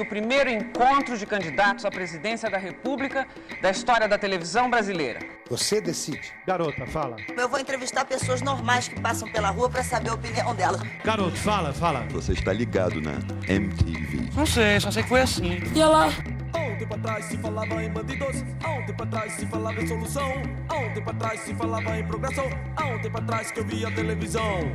O 0.00 0.04
primeiro 0.06 0.48
encontro 0.48 1.18
de 1.18 1.26
candidatos 1.26 1.84
à 1.84 1.90
presidência 1.90 2.48
da 2.48 2.56
República 2.56 3.28
da 3.60 3.70
história 3.70 4.08
da 4.08 4.16
televisão 4.16 4.70
brasileira. 4.70 5.20
Você 5.50 5.78
decide. 5.78 6.32
Garota, 6.46 6.86
fala. 6.86 7.16
Eu 7.36 7.46
vou 7.50 7.60
entrevistar 7.60 8.06
pessoas 8.06 8.40
normais 8.40 8.88
que 8.88 8.98
passam 8.98 9.30
pela 9.30 9.50
rua 9.50 9.68
para 9.68 9.84
saber 9.84 10.08
a 10.08 10.14
opinião 10.14 10.54
delas. 10.54 10.80
Garoto, 11.04 11.36
fala, 11.36 11.70
fala. 11.74 12.06
Você 12.12 12.32
está 12.32 12.50
ligado 12.50 12.98
na 12.98 13.18
MTV. 13.46 14.30
Não 14.34 14.46
sei, 14.46 14.80
só 14.80 14.90
sei 14.90 15.02
que 15.02 15.08
foi 15.10 15.20
assim. 15.20 15.60
E 15.74 15.78
ela? 15.78 16.06
Há 16.54 16.58
um 16.58 16.78
tempo 16.78 16.94
atrás 16.94 17.26
se 17.26 17.36
falava 17.36 17.84
em 17.84 17.90
bandidos, 17.90 18.42
há 18.64 18.70
um 18.70 18.86
tempo 18.86 19.02
atrás 19.02 19.32
se 19.34 19.46
falava 19.46 19.82
em 19.82 19.86
solução, 19.86 20.32
há 20.66 20.76
um 20.76 20.94
tempo 20.94 21.10
atrás 21.10 21.40
se 21.40 21.54
falava 21.54 21.98
em 21.98 22.06
progressão, 22.06 22.46
há 22.74 22.86
um 22.86 22.98
tempo 23.02 23.18
atrás 23.18 23.50
que 23.50 23.60
eu 23.60 23.64
via 23.66 23.90
televisão. 23.94 24.72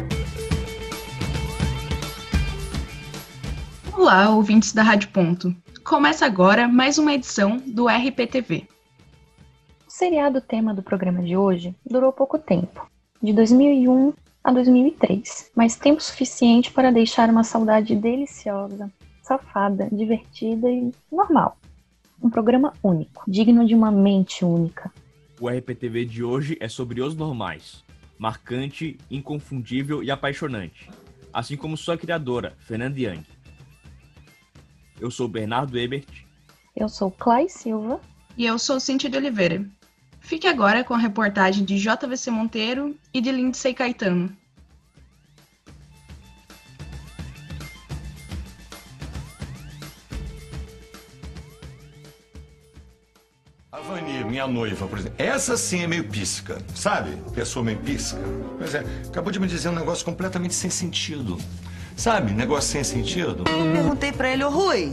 Olá, 3.97 4.29
ouvintes 4.29 4.73
da 4.73 4.83
Rádio 4.83 5.09
Ponto. 5.09 5.55
Começa 5.81 6.25
agora 6.25 6.67
mais 6.67 6.97
uma 6.97 7.13
edição 7.13 7.55
do 7.65 7.87
RPTV. 7.87 8.67
O 9.87 9.89
seriado 9.89 10.41
tema 10.41 10.73
do 10.73 10.83
programa 10.83 11.23
de 11.23 11.37
hoje 11.37 11.73
durou 11.89 12.11
pouco 12.11 12.37
tempo, 12.37 12.85
de 13.23 13.31
2001 13.31 14.13
a 14.43 14.51
2003, 14.51 15.49
mas 15.55 15.77
tempo 15.77 16.03
suficiente 16.03 16.73
para 16.73 16.91
deixar 16.91 17.29
uma 17.29 17.45
saudade 17.45 17.95
deliciosa, 17.95 18.91
safada, 19.23 19.87
divertida 19.89 20.69
e 20.69 20.91
normal. 21.09 21.57
Um 22.21 22.29
programa 22.29 22.73
único, 22.83 23.23
digno 23.25 23.65
de 23.65 23.73
uma 23.73 23.91
mente 23.91 24.43
única. 24.43 24.91
O 25.39 25.47
RPTV 25.47 26.03
de 26.03 26.21
hoje 26.21 26.57
é 26.59 26.67
sobre 26.67 27.01
os 27.01 27.15
normais, 27.15 27.81
marcante, 28.19 28.97
inconfundível 29.09 30.03
e 30.03 30.11
apaixonante, 30.11 30.89
assim 31.31 31.55
como 31.55 31.77
sua 31.77 31.97
criadora, 31.97 32.55
Fernanda 32.59 32.99
Young. 32.99 33.34
Eu 34.99 35.11
sou 35.11 35.27
Bernardo 35.27 35.77
Ebert. 35.77 36.25
Eu 36.75 36.87
sou 36.87 37.11
Clay 37.11 37.49
Silva. 37.49 37.99
E 38.37 38.45
eu 38.45 38.59
sou 38.59 38.79
Cintia 38.79 39.09
de 39.09 39.17
Oliveira. 39.17 39.65
Fique 40.19 40.47
agora 40.47 40.83
com 40.83 40.93
a 40.93 40.97
reportagem 40.97 41.63
de 41.63 41.77
JVC 41.77 42.31
Monteiro 42.31 42.97
e 43.13 43.21
de 43.21 43.31
Lindsay 43.31 43.73
Caetano. 43.73 44.35
A 53.71 53.79
Vani, 53.81 54.23
minha 54.25 54.47
noiva, 54.47 54.87
por 54.87 54.99
exemplo, 54.99 55.15
essa 55.17 55.55
sim 55.55 55.83
é 55.83 55.87
meio 55.87 56.09
píssica, 56.09 56.61
sabe? 56.73 57.15
Pessoa 57.33 57.63
meio 57.63 57.77
píssica. 57.79 58.21
Pois 58.57 58.73
é, 58.73 58.83
acabou 59.07 59.31
de 59.31 59.39
me 59.39 59.47
dizer 59.47 59.69
um 59.69 59.75
negócio 59.75 60.03
completamente 60.03 60.55
sem 60.55 60.69
sentido. 60.69 61.37
Sabe, 61.95 62.33
negócio 62.33 62.71
sem 62.71 62.83
sentido. 62.83 63.43
Perguntei 63.43 64.11
pra 64.11 64.29
ele, 64.29 64.43
ô 64.43 64.49
Rui, 64.49 64.91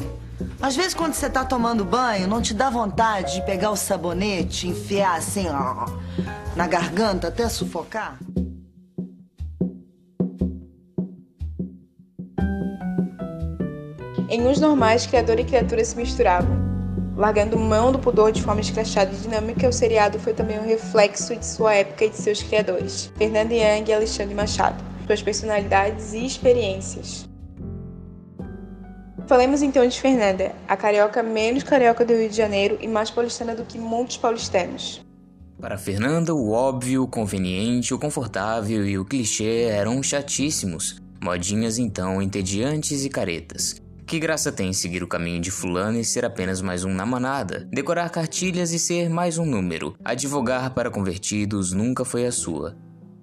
às 0.60 0.76
vezes 0.76 0.94
quando 0.94 1.14
você 1.14 1.28
tá 1.28 1.44
tomando 1.44 1.84
banho, 1.84 2.28
não 2.28 2.40
te 2.40 2.54
dá 2.54 2.70
vontade 2.70 3.34
de 3.34 3.46
pegar 3.46 3.70
o 3.70 3.76
sabonete, 3.76 4.68
enfiar 4.68 5.16
assim, 5.16 5.46
ó, 5.48 5.86
na 6.54 6.66
garganta 6.66 7.28
até 7.28 7.48
sufocar? 7.48 8.18
Em 14.28 14.46
uns 14.46 14.58
normais, 14.58 15.04
criador 15.04 15.38
e 15.38 15.44
criatura 15.44 15.84
se 15.84 15.94
misturavam. 15.96 16.72
Largando 17.14 17.58
mão 17.58 17.92
do 17.92 17.98
pudor 17.98 18.32
de 18.32 18.42
forma 18.42 18.62
escrachada 18.62 19.12
e 19.12 19.16
dinâmica, 19.16 19.68
o 19.68 19.72
seriado 19.72 20.18
foi 20.18 20.32
também 20.32 20.58
um 20.58 20.66
reflexo 20.66 21.36
de 21.36 21.44
sua 21.44 21.74
época 21.74 22.06
e 22.06 22.08
de 22.08 22.16
seus 22.16 22.42
criadores, 22.42 23.12
Fernanda 23.18 23.52
Young 23.52 23.84
e 23.90 23.92
Alexandre 23.92 24.34
Machado, 24.34 24.82
suas 25.06 25.22
personalidades 25.22 26.12
e 26.12 26.24
experiências. 26.24 27.28
Falemos 29.26 29.62
então 29.62 29.86
de 29.86 30.00
Fernanda, 30.00 30.52
a 30.68 30.76
carioca 30.76 31.22
menos 31.22 31.62
carioca 31.62 32.04
do 32.04 32.12
Rio 32.12 32.28
de 32.28 32.36
Janeiro 32.36 32.78
e 32.80 32.88
mais 32.88 33.10
paulistana 33.10 33.54
do 33.54 33.64
que 33.64 33.78
muitos 33.78 34.16
paulistanos. 34.16 35.04
Para 35.60 35.78
Fernanda, 35.78 36.34
o 36.34 36.50
óbvio, 36.50 37.04
o 37.04 37.08
conveniente, 37.08 37.94
o 37.94 37.98
confortável 37.98 38.84
e 38.86 38.98
o 38.98 39.04
clichê 39.04 39.68
eram 39.70 40.02
chatíssimos, 40.02 41.00
modinhas 41.22 41.78
então 41.78 42.20
entediantes 42.20 43.04
e 43.04 43.08
caretas. 43.08 43.80
Que 44.04 44.18
graça 44.18 44.52
tem 44.52 44.72
seguir 44.72 45.02
o 45.02 45.08
caminho 45.08 45.40
de 45.40 45.50
fulano 45.50 45.98
e 45.98 46.04
ser 46.04 46.24
apenas 46.24 46.60
mais 46.60 46.84
um 46.84 46.92
na 46.92 47.06
manada? 47.06 47.66
Decorar 47.72 48.10
cartilhas 48.10 48.72
e 48.72 48.78
ser 48.78 49.08
mais 49.08 49.38
um 49.38 49.46
número. 49.46 49.94
Advogar 50.04 50.74
para 50.74 50.90
convertidos 50.90 51.72
nunca 51.72 52.04
foi 52.04 52.26
a 52.26 52.32
sua. 52.32 52.76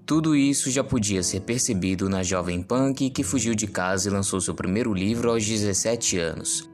Tudo 0.09 0.35
isso 0.35 0.71
já 0.71 0.83
podia 0.83 1.21
ser 1.21 1.41
percebido 1.41 2.09
na 2.09 2.23
jovem 2.23 2.63
punk 2.63 3.11
que 3.11 3.21
fugiu 3.21 3.53
de 3.53 3.67
casa 3.67 4.09
e 4.09 4.11
lançou 4.11 4.41
seu 4.41 4.55
primeiro 4.55 4.91
livro 4.91 5.29
aos 5.29 5.45
17 5.45 6.17
anos. 6.17 6.67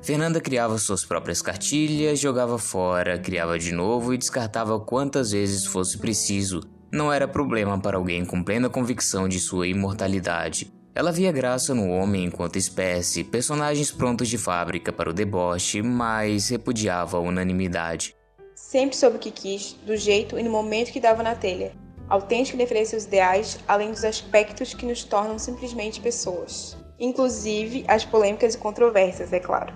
Fernanda 0.00 0.40
criava 0.40 0.78
suas 0.78 1.04
próprias 1.04 1.42
cartilhas, 1.42 2.18
jogava 2.18 2.56
fora, 2.56 3.18
criava 3.18 3.58
de 3.58 3.72
novo 3.72 4.14
e 4.14 4.16
descartava 4.16 4.80
quantas 4.80 5.32
vezes 5.32 5.66
fosse 5.66 5.98
preciso. 5.98 6.62
Não 6.90 7.12
era 7.12 7.28
problema 7.28 7.78
para 7.78 7.98
alguém 7.98 8.24
com 8.24 8.42
plena 8.42 8.70
convicção 8.70 9.28
de 9.28 9.38
sua 9.38 9.68
imortalidade. 9.68 10.72
Ela 10.94 11.12
via 11.12 11.30
graça 11.30 11.74
no 11.74 11.90
homem 11.90 12.24
enquanto 12.24 12.56
espécie, 12.56 13.22
personagens 13.22 13.92
prontos 13.92 14.28
de 14.28 14.38
fábrica 14.38 14.90
para 14.90 15.10
o 15.10 15.12
deboche, 15.12 15.82
mas 15.82 16.48
repudiava 16.48 17.18
a 17.18 17.20
unanimidade. 17.20 18.14
Sempre 18.54 18.96
soube 18.96 19.16
o 19.16 19.20
que 19.20 19.30
quis, 19.30 19.76
do 19.86 19.94
jeito 19.94 20.38
e 20.38 20.42
no 20.42 20.50
momento 20.50 20.90
que 20.90 20.98
dava 20.98 21.22
na 21.22 21.34
telha. 21.34 21.86
Autêntico 22.08 22.56
defender 22.56 22.86
seus 22.86 23.04
ideais, 23.04 23.58
além 23.68 23.90
dos 23.90 24.04
aspectos 24.04 24.72
que 24.72 24.86
nos 24.86 25.04
tornam 25.04 25.38
simplesmente 25.38 26.00
pessoas. 26.00 26.76
Inclusive 26.98 27.84
as 27.86 28.04
polêmicas 28.04 28.54
e 28.54 28.58
controvérsias, 28.58 29.32
é 29.32 29.38
claro. 29.38 29.74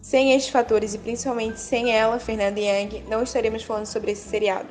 Sem 0.00 0.32
estes 0.32 0.50
fatores 0.50 0.94
e 0.94 0.98
principalmente 0.98 1.60
sem 1.60 1.94
ela, 1.94 2.18
Fernanda 2.18 2.58
Young, 2.58 3.04
não 3.08 3.22
estaremos 3.22 3.62
falando 3.62 3.86
sobre 3.86 4.10
esse 4.10 4.28
seriado. 4.28 4.68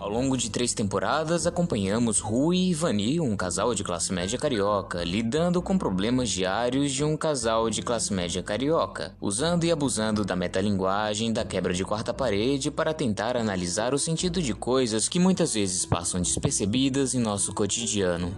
Ao 0.00 0.08
longo 0.08 0.34
de 0.34 0.48
três 0.48 0.72
temporadas, 0.72 1.46
acompanhamos 1.46 2.20
Rui 2.20 2.70
e 2.70 2.74
Vani, 2.74 3.20
um 3.20 3.36
casal 3.36 3.74
de 3.74 3.84
classe 3.84 4.14
média 4.14 4.38
carioca, 4.38 5.04
lidando 5.04 5.60
com 5.60 5.76
problemas 5.76 6.30
diários 6.30 6.90
de 6.90 7.04
um 7.04 7.18
casal 7.18 7.68
de 7.68 7.82
classe 7.82 8.10
média 8.10 8.42
carioca, 8.42 9.14
usando 9.20 9.64
e 9.64 9.70
abusando 9.70 10.24
da 10.24 10.34
metalinguagem, 10.34 11.34
da 11.34 11.44
quebra 11.44 11.74
de 11.74 11.84
quarta 11.84 12.14
parede 12.14 12.70
para 12.70 12.94
tentar 12.94 13.36
analisar 13.36 13.92
o 13.92 13.98
sentido 13.98 14.40
de 14.40 14.54
coisas 14.54 15.06
que 15.06 15.18
muitas 15.18 15.52
vezes 15.52 15.84
passam 15.84 16.18
despercebidas 16.22 17.14
em 17.14 17.20
nosso 17.20 17.54
cotidiano. 17.54 18.34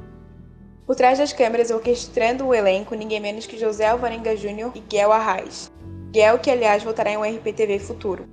Por 0.84 0.96
trás 0.96 1.18
das 1.18 1.32
câmeras, 1.32 1.70
orquestrando 1.70 2.44
o 2.44 2.52
elenco, 2.52 2.96
ninguém 2.96 3.20
menos 3.20 3.46
que 3.46 3.56
José 3.56 3.86
Alvarenga 3.86 4.34
Jr. 4.34 4.72
e 4.74 4.80
Guel 4.80 5.12
Arraes. 5.12 5.70
Guel, 6.10 6.40
que 6.40 6.50
aliás 6.50 6.82
voltará 6.82 7.12
em 7.12 7.16
um 7.16 7.22
RPTV 7.22 7.78
futuro. 7.78 8.28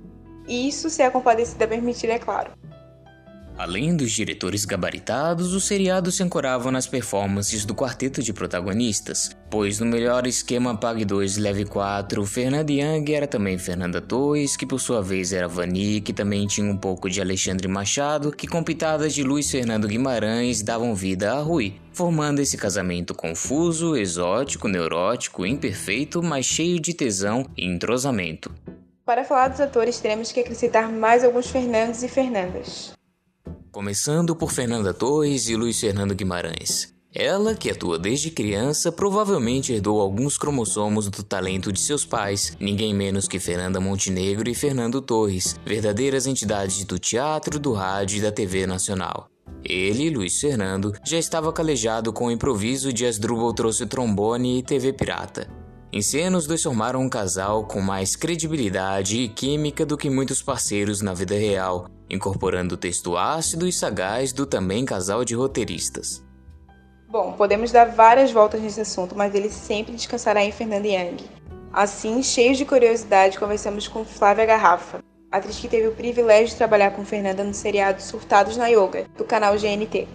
E 0.48 0.66
isso 0.66 0.90
se 0.90 1.00
a 1.00 1.12
compadecida 1.12 1.68
permitir, 1.68 2.10
é 2.10 2.18
claro. 2.18 2.59
Além 3.58 3.94
dos 3.94 4.10
diretores 4.10 4.64
gabaritados, 4.64 5.52
o 5.52 5.60
seriado 5.60 6.10
se 6.10 6.22
ancorava 6.22 6.70
nas 6.70 6.86
performances 6.86 7.64
do 7.64 7.74
quarteto 7.74 8.22
de 8.22 8.32
protagonistas, 8.32 9.36
pois 9.50 9.78
no 9.78 9.86
melhor 9.86 10.26
esquema 10.26 10.74
Pague 10.74 11.04
2 11.04 11.36
Leve 11.36 11.66
4, 11.66 12.24
Fernanda 12.24 12.72
Young 12.72 13.12
era 13.12 13.26
também 13.26 13.58
Fernanda 13.58 14.00
Torres, 14.00 14.56
que 14.56 14.64
por 14.64 14.80
sua 14.80 15.02
vez 15.02 15.32
era 15.32 15.46
Vani, 15.46 16.00
que 16.00 16.12
também 16.12 16.46
tinha 16.46 16.70
um 16.70 16.76
pouco 16.76 17.10
de 17.10 17.20
Alexandre 17.20 17.68
Machado, 17.68 18.32
que 18.32 18.46
com 18.46 18.64
pitadas 18.64 19.12
de 19.12 19.22
Luiz 19.22 19.50
Fernando 19.50 19.86
Guimarães 19.86 20.62
davam 20.62 20.94
vida 20.94 21.32
a 21.32 21.40
Rui, 21.40 21.74
formando 21.92 22.40
esse 22.40 22.56
casamento 22.56 23.14
confuso, 23.14 23.94
exótico, 23.94 24.68
neurótico, 24.68 25.44
imperfeito, 25.44 26.22
mas 26.22 26.46
cheio 26.46 26.80
de 26.80 26.94
tesão 26.94 27.44
e 27.56 27.66
entrosamento. 27.66 28.50
Para 29.04 29.24
falar 29.24 29.48
dos 29.48 29.60
atores, 29.60 29.98
teremos 29.98 30.30
que 30.30 30.40
acrescentar 30.40 30.90
mais 30.90 31.24
alguns 31.24 31.50
Fernandes 31.50 32.02
e 32.02 32.08
Fernandas. 32.08 32.92
Começando 33.72 34.34
por 34.34 34.50
Fernanda 34.50 34.92
Torres 34.92 35.48
e 35.48 35.54
Luiz 35.54 35.78
Fernando 35.78 36.12
Guimarães. 36.12 36.92
Ela, 37.14 37.54
que 37.54 37.70
atua 37.70 38.00
desde 38.00 38.28
criança, 38.28 38.90
provavelmente 38.90 39.72
herdou 39.72 40.00
alguns 40.00 40.36
cromossomos 40.36 41.08
do 41.08 41.22
talento 41.22 41.72
de 41.72 41.78
seus 41.78 42.04
pais, 42.04 42.56
ninguém 42.58 42.92
menos 42.92 43.28
que 43.28 43.38
Fernanda 43.38 43.80
Montenegro 43.80 44.50
e 44.50 44.56
Fernando 44.56 45.00
Torres, 45.00 45.54
verdadeiras 45.64 46.26
entidades 46.26 46.82
do 46.84 46.98
teatro, 46.98 47.60
do 47.60 47.72
rádio 47.72 48.18
e 48.18 48.20
da 48.20 48.32
TV 48.32 48.66
nacional. 48.66 49.28
Ele, 49.64 50.10
Luiz 50.10 50.40
Fernando, 50.40 50.92
já 51.04 51.18
estava 51.18 51.52
calejado 51.52 52.12
com 52.12 52.26
o 52.26 52.30
improviso 52.30 52.92
de 52.92 53.06
Asdrubal 53.06 53.52
trouxe 53.52 53.86
trombone 53.86 54.58
e 54.58 54.62
TV 54.64 54.92
pirata. 54.92 55.48
Em 55.92 56.00
cena, 56.00 56.38
os 56.38 56.46
dois 56.46 56.62
formaram 56.62 57.00
um 57.00 57.08
casal 57.08 57.64
com 57.64 57.80
mais 57.80 58.14
credibilidade 58.14 59.18
e 59.18 59.28
química 59.28 59.84
do 59.84 59.96
que 59.96 60.08
muitos 60.08 60.40
parceiros 60.40 61.00
na 61.00 61.12
vida 61.12 61.34
real, 61.34 61.88
incorporando 62.08 62.76
o 62.76 62.78
texto 62.78 63.16
ácido 63.16 63.66
e 63.66 63.72
sagaz 63.72 64.32
do 64.32 64.46
também 64.46 64.84
casal 64.84 65.24
de 65.24 65.34
roteiristas. 65.34 66.24
Bom, 67.08 67.32
podemos 67.32 67.72
dar 67.72 67.86
várias 67.86 68.30
voltas 68.30 68.60
nesse 68.60 68.80
assunto, 68.80 69.16
mas 69.16 69.34
ele 69.34 69.50
sempre 69.50 69.92
descansará 69.92 70.44
em 70.44 70.52
Fernanda 70.52 70.86
Young. 70.86 71.24
Assim, 71.72 72.22
cheios 72.22 72.56
de 72.56 72.64
curiosidade, 72.64 73.36
conversamos 73.36 73.88
com 73.88 74.04
Flávia 74.04 74.46
Garrafa, 74.46 75.02
atriz 75.28 75.58
que 75.58 75.66
teve 75.66 75.88
o 75.88 75.94
privilégio 75.94 76.50
de 76.50 76.56
trabalhar 76.56 76.92
com 76.92 77.04
Fernanda 77.04 77.42
no 77.42 77.52
seriado 77.52 78.00
Surtados 78.00 78.56
na 78.56 78.68
Yoga, 78.68 79.06
do 79.16 79.24
canal 79.24 79.54
GNT. 79.56 80.06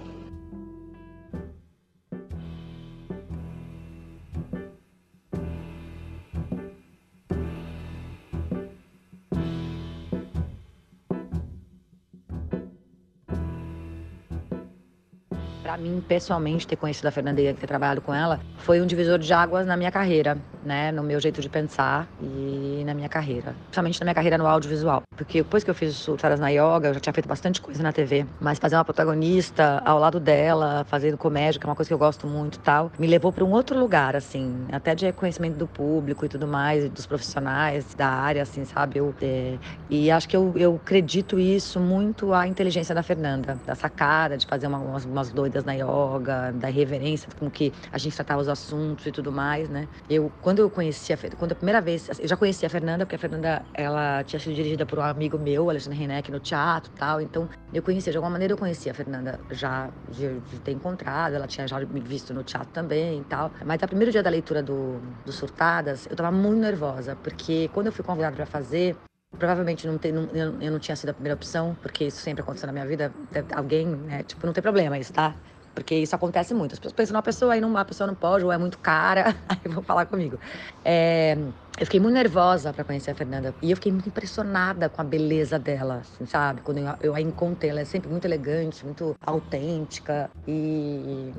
Para 15.65 15.77
mim, 15.77 15.99
pessoalmente, 16.07 16.67
ter 16.67 16.75
conhecido 16.75 17.07
a 17.07 17.11
Fernanda 17.11 17.41
e 17.41 17.51
ter 17.51 17.65
trabalhado 17.65 17.99
com 17.99 18.13
ela 18.13 18.39
foi 18.59 18.79
um 18.79 18.85
divisor 18.85 19.17
de 19.17 19.33
águas 19.33 19.65
na 19.65 19.75
minha 19.75 19.91
carreira, 19.91 20.37
né? 20.63 20.91
No 20.91 21.01
meu 21.01 21.19
jeito 21.19 21.41
de 21.41 21.49
pensar 21.49 22.07
e 22.21 22.64
na 22.85 22.93
minha 22.93 23.09
carreira. 23.09 23.55
Principalmente 23.63 23.99
na 23.99 24.05
minha 24.05 24.15
carreira 24.15 24.37
no 24.37 24.47
audiovisual. 24.47 25.01
Porque 25.15 25.43
depois 25.43 25.63
que 25.63 25.69
eu 25.69 25.75
fiz 25.75 26.07
o 26.07 26.17
Saras 26.17 26.39
na 26.39 26.49
Yoga, 26.49 26.89
eu 26.89 26.93
já 26.93 26.99
tinha 26.99 27.13
feito 27.13 27.27
bastante 27.27 27.61
coisa 27.61 27.81
na 27.83 27.91
TV. 27.91 28.25
Mas 28.39 28.59
fazer 28.59 28.75
uma 28.75 28.85
protagonista 28.85 29.81
ao 29.85 29.99
lado 29.99 30.19
dela, 30.19 30.85
fazendo 30.87 31.17
comédia, 31.17 31.59
que 31.59 31.65
é 31.65 31.69
uma 31.69 31.75
coisa 31.75 31.87
que 31.87 31.93
eu 31.93 31.97
gosto 31.97 32.27
muito 32.27 32.59
tal, 32.59 32.91
me 32.97 33.07
levou 33.07 33.31
para 33.31 33.43
um 33.43 33.51
outro 33.51 33.77
lugar, 33.77 34.15
assim. 34.15 34.65
Até 34.71 34.95
de 34.95 35.05
reconhecimento 35.05 35.57
do 35.57 35.67
público 35.67 36.25
e 36.25 36.29
tudo 36.29 36.47
mais, 36.47 36.89
dos 36.89 37.05
profissionais 37.05 37.93
da 37.95 38.07
área, 38.07 38.41
assim, 38.41 38.63
sabe? 38.65 38.99
Eu, 38.99 39.13
é, 39.21 39.57
e 39.89 40.09
acho 40.11 40.27
que 40.27 40.35
eu, 40.35 40.53
eu 40.55 40.79
acredito 40.81 41.39
isso 41.39 41.79
muito 41.79 42.33
à 42.33 42.47
inteligência 42.47 42.95
da 42.95 43.03
Fernanda. 43.03 43.59
Da 43.65 43.75
sacada, 43.75 44.37
de 44.37 44.45
fazer 44.45 44.67
uma, 44.67 44.77
umas, 44.77 45.05
umas 45.05 45.31
doidas 45.31 45.63
na 45.63 45.73
yoga, 45.73 46.51
da 46.53 46.67
reverência 46.67 47.29
com 47.37 47.49
que 47.49 47.73
a 47.91 47.97
gente 47.97 48.15
tratava 48.15 48.41
os 48.41 48.47
assuntos 48.47 49.05
e 49.05 49.11
tudo 49.11 49.31
mais, 49.31 49.69
né? 49.69 49.87
Eu, 50.09 50.31
quando 50.41 50.59
eu 50.59 50.69
conheci 50.69 51.13
a 51.13 51.17
quando 51.37 51.53
a 51.53 51.55
primeira 51.55 51.81
vez, 51.81 52.07
eu 52.19 52.27
já 52.27 52.37
conhecia 52.37 52.67
a 52.67 52.69
Fernanda, 52.75 53.05
porque 53.05 53.15
a 53.15 53.19
Fernanda, 53.19 53.63
ela 53.73 54.21
tinha 54.25 54.39
sido 54.39 54.53
dirigida 54.53 54.85
por 54.85 54.99
um 54.99 55.01
amigo 55.01 55.37
meu, 55.39 55.69
Alexandre 55.69 55.97
Renek, 55.97 56.29
no 56.29 56.41
teatro 56.41 56.91
e 56.93 56.99
tal, 56.99 57.21
então 57.21 57.47
eu 57.73 57.81
conhecia, 57.81 58.11
de 58.11 58.17
alguma 58.17 58.31
maneira 58.31 58.53
eu 58.53 58.57
conhecia 58.57 58.91
a 58.91 58.95
Fernanda 58.95 59.39
já 59.51 59.89
de, 60.09 60.39
de, 60.41 60.59
ter 60.59 60.73
encontrado, 60.73 61.35
ela 61.35 61.47
tinha 61.47 61.65
já 61.65 61.79
me 61.79 62.01
visto 62.01 62.33
no 62.33 62.43
teatro 62.43 62.69
também 62.73 63.21
e 63.21 63.23
tal, 63.23 63.49
mas 63.65 63.79
no 63.81 63.87
primeiro 63.87 64.11
dia 64.11 64.21
da 64.21 64.29
leitura 64.29 64.61
do, 64.61 64.99
do 65.25 65.31
Surtadas, 65.31 66.05
eu 66.09 66.17
tava 66.17 66.31
muito 66.31 66.59
nervosa, 66.59 67.15
porque 67.15 67.69
quando 67.73 67.87
eu 67.87 67.93
fui 67.93 68.03
convidada 68.03 68.35
para 68.35 68.45
fazer, 68.45 68.97
Provavelmente 69.37 69.85
não 69.85 69.99
não, 70.13 70.61
eu 70.61 70.71
não 70.71 70.79
tinha 70.79 70.95
sido 70.95 71.09
a 71.09 71.13
primeira 71.13 71.35
opção, 71.35 71.75
porque 71.81 72.05
isso 72.05 72.21
sempre 72.21 72.41
aconteceu 72.41 72.67
na 72.67 72.73
minha 72.73 72.85
vida. 72.85 73.11
Alguém, 73.53 73.85
né? 73.85 74.23
Tipo, 74.23 74.45
não 74.45 74.53
tem 74.53 74.61
problema 74.61 74.97
isso, 74.97 75.11
tá? 75.11 75.35
Porque 75.75 75.95
isso 75.95 76.15
acontece 76.15 76.53
muito. 76.53 76.73
As 76.73 76.79
pessoas 76.79 76.93
pensam 76.93 77.13
numa 77.13 77.23
pessoa, 77.23 77.53
aí 77.53 77.61
não, 77.61 77.75
a 77.77 77.85
pessoa 77.85 78.07
não 78.07 78.15
pode, 78.15 78.45
ou 78.45 78.51
é 78.51 78.57
muito 78.57 78.79
cara, 78.79 79.35
aí 79.49 79.59
vão 79.71 79.83
falar 79.83 80.05
comigo. 80.05 80.39
É, 80.83 81.33
eu 81.77 81.85
fiquei 81.85 81.99
muito 81.99 82.13
nervosa 82.13 82.73
para 82.73 82.85
conhecer 82.85 83.11
a 83.11 83.15
Fernanda. 83.15 83.53
E 83.61 83.71
eu 83.71 83.75
fiquei 83.77 83.91
muito 83.91 84.07
impressionada 84.09 84.89
com 84.89 85.01
a 85.01 85.03
beleza 85.03 85.59
dela, 85.59 85.97
assim, 85.97 86.25
sabe? 86.25 86.61
Quando 86.61 86.79
eu, 86.79 86.95
eu 87.01 87.15
a 87.15 87.21
encontrei, 87.21 87.69
ela 87.71 87.81
é 87.81 87.85
sempre 87.85 88.09
muito 88.09 88.25
elegante, 88.25 88.85
muito 88.85 89.15
autêntica. 89.21 90.31
E 90.47 91.33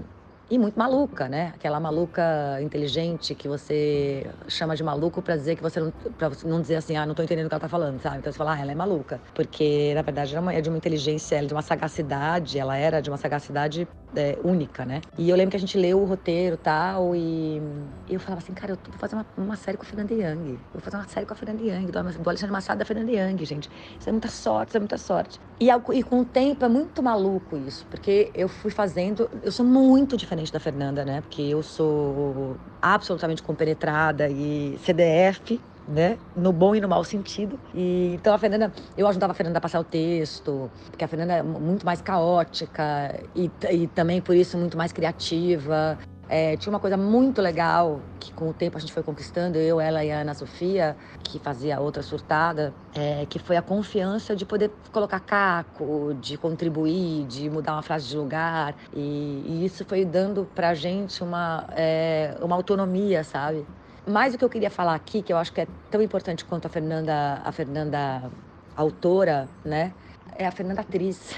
e 0.49 0.59
muito 0.59 0.79
maluca, 0.79 1.29
né? 1.29 1.49
Aquela 1.55 1.81
maluca 1.81 2.23
inteligente 2.63 3.35
que 3.35 3.49
você 3.49 4.33
chama 4.49 4.77
de 4.77 4.83
maluco 4.85 5.21
para 5.21 5.37
dizer 5.37 5.57
que 5.57 5.63
você 5.63 5.81
não 5.81 5.91
para 6.17 6.31
não 6.45 6.61
dizer 6.61 6.77
assim, 6.77 6.97
ah, 6.97 7.05
não 7.05 7.15
tô 7.15 7.23
entendendo 7.23 7.47
o 7.47 7.49
que 7.49 7.55
ela 7.55 7.61
tá 7.61 7.69
falando, 7.69 8.01
sabe? 8.01 8.19
Então 8.19 8.33
você 8.33 8.37
fala, 8.39 8.55
ah, 8.55 8.61
ela 8.61 8.71
é 8.73 8.75
maluca, 8.75 9.21
porque 9.35 9.93
na 9.95 10.03
verdade 10.03 10.37
ela 10.37 10.53
é 10.53 10.61
de 10.61 10.69
uma 10.69 10.79
inteligência, 10.79 11.35
ela 11.37 11.47
é 11.47 11.49
de 11.49 11.55
uma 11.55 11.63
sagacidade, 11.63 12.59
ela 12.59 12.77
era 12.77 13.01
de 13.01 13.11
uma 13.11 13.17
sagacidade 13.17 13.89
é, 14.19 14.39
única, 14.43 14.85
né? 14.85 15.01
E 15.19 15.29
eu 15.29 15.37
lembro 15.37 15.51
que 15.51 15.57
a 15.57 15.61
gente 15.61 15.77
leu 15.79 16.01
o 16.01 16.05
roteiro 16.05 16.57
tal 16.57 17.15
e 17.15 17.61
eu 18.09 18.19
falava 18.21 18.43
assim, 18.43 18.53
cara, 18.53 18.73
eu 18.73 18.79
vou 18.89 18.99
fazer 18.99 19.15
uma, 19.17 19.27
uma 19.37 19.57
série 19.57 19.77
com 19.77 19.83
a 19.83 19.87
Fernanda 19.87 20.15
Young, 20.15 20.59
vou 20.73 20.81
fazer 20.81 20.97
uma 20.97 21.09
série 21.09 21.27
com 21.27 21.33
a 21.33 21.37
Fernanda 21.37 21.63
Young, 21.63 21.87
do, 21.87 22.23
do 22.23 22.31
Alexandre 22.31 22.53
Machado 22.53 22.79
da 22.79 22.85
Fernanda 22.85 23.11
Young, 23.11 23.45
gente. 23.45 23.71
Isso 23.99 24.09
é 24.09 24.13
muita 24.13 24.29
sorte, 24.29 24.69
isso 24.71 24.77
é 24.77 24.81
muita 24.81 24.99
sorte. 24.99 25.41
E, 25.61 25.69
e 25.71 26.03
com 26.03 26.21
o 26.21 26.25
tempo 26.25 26.65
é 26.65 26.69
muito 26.69 27.03
maluco 27.03 27.57
isso, 27.57 27.87
porque 27.91 28.31
eu 28.35 28.49
fui 28.49 28.71
fazendo, 28.71 29.31
eu 29.43 29.53
sou 29.53 29.65
muito 29.65 30.17
diferente 30.17 30.53
da 30.53 30.61
Fernanda, 30.61 31.05
né? 31.05 31.21
Porque 31.21 31.43
eu 31.43 31.63
sou 31.63 32.57
absolutamente 32.81 33.43
compenetrada 33.43 34.29
e 34.29 34.79
CDF, 34.85 35.61
né? 35.89 36.19
No 36.35 36.53
bom 36.53 36.75
e 36.75 36.81
no 36.81 36.89
mau 36.89 37.05
sentido. 37.05 37.59
E 37.75 38.13
então 38.15 38.35
a 38.35 38.39
Fernanda, 38.39 38.73
eu 38.97 39.07
ajudava 39.07 39.33
a 39.33 39.35
Fernanda 39.35 39.59
a 39.59 39.61
passar 39.61 39.81
o 39.81 39.85
texto, 39.85 40.71
porque 40.91 41.05
a 41.05 41.09
Fernanda 41.09 41.35
é 41.35 41.43
muito 41.43 41.85
mais 41.87 42.01
caótica 42.01 43.21
e, 43.35 43.51
e 43.71 43.87
também 43.89 44.21
por 44.21 44.35
isso 44.35 44.59
muito 44.59 44.77
mais 44.77 44.93
criativa. 44.93 45.99
É, 46.29 46.57
tinha 46.57 46.73
uma 46.73 46.81
coisa 46.81 46.97
muito 46.97 47.41
legal 47.41 48.01
que 48.19 48.33
com 48.33 48.49
o 48.49 48.53
tempo 48.53 48.77
a 48.77 48.81
gente 48.81 48.93
foi 48.93 49.03
conquistando, 49.03 49.59
eu, 49.59 49.81
ela 49.81 50.05
e 50.05 50.11
a 50.11 50.23
Ana 50.23 50.35
Sofia, 50.35 50.97
que 51.23 51.39
fazia 51.39 51.79
outra 51.79 52.03
surtada, 52.03 52.75
é, 52.93 53.25
que 53.27 53.39
foi 53.39 53.57
a 53.57 53.63
confiança 53.63 54.35
de 54.35 54.45
poder 54.45 54.73
colocar 54.91 55.21
caco, 55.21 56.17
de 56.21 56.37
contribuir, 56.37 57.25
de 57.27 57.49
mudar 57.49 57.75
uma 57.75 57.83
frase 57.83 58.09
de 58.09 58.17
lugar. 58.17 58.75
E, 58.93 59.45
e 59.47 59.65
isso 59.65 59.85
foi 59.85 60.05
dando 60.05 60.49
pra 60.53 60.75
gente 60.75 61.23
uma, 61.23 61.65
é, 61.77 62.37
uma 62.43 62.57
autonomia, 62.57 63.23
sabe? 63.23 63.65
Mas 64.09 64.35
o 64.35 64.39
que 64.39 64.45
eu 64.45 64.49
queria 64.49 64.71
falar 64.71 64.95
aqui, 64.95 65.21
que 65.23 65.33
eu 65.33 65.37
acho 65.37 65.53
que 65.53 65.63
é 65.63 65.67
tão 65.91 66.01
importante 66.01 66.45
quanto 66.45 66.67
a 66.67 66.69
Fernanda, 66.69 67.43
a 67.45 67.51
Fernanda 67.51 68.31
autora, 68.77 69.49
né? 69.65 69.93
É 70.37 70.47
a 70.47 70.53
Fernanda 70.53 70.83
atriz. 70.83 71.35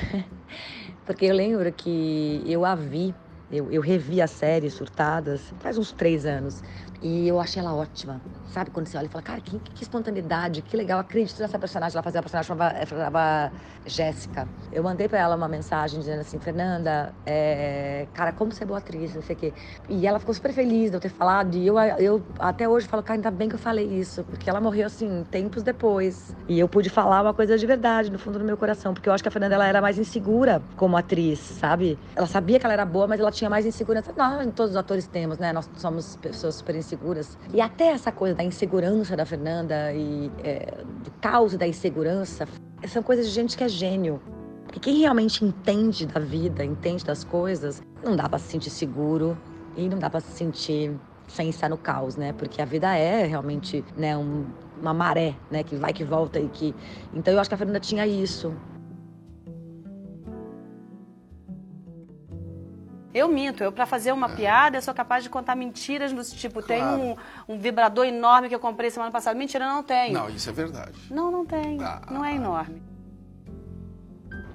Porque 1.06 1.25
eu 1.25 1.35
lembro 1.35 1.73
que 1.73 2.43
eu 2.47 2.65
a 2.65 2.75
vi 2.75 3.15
eu, 3.50 3.70
eu 3.70 3.80
revi 3.80 4.20
a 4.20 4.26
série 4.26 4.70
Surtadas 4.70 5.40
faz 5.60 5.78
uns 5.78 5.92
três 5.92 6.26
anos. 6.26 6.62
E 7.00 7.28
eu 7.28 7.38
achei 7.38 7.60
ela 7.60 7.74
ótima. 7.74 8.20
Sabe 8.52 8.70
quando 8.70 8.88
você 8.88 8.96
olha 8.96 9.06
e 9.06 9.08
fala, 9.08 9.22
cara, 9.22 9.40
que, 9.40 9.58
que 9.58 9.82
espontaneidade, 9.82 10.62
que 10.62 10.76
legal, 10.76 10.98
acredito 10.98 11.40
nessa 11.40 11.58
personagem. 11.58 11.94
Ela 11.96 12.02
fazia 12.02 12.20
a 12.20 12.22
personagem 12.22 12.48
chamava, 12.48 12.86
chamava 12.86 13.52
Jéssica. 13.86 14.48
Eu 14.72 14.82
mandei 14.82 15.06
para 15.06 15.18
ela 15.18 15.36
uma 15.36 15.48
mensagem 15.48 16.00
dizendo 16.00 16.20
assim, 16.20 16.38
Fernanda, 16.38 17.14
é, 17.24 18.06
cara, 18.12 18.32
como 18.32 18.50
você 18.52 18.64
é 18.64 18.66
boa 18.66 18.78
atriz, 18.78 19.14
não 19.14 19.22
sei 19.22 19.36
o 19.36 19.38
quê. 19.38 19.52
E 19.88 20.06
ela 20.06 20.18
ficou 20.18 20.34
super 20.34 20.52
feliz 20.52 20.90
de 20.90 20.96
eu 20.96 21.00
ter 21.00 21.10
falado. 21.10 21.54
E 21.54 21.66
eu, 21.66 21.78
eu 21.98 22.22
até 22.38 22.68
hoje 22.68 22.86
falo, 22.86 23.02
cara, 23.02 23.18
ainda 23.18 23.30
bem 23.30 23.48
que 23.48 23.54
eu 23.54 23.58
falei 23.58 23.86
isso, 23.86 24.24
porque 24.24 24.50
ela 24.50 24.60
morreu 24.60 24.86
assim, 24.86 25.24
tempos 25.30 25.62
depois. 25.62 26.34
E 26.48 26.58
eu 26.58 26.68
pude 26.68 26.90
falar 26.90 27.22
uma 27.22 27.34
coisa 27.34 27.56
de 27.56 27.66
verdade, 27.66 28.10
no 28.10 28.18
fundo 28.18 28.38
do 28.38 28.44
meu 28.44 28.56
coração, 28.56 28.92
porque 28.92 29.08
eu 29.08 29.12
acho 29.12 29.22
que 29.22 29.28
a 29.28 29.32
Fernanda 29.32 29.54
ela 29.54 29.66
era 29.66 29.80
mais 29.80 29.98
insegura 29.98 30.62
como 30.74 30.96
atriz, 30.96 31.38
sabe? 31.38 31.98
Ela 32.16 32.26
sabia 32.26 32.58
que 32.58 32.66
ela 32.66 32.72
era 32.72 32.84
boa, 32.84 33.06
mas 33.06 33.20
ela 33.20 33.30
tinha 33.38 33.49
mais 33.49 33.64
insegurança. 33.64 34.12
Nós, 34.17 34.52
todos 34.55 34.73
os 34.73 34.76
atores 34.76 35.06
temos, 35.06 35.38
né? 35.38 35.52
Nós 35.52 35.70
somos 35.76 36.17
pessoas 36.17 36.56
super 36.56 36.75
inseguras. 36.75 37.38
E 37.55 37.61
até 37.61 37.88
essa 37.88 38.11
coisa 38.11 38.35
da 38.35 38.43
insegurança 38.43 39.17
da 39.17 39.25
Fernanda 39.25 39.93
e 39.93 40.31
é, 40.43 40.82
do 41.05 41.11
caos 41.20 41.56
da 41.56 41.67
insegurança 41.67 42.46
são 42.87 43.02
coisas 43.02 43.26
de 43.26 43.32
gente 43.32 43.56
que 43.56 43.64
é 43.64 43.69
gênio. 43.69 44.20
Porque 44.64 44.81
quem 44.81 44.99
realmente 44.99 45.44
entende 45.44 46.05
da 46.06 46.20
vida, 46.20 46.64
entende 46.64 47.05
das 47.05 47.25
coisas, 47.25 47.81
não 48.05 48.14
dá 48.14 48.29
para 48.29 48.38
se 48.38 48.49
sentir 48.49 48.70
seguro 48.70 49.38
e 49.76 49.88
não 49.88 49.99
dá 49.99 50.11
para 50.11 50.20
se 50.20 50.32
sentir 50.32 50.94
sem 51.29 51.49
estar 51.49 51.69
no 51.69 51.79
caos, 51.79 52.17
né? 52.17 52.32
Porque 52.32 52.60
a 52.60 52.65
vida 52.65 52.94
é 52.94 53.24
realmente, 53.24 53.84
né, 53.96 54.17
um, 54.17 54.46
uma 54.81 54.93
maré, 54.93 55.34
né, 55.51 55.62
que 55.62 55.77
vai 55.77 55.93
que 55.93 56.05
volta 56.05 56.39
e 56.39 56.48
que 56.48 56.74
Então 57.15 57.32
eu 57.32 57.41
acho 57.41 57.48
que 57.48 57.55
a 57.55 57.58
Fernanda 57.58 57.81
tinha 57.81 58.06
isso. 58.06 58.53
Eu 63.15 63.29
minto, 63.29 63.62
eu 63.62 63.72
para 63.72 63.86
fazer 63.86 64.12
uma 64.12 64.31
é. 64.31 64.34
piada, 64.34 64.77
eu 64.77 64.82
sou 64.82 64.93
capaz 64.93 65.24
de 65.24 65.31
contar 65.31 65.55
mentiras 65.55 66.12
do 66.12 66.22
tipo, 66.24 66.62
claro. 66.62 66.67
tem 66.67 66.82
um, 66.84 67.17
um, 67.48 67.58
vibrador 67.58 68.05
enorme 68.05 68.48
que 68.48 68.55
eu 68.55 68.60
comprei 68.60 68.91
semana 68.91 69.10
passada. 69.10 69.38
Mentira, 69.38 69.67
não 69.67 69.82
tenho. 69.82 70.12
Não, 70.12 70.29
isso 70.29 70.50
é 70.50 70.53
verdade. 70.53 70.98
Não, 71.10 71.31
não 71.31 71.44
tem. 71.44 71.82
Ah, 71.82 72.03
não 72.10 72.24
é 72.24 72.34
enorme 72.34 72.87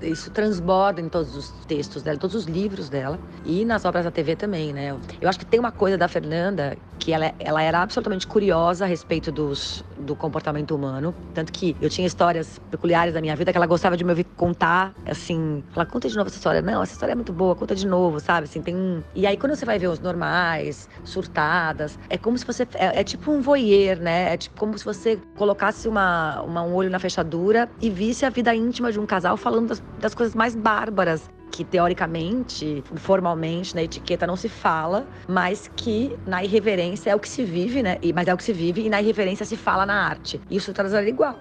isso 0.04 0.32
transborda 0.32 1.02
em 1.02 1.10
todos 1.10 1.36
os 1.36 1.50
textos 1.68 2.04
dela, 2.04 2.18
todos 2.18 2.36
os 2.36 2.46
livros 2.46 2.90
dela 2.90 3.20
e 3.46 3.66
nas 3.66 3.86
obras 3.86 4.06
da 4.06 4.12
TV 4.12 4.36
também, 4.36 4.74
né? 4.74 4.96
Eu 5.22 5.30
acho 5.30 5.40
que 5.40 5.46
tem 5.46 5.60
uma 5.60 5.72
coisa 5.72 5.98
da 5.98 6.08
Fernanda 6.08 6.78
que 7.00 7.12
ela, 7.12 7.34
ela 7.40 7.62
era 7.62 7.82
absolutamente 7.82 8.26
curiosa 8.26 8.86
a 8.86 8.88
respeito 8.88 9.32
dos, 9.32 9.84
do 9.98 10.16
comportamento 10.16 10.74
humano, 10.74 11.14
tanto 11.34 11.52
que 11.52 11.76
eu 11.82 11.90
tinha 11.90 12.08
histórias 12.08 12.62
peculiares 12.72 13.14
da 13.14 13.20
minha 13.20 13.36
vida 13.36 13.52
que 13.52 13.58
ela 13.58 13.68
gostava 13.68 13.98
de 13.98 14.04
me 14.04 14.12
ouvir 14.12 14.24
contar, 14.38 14.94
assim, 15.06 15.64
ela 15.76 15.86
conta 15.86 16.08
de 16.08 16.16
novo 16.16 16.28
essa 16.28 16.38
história, 16.38 16.62
não, 16.62 16.82
essa 16.82 16.94
história 16.94 17.12
é 17.12 17.16
muito 17.16 17.34
boa, 17.34 17.56
conta 17.56 17.76
de 17.76 17.86
novo, 17.86 18.20
sabe? 18.20 18.46
Assim, 18.46 18.62
tem 18.62 18.76
um... 18.76 19.04
E 19.14 19.28
aí 19.28 19.36
quando 19.36 19.56
você 19.56 19.66
vai 19.66 19.78
ver 19.78 19.88
os 19.88 20.00
normais, 20.00 20.88
surtadas, 21.04 22.00
é 22.10 22.18
como 22.18 22.38
se 22.38 22.46
você 22.46 22.64
é, 22.76 23.02
é 23.02 23.04
tipo 23.04 23.32
um 23.32 23.42
voyeur, 23.42 24.00
né? 24.00 24.34
É 24.34 24.38
tipo 24.38 24.58
como 24.58 24.78
se 24.78 24.86
você 24.86 25.20
colocasse 25.36 25.88
uma, 25.88 26.42
uma 26.42 26.64
um 26.64 26.74
olho 26.74 26.90
na 26.90 27.00
fechadura 27.00 27.70
e 27.82 27.90
visse 27.90 28.26
a 28.26 28.30
vida 28.30 28.56
íntima 28.56 28.92
de 28.92 29.00
um 29.00 29.06
casal 29.06 29.36
falando 29.36 29.70
das, 29.70 29.84
das 30.00 30.14
coisas 30.14 30.36
mais 30.36 30.56
bárbaras 30.56 31.30
que 31.54 31.64
teoricamente, 31.64 32.84
formalmente, 32.96 33.76
na 33.76 33.84
etiqueta 33.84 34.26
não 34.26 34.36
se 34.36 34.50
fala, 34.50 35.08
mas 35.28 35.70
que 35.76 36.18
na 36.26 36.44
irreverência 36.44 37.12
é 37.12 37.16
o 37.16 37.20
que 37.20 37.30
se 37.30 37.44
vive, 37.46 37.84
né? 37.84 38.00
Mas 38.14 38.28
é 38.28 38.34
o 38.34 38.38
que 38.38 38.44
se 38.44 38.52
vive 38.52 38.82
e 38.82 38.90
na 38.90 39.00
irreverência 39.00 39.46
se 39.46 39.56
fala 39.56 39.86
na 39.86 40.08
arte. 40.08 40.42
Isso 40.50 40.74
traz 40.74 40.92
igual. 41.08 41.38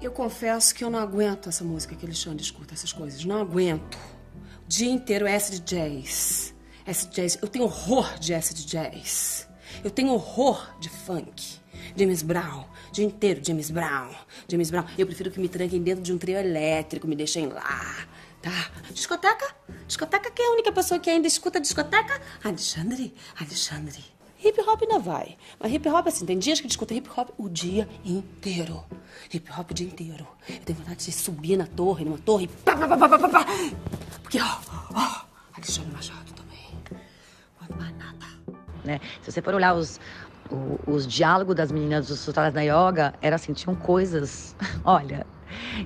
Eu 0.00 0.12
confesso 0.12 0.72
que 0.72 0.84
eu 0.84 0.88
não 0.88 1.00
aguento 1.00 1.48
essa 1.48 1.64
música 1.64 1.96
que 1.96 2.06
Alexandre 2.06 2.42
escuta, 2.42 2.74
essas 2.74 2.92
coisas. 2.92 3.24
Não 3.24 3.40
aguento. 3.40 3.98
O 4.64 4.68
dia 4.68 4.90
inteiro 4.90 5.26
é 5.26 5.34
acid 5.34 5.64
jazz. 5.64 6.54
Acid 6.86 7.12
jazz. 7.12 7.38
Eu 7.42 7.48
tenho 7.48 7.64
horror 7.64 8.18
de 8.20 8.32
acid 8.32 8.64
jazz. 8.66 9.48
Eu 9.82 9.90
tenho 9.90 10.12
horror 10.12 10.78
de 10.78 10.88
funk. 10.88 11.58
James 11.96 12.22
Brown. 12.22 12.64
O 12.90 12.92
dia 12.92 13.04
inteiro, 13.04 13.40
James 13.42 13.70
Brown. 13.70 14.10
James 14.48 14.70
Brown. 14.70 14.84
Eu 14.98 15.06
prefiro 15.06 15.30
que 15.30 15.38
me 15.38 15.48
tranquem 15.48 15.80
dentro 15.80 16.02
de 16.02 16.12
um 16.12 16.18
trio 16.18 16.36
elétrico, 16.36 17.06
me 17.06 17.14
deixem 17.16 17.46
lá 17.46 18.06
Tá. 18.42 18.70
Discoteca? 18.90 19.54
Discoteca? 19.86 20.30
Quem 20.30 20.46
é 20.46 20.48
a 20.48 20.52
única 20.52 20.72
pessoa 20.72 20.98
que 20.98 21.10
ainda 21.10 21.28
escuta 21.28 21.60
discoteca? 21.60 22.20
Alexandre. 22.42 23.14
Alexandre. 23.38 24.02
Hip 24.42 24.58
hop 24.62 24.80
ainda 24.82 24.98
vai. 24.98 25.36
Mas 25.58 25.70
hip 25.72 25.86
hop, 25.86 26.06
assim, 26.06 26.24
tem 26.24 26.38
dias 26.38 26.58
que 26.58 26.66
discuta 26.66 26.94
hip 26.94 27.08
hop 27.14 27.28
o 27.36 27.50
dia 27.50 27.86
inteiro. 28.02 28.82
Hip 29.32 29.50
hop 29.52 29.70
o 29.70 29.74
dia 29.74 29.86
inteiro. 29.86 30.26
Eu 30.48 30.58
tenho 30.60 30.78
vontade 30.78 31.04
de 31.04 31.12
subir 31.12 31.58
na 31.58 31.66
torre, 31.66 32.04
numa 32.04 32.16
torre. 32.16 32.48
Pá, 32.64 32.74
pá, 32.74 32.88
pá, 32.88 32.96
pá, 32.96 33.18
pá, 33.18 33.28
pá. 33.28 33.46
Porque, 34.22 34.40
ó, 34.40 34.58
ó, 34.94 35.24
Alexandre 35.52 35.92
Machado 35.92 36.32
também. 36.32 36.66
Quando 37.58 37.78
mais 37.78 37.94
nada. 37.98 38.26
Né? 38.84 39.00
Se 39.22 39.30
você 39.32 39.42
for 39.42 39.54
olhar 39.54 39.74
os, 39.74 39.98
os 40.86 41.06
diálogos 41.06 41.54
das 41.54 41.70
meninas 41.70 42.08
dos 42.08 42.20
Sutaras 42.20 42.52
na 42.54 42.62
Yoga, 42.62 43.14
era 43.20 43.36
assim, 43.36 43.52
tinham 43.52 43.74
coisas, 43.74 44.56
olha, 44.84 45.26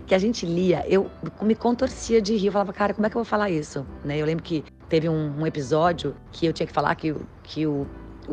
que 0.06 0.14
a 0.14 0.18
gente 0.18 0.44
lia, 0.46 0.84
eu 0.86 1.10
me 1.42 1.54
contorcia 1.54 2.20
de 2.20 2.36
rir, 2.36 2.46
eu 2.46 2.52
falava, 2.52 2.72
cara, 2.72 2.92
como 2.94 3.06
é 3.06 3.10
que 3.10 3.16
eu 3.16 3.20
vou 3.20 3.24
falar 3.24 3.50
isso? 3.50 3.86
Né? 4.04 4.18
Eu 4.18 4.26
lembro 4.26 4.44
que 4.44 4.64
teve 4.88 5.08
um, 5.08 5.40
um 5.40 5.46
episódio 5.46 6.14
que 6.30 6.46
eu 6.46 6.52
tinha 6.52 6.66
que 6.66 6.72
falar 6.72 6.94
que, 6.94 7.14
que 7.42 7.66
o, 7.66 7.86
o, 8.28 8.32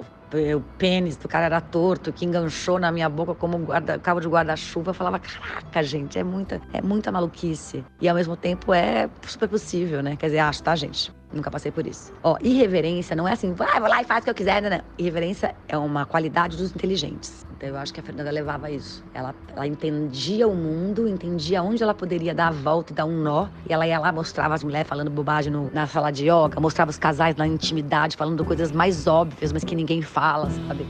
o- 0.00 0.60
pênis 0.78 1.16
do 1.16 1.28
cara 1.28 1.44
era 1.46 1.60
torto, 1.60 2.12
que 2.12 2.24
enganchou 2.24 2.78
na 2.78 2.90
minha 2.90 3.08
boca 3.08 3.34
como 3.34 3.58
guarda, 3.58 3.98
cabo 3.98 4.20
de 4.20 4.28
guarda-chuva. 4.28 4.90
Eu 4.90 4.94
falava, 4.94 5.18
caraca, 5.18 5.82
gente, 5.82 6.18
é 6.18 6.24
muita, 6.24 6.60
é 6.72 6.80
muita 6.80 7.12
maluquice. 7.12 7.84
E 8.00 8.08
ao 8.08 8.14
mesmo 8.14 8.36
tempo 8.36 8.72
é 8.72 9.10
super 9.26 9.48
possível, 9.48 10.02
né? 10.02 10.16
Quer 10.16 10.26
dizer, 10.26 10.38
acho, 10.38 10.62
tá, 10.62 10.74
gente? 10.74 11.12
Nunca 11.32 11.50
passei 11.50 11.72
por 11.72 11.86
isso. 11.86 12.12
Ó, 12.22 12.36
irreverência 12.42 13.16
não 13.16 13.26
é 13.26 13.32
assim, 13.32 13.52
vai, 13.54 13.80
vou 13.80 13.88
lá 13.88 14.02
e 14.02 14.04
faz 14.04 14.20
o 14.20 14.24
que 14.24 14.30
eu 14.30 14.34
quiser, 14.34 14.60
né? 14.60 14.68
não. 14.68 14.80
Irreverência 14.98 15.54
é 15.66 15.78
uma 15.78 16.04
qualidade 16.04 16.56
dos 16.58 16.74
inteligentes. 16.74 17.46
Então 17.56 17.68
eu 17.70 17.76
acho 17.78 17.92
que 17.94 18.00
a 18.00 18.02
Fernanda 18.02 18.30
levava 18.30 18.70
isso. 18.70 19.02
Ela, 19.14 19.34
ela 19.54 19.66
entendia 19.66 20.46
o 20.46 20.54
mundo, 20.54 21.08
entendia 21.08 21.62
onde 21.62 21.82
ela 21.82 21.94
poderia 21.94 22.34
dar 22.34 22.48
a 22.48 22.50
volta 22.50 22.92
e 22.92 22.96
dar 22.96 23.06
um 23.06 23.16
nó. 23.22 23.48
E 23.68 23.72
ela 23.72 23.86
ia 23.86 23.98
lá, 23.98 24.12
mostrava 24.12 24.54
as 24.54 24.62
mulheres 24.62 24.86
falando 24.88 25.10
bobagem 25.10 25.50
no- 25.52 25.70
na 25.72 25.86
sala 25.86 26.10
de 26.10 26.24
yoga, 26.28 26.60
mostrava 26.60 26.90
os 26.90 26.98
casais 26.98 27.34
na 27.36 27.46
intimidade, 27.46 28.16
falando 28.16 28.44
coisas 28.44 28.70
mais 28.70 29.06
óbvias, 29.06 29.52
mas 29.52 29.64
que 29.64 29.74
ninguém 29.74 30.02
fala, 30.02 30.50
sabe? 30.68 30.86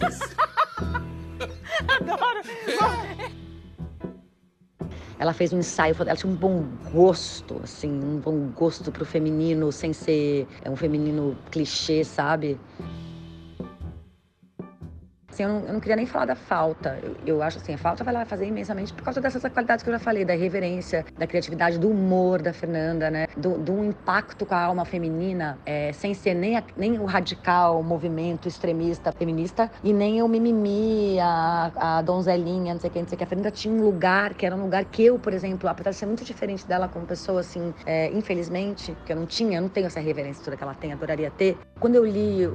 Adoro. 1.88 2.40
Ela 5.20 5.34
fez 5.34 5.52
um 5.52 5.58
ensaio, 5.58 5.94
ela 6.00 6.16
tinha 6.16 6.32
um 6.32 6.34
bom 6.34 6.64
gosto, 6.90 7.60
assim, 7.62 7.90
um 7.90 8.18
bom 8.18 8.50
gosto 8.56 8.90
pro 8.90 9.04
feminino, 9.04 9.70
sem 9.70 9.92
ser 9.92 10.48
é, 10.62 10.70
um 10.70 10.76
feminino 10.76 11.36
clichê, 11.50 12.02
sabe? 12.02 12.58
Assim, 15.40 15.42
eu, 15.42 15.48
não, 15.48 15.66
eu 15.66 15.72
não 15.74 15.80
queria 15.80 15.96
nem 15.96 16.06
falar 16.06 16.26
da 16.26 16.34
falta. 16.34 16.98
Eu, 17.02 17.16
eu 17.24 17.42
acho 17.42 17.58
assim, 17.58 17.72
a 17.72 17.78
falta 17.78 18.04
vai 18.04 18.12
lá 18.12 18.24
fazer 18.24 18.46
imensamente 18.46 18.92
por 18.92 19.02
causa 19.02 19.20
dessas 19.20 19.42
qualidades 19.42 19.82
que 19.82 19.88
eu 19.88 19.94
já 19.94 19.98
falei, 19.98 20.24
da 20.24 20.34
irreverência, 20.34 21.04
da 21.16 21.26
criatividade, 21.26 21.78
do 21.78 21.88
humor 21.90 22.42
da 22.42 22.52
Fernanda, 22.52 23.10
né? 23.10 23.26
Do, 23.36 23.58
do 23.58 23.84
impacto 23.84 24.44
com 24.44 24.54
a 24.54 24.60
alma 24.62 24.84
feminina, 24.84 25.58
é, 25.64 25.92
sem 25.92 26.14
ser 26.14 26.34
nem, 26.34 26.56
a- 26.56 26.64
nem 26.76 26.98
o 26.98 27.04
radical 27.04 27.82
movimento 27.82 28.46
extremista 28.48 29.12
feminista 29.12 29.70
e 29.82 29.92
nem 29.92 30.22
o 30.22 30.28
mimimi, 30.28 31.18
a, 31.20 31.98
a 31.98 32.02
donzelinha, 32.02 32.74
não 32.74 32.80
sei 32.80 32.90
o 32.90 32.92
que, 32.92 33.00
não 33.00 33.08
sei 33.08 33.16
o 33.16 33.18
que. 33.18 33.24
A 33.24 33.26
Fernanda 33.26 33.50
tinha 33.50 33.72
um 33.72 33.82
lugar 33.82 34.34
que 34.34 34.44
era 34.46 34.54
um 34.56 34.62
lugar 34.62 34.84
que 34.84 35.04
eu, 35.04 35.18
por 35.18 35.32
exemplo, 35.32 35.68
apesar 35.68 35.90
de 35.90 35.96
ser 35.96 36.06
muito 36.06 36.24
diferente 36.24 36.66
dela 36.66 36.88
como 36.88 37.06
pessoa, 37.06 37.40
assim, 37.40 37.74
é, 37.86 38.10
infelizmente, 38.12 38.96
que 39.04 39.12
eu 39.12 39.16
não 39.16 39.26
tinha, 39.26 39.58
eu 39.58 39.62
não 39.62 39.68
tenho 39.68 39.86
essa 39.86 40.00
reverência 40.00 40.44
toda 40.44 40.56
que 40.56 40.62
ela 40.62 40.74
tem, 40.74 40.92
adoraria 40.92 41.30
ter. 41.30 41.60
Quando 41.78 41.94
eu 41.94 42.04
li 42.04 42.48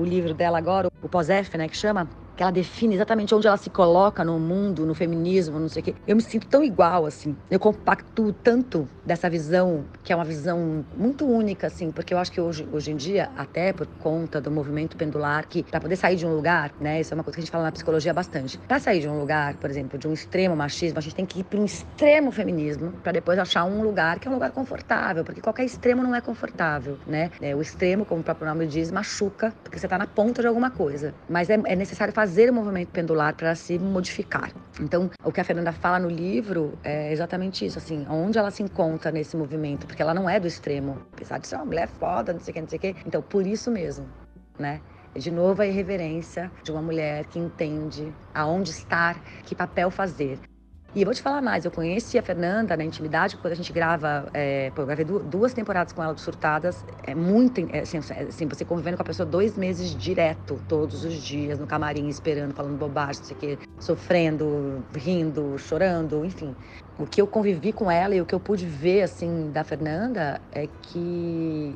o, 0.00 0.04
livro 0.04 0.34
dela 0.34 0.58
agora, 0.58 0.88
o 1.02 1.08
Pós-F, 1.08 1.56
né, 1.56 1.68
que 1.68 1.76
chama, 1.76 2.08
que 2.42 2.44
ela 2.44 2.50
define 2.50 2.96
exatamente 2.96 3.32
onde 3.32 3.46
ela 3.46 3.56
se 3.56 3.70
coloca 3.70 4.24
no 4.24 4.36
mundo, 4.38 4.84
no 4.84 4.94
feminismo, 4.94 5.60
não 5.60 5.68
sei 5.68 5.80
o 5.80 5.84
quê. 5.84 5.94
Eu 6.08 6.16
me 6.16 6.22
sinto 6.22 6.48
tão 6.48 6.64
igual, 6.64 7.06
assim. 7.06 7.36
Eu 7.48 7.60
compactuo 7.60 8.32
tanto 8.32 8.88
dessa 9.06 9.30
visão, 9.30 9.84
que 10.02 10.12
é 10.12 10.16
uma 10.16 10.24
visão 10.24 10.84
muito 10.96 11.24
única, 11.24 11.68
assim, 11.68 11.92
porque 11.92 12.12
eu 12.12 12.18
acho 12.18 12.32
que 12.32 12.40
hoje, 12.40 12.68
hoje 12.72 12.90
em 12.90 12.96
dia, 12.96 13.30
até 13.36 13.72
por 13.72 13.86
conta 13.86 14.40
do 14.40 14.50
movimento 14.50 14.96
pendular, 14.96 15.46
que 15.46 15.62
para 15.62 15.80
poder 15.80 15.94
sair 15.94 16.16
de 16.16 16.26
um 16.26 16.34
lugar, 16.34 16.72
né, 16.80 17.00
isso 17.00 17.12
é 17.12 17.16
uma 17.16 17.22
coisa 17.22 17.36
que 17.36 17.40
a 17.40 17.44
gente 17.44 17.52
fala 17.52 17.64
na 17.64 17.72
psicologia 17.72 18.12
bastante. 18.12 18.58
Para 18.58 18.80
sair 18.80 19.00
de 19.00 19.08
um 19.08 19.20
lugar, 19.20 19.54
por 19.58 19.70
exemplo, 19.70 19.96
de 19.96 20.08
um 20.08 20.12
extremo 20.12 20.56
machismo, 20.56 20.98
a 20.98 21.02
gente 21.02 21.14
tem 21.14 21.24
que 21.24 21.40
ir 21.40 21.44
para 21.44 21.60
um 21.60 21.64
extremo 21.64 22.32
feminismo, 22.32 22.92
para 23.04 23.12
depois 23.12 23.38
achar 23.38 23.64
um 23.64 23.82
lugar 23.82 24.18
que 24.18 24.26
é 24.26 24.30
um 24.30 24.34
lugar 24.34 24.50
confortável, 24.50 25.22
porque 25.24 25.40
qualquer 25.40 25.64
extremo 25.64 26.02
não 26.02 26.12
é 26.12 26.20
confortável, 26.20 26.98
né? 27.06 27.30
É, 27.40 27.54
o 27.54 27.62
extremo, 27.62 28.04
como 28.04 28.20
o 28.20 28.24
próprio 28.24 28.48
nome 28.48 28.66
diz, 28.66 28.90
machuca, 28.90 29.54
porque 29.62 29.78
você 29.78 29.86
está 29.86 29.96
na 29.96 30.08
ponta 30.08 30.42
de 30.42 30.48
alguma 30.48 30.72
coisa. 30.72 31.14
Mas 31.28 31.48
é, 31.48 31.60
é 31.66 31.76
necessário 31.76 32.12
fazer 32.12 32.31
o 32.50 32.52
movimento 32.52 32.88
pendular 32.90 33.34
para 33.34 33.54
se 33.54 33.78
modificar. 33.78 34.52
Então, 34.80 35.10
o 35.24 35.32
que 35.32 35.40
a 35.40 35.44
Fernanda 35.44 35.72
fala 35.72 35.98
no 35.98 36.08
livro 36.08 36.78
é 36.82 37.12
exatamente 37.12 37.64
isso, 37.64 37.78
assim, 37.78 38.06
onde 38.08 38.38
ela 38.38 38.50
se 38.50 38.62
encontra 38.62 39.10
nesse 39.10 39.36
movimento, 39.36 39.86
porque 39.86 40.02
ela 40.02 40.14
não 40.14 40.28
é 40.28 40.40
do 40.40 40.46
extremo, 40.46 40.98
apesar 41.12 41.38
de 41.38 41.46
ser 41.46 41.56
uma 41.56 41.64
mulher 41.64 41.88
foda, 41.88 42.32
não 42.32 42.40
sei 42.40 42.52
o 42.52 42.54
que, 42.54 42.60
não 42.60 42.68
sei 42.68 42.78
o 42.78 42.80
que. 42.80 42.96
Então, 43.06 43.22
por 43.22 43.46
isso 43.46 43.70
mesmo, 43.70 44.06
né? 44.58 44.80
De 45.14 45.30
novo, 45.30 45.60
a 45.60 45.66
irreverência 45.66 46.50
de 46.64 46.72
uma 46.72 46.80
mulher 46.80 47.26
que 47.26 47.38
entende 47.38 48.12
aonde 48.34 48.70
estar, 48.70 49.22
que 49.44 49.54
papel 49.54 49.90
fazer. 49.90 50.38
E 50.94 51.06
vou 51.06 51.14
te 51.14 51.22
falar 51.22 51.40
mais, 51.40 51.64
eu 51.64 51.70
conheci 51.70 52.18
a 52.18 52.22
Fernanda 52.22 52.76
na 52.76 52.84
intimidade, 52.84 53.38
quando 53.38 53.52
a 53.52 53.56
gente 53.56 53.72
grava, 53.72 54.28
é, 54.34 54.70
pô, 54.72 54.82
eu 54.82 54.86
gravei 54.86 55.06
du- 55.06 55.20
duas 55.20 55.54
temporadas 55.54 55.90
com 55.90 56.02
ela 56.02 56.14
de 56.14 56.20
Surtadas, 56.20 56.84
é 57.02 57.14
muito, 57.14 57.62
é, 57.70 57.80
assim, 57.80 57.96
é, 58.10 58.24
assim, 58.24 58.46
você 58.46 58.62
convivendo 58.62 58.98
com 58.98 59.02
a 59.02 59.06
pessoa 59.06 59.24
dois 59.24 59.56
meses 59.56 59.90
direto, 59.94 60.60
todos 60.68 61.02
os 61.02 61.14
dias, 61.14 61.58
no 61.58 61.66
camarim, 61.66 62.08
esperando, 62.08 62.52
falando 62.52 62.76
bobagem, 62.76 63.22
não 63.22 63.26
sei 63.26 63.36
o 63.36 63.40
quê, 63.40 63.58
sofrendo, 63.80 64.84
rindo, 64.94 65.56
chorando, 65.56 66.26
enfim. 66.26 66.54
O 66.98 67.06
que 67.06 67.22
eu 67.22 67.26
convivi 67.26 67.72
com 67.72 67.90
ela 67.90 68.14
e 68.14 68.20
o 68.20 68.26
que 68.26 68.34
eu 68.34 68.40
pude 68.40 68.66
ver, 68.66 69.00
assim, 69.00 69.50
da 69.50 69.64
Fernanda 69.64 70.42
é 70.52 70.66
que 70.82 71.74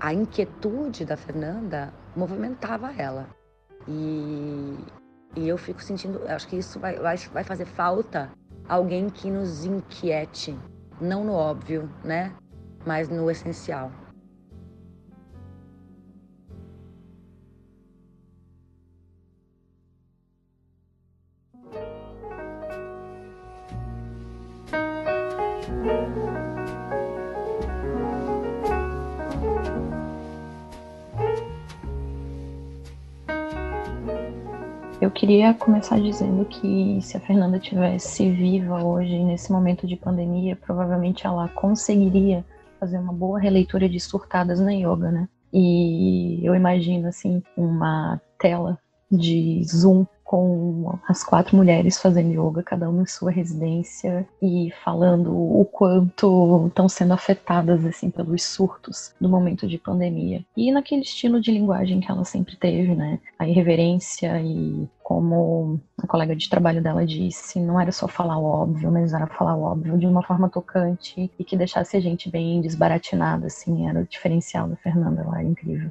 a 0.00 0.14
inquietude 0.14 1.04
da 1.04 1.18
Fernanda 1.18 1.92
movimentava 2.16 2.94
ela. 2.96 3.28
E, 3.86 4.74
e 5.36 5.46
eu 5.46 5.58
fico 5.58 5.82
sentindo, 5.82 6.22
acho 6.26 6.48
que 6.48 6.56
isso 6.56 6.80
vai, 6.80 6.96
vai, 6.96 7.16
vai 7.16 7.44
fazer 7.44 7.66
falta 7.66 8.30
alguém 8.68 9.08
que 9.08 9.30
nos 9.30 9.64
inquiete, 9.64 10.54
não 11.00 11.24
no 11.24 11.32
óbvio, 11.32 11.88
né? 12.04 12.34
Mas 12.86 13.08
no 13.08 13.30
essencial. 13.30 13.90
Eu 35.00 35.12
queria 35.12 35.54
começar 35.54 36.00
dizendo 36.00 36.44
que 36.44 36.98
se 37.02 37.16
a 37.16 37.20
Fernanda 37.20 37.60
tivesse 37.60 38.28
viva 38.32 38.82
hoje, 38.82 39.16
nesse 39.22 39.52
momento 39.52 39.86
de 39.86 39.94
pandemia, 39.94 40.56
provavelmente 40.56 41.24
ela 41.24 41.48
conseguiria 41.50 42.44
fazer 42.80 42.98
uma 42.98 43.12
boa 43.12 43.38
releitura 43.38 43.88
de 43.88 44.00
surtadas 44.00 44.58
na 44.58 44.72
yoga, 44.72 45.12
né? 45.12 45.28
E 45.52 46.40
eu 46.44 46.52
imagino, 46.52 47.06
assim, 47.06 47.40
uma 47.56 48.20
tela 48.40 48.76
de 49.10 49.62
Zoom 49.64 50.04
com 50.28 50.98
as 51.08 51.24
quatro 51.24 51.56
mulheres 51.56 51.98
fazendo 51.98 52.30
yoga, 52.30 52.62
cada 52.62 52.90
uma 52.90 53.00
em 53.00 53.06
sua 53.06 53.30
residência 53.30 54.28
e 54.42 54.70
falando 54.84 55.34
o 55.34 55.64
quanto 55.64 56.66
estão 56.66 56.86
sendo 56.86 57.14
afetadas 57.14 57.82
assim 57.86 58.10
pelos 58.10 58.44
surtos 58.44 59.14
do 59.18 59.26
momento 59.26 59.66
de 59.66 59.78
pandemia. 59.78 60.44
E 60.54 60.70
naquele 60.70 61.00
estilo 61.00 61.40
de 61.40 61.50
linguagem 61.50 62.00
que 62.00 62.10
ela 62.10 62.26
sempre 62.26 62.56
teve, 62.56 62.94
né? 62.94 63.18
A 63.38 63.48
irreverência 63.48 64.38
e 64.42 64.86
como 65.02 65.80
a 65.96 66.06
colega 66.06 66.36
de 66.36 66.50
trabalho 66.50 66.82
dela 66.82 67.06
disse, 67.06 67.58
não 67.58 67.80
era 67.80 67.90
só 67.90 68.06
falar 68.06 68.36
o 68.36 68.44
óbvio, 68.44 68.92
mas 68.92 69.14
era 69.14 69.26
falar 69.26 69.56
o 69.56 69.62
óbvio 69.62 69.96
de 69.96 70.06
uma 70.06 70.22
forma 70.22 70.50
tocante 70.50 71.30
e 71.38 71.42
que 71.42 71.56
deixasse 71.56 71.96
a 71.96 72.00
gente 72.00 72.30
bem 72.30 72.60
desbaratinada, 72.60 73.46
assim, 73.46 73.88
era 73.88 74.00
o 74.00 74.06
diferencial 74.06 74.68
da 74.68 74.76
Fernanda, 74.76 75.22
ela 75.22 75.38
era 75.38 75.48
incrível. 75.48 75.90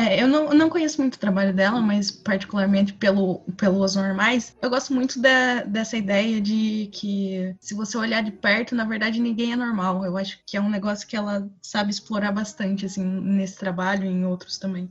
É, 0.00 0.22
eu 0.22 0.26
não, 0.26 0.48
não 0.54 0.70
conheço 0.70 0.98
muito 0.98 1.16
o 1.16 1.18
trabalho 1.18 1.52
dela, 1.52 1.78
mas 1.78 2.10
particularmente 2.10 2.94
pelo, 2.94 3.40
pelos 3.58 3.96
normais, 3.96 4.56
eu 4.62 4.70
gosto 4.70 4.94
muito 4.94 5.20
da, 5.20 5.62
dessa 5.64 5.94
ideia 5.94 6.40
de 6.40 6.88
que 6.90 7.54
se 7.60 7.74
você 7.74 7.98
olhar 7.98 8.22
de 8.22 8.30
perto, 8.30 8.74
na 8.74 8.84
verdade 8.86 9.20
ninguém 9.20 9.52
é 9.52 9.56
normal. 9.56 10.02
Eu 10.02 10.16
acho 10.16 10.38
que 10.46 10.56
é 10.56 10.60
um 10.60 10.70
negócio 10.70 11.06
que 11.06 11.14
ela 11.14 11.46
sabe 11.60 11.90
explorar 11.90 12.32
bastante, 12.32 12.86
assim, 12.86 13.04
nesse 13.04 13.58
trabalho 13.58 14.06
e 14.06 14.08
em 14.08 14.24
outros 14.24 14.56
também. 14.56 14.90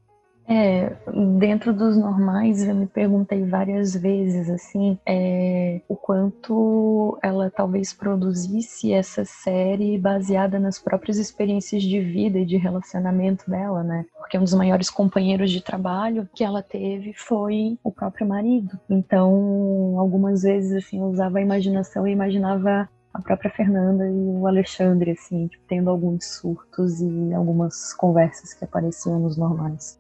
É, 0.52 0.96
dentro 1.38 1.72
dos 1.72 1.96
normais, 1.96 2.68
eu 2.68 2.74
me 2.74 2.88
perguntei 2.88 3.46
várias 3.46 3.96
vezes, 3.96 4.50
assim, 4.50 4.98
é, 5.06 5.80
o 5.88 5.96
quanto 5.96 7.20
ela 7.22 7.52
talvez 7.52 7.94
produzisse 7.94 8.92
essa 8.92 9.24
série 9.24 9.96
baseada 10.00 10.58
nas 10.58 10.80
próprias 10.80 11.20
experiências 11.20 11.84
de 11.84 12.00
vida 12.00 12.40
e 12.40 12.46
de 12.46 12.58
relacionamento 12.58 13.48
dela, 13.48 13.84
né? 13.84 14.08
Porque 14.18 14.40
um 14.40 14.44
dos 14.44 14.56
maiores 14.56 14.90
companheiros 14.90 15.52
de 15.52 15.62
trabalho 15.62 16.28
que 16.34 16.44
ela 16.44 16.64
teve 16.64 17.14
foi 17.14 17.78
o 17.84 17.92
próprio 17.92 18.28
marido. 18.28 18.76
Então, 18.90 20.00
algumas 20.00 20.42
vezes, 20.42 20.84
assim, 20.84 21.00
eu 21.00 21.10
usava 21.10 21.38
a 21.38 21.42
imaginação 21.44 22.08
e 22.08 22.12
imaginava 22.12 22.90
a 23.14 23.22
própria 23.22 23.52
Fernanda 23.52 24.04
e 24.08 24.14
o 24.14 24.48
Alexandre, 24.48 25.12
assim, 25.12 25.46
tipo, 25.46 25.64
tendo 25.68 25.92
alguns 25.92 26.26
surtos 26.26 27.02
e 27.02 27.34
algumas 27.36 27.94
conversas 27.94 28.52
que 28.56 28.66
apareciam 28.66 29.20
nos 29.20 29.38
normais. 29.38 29.99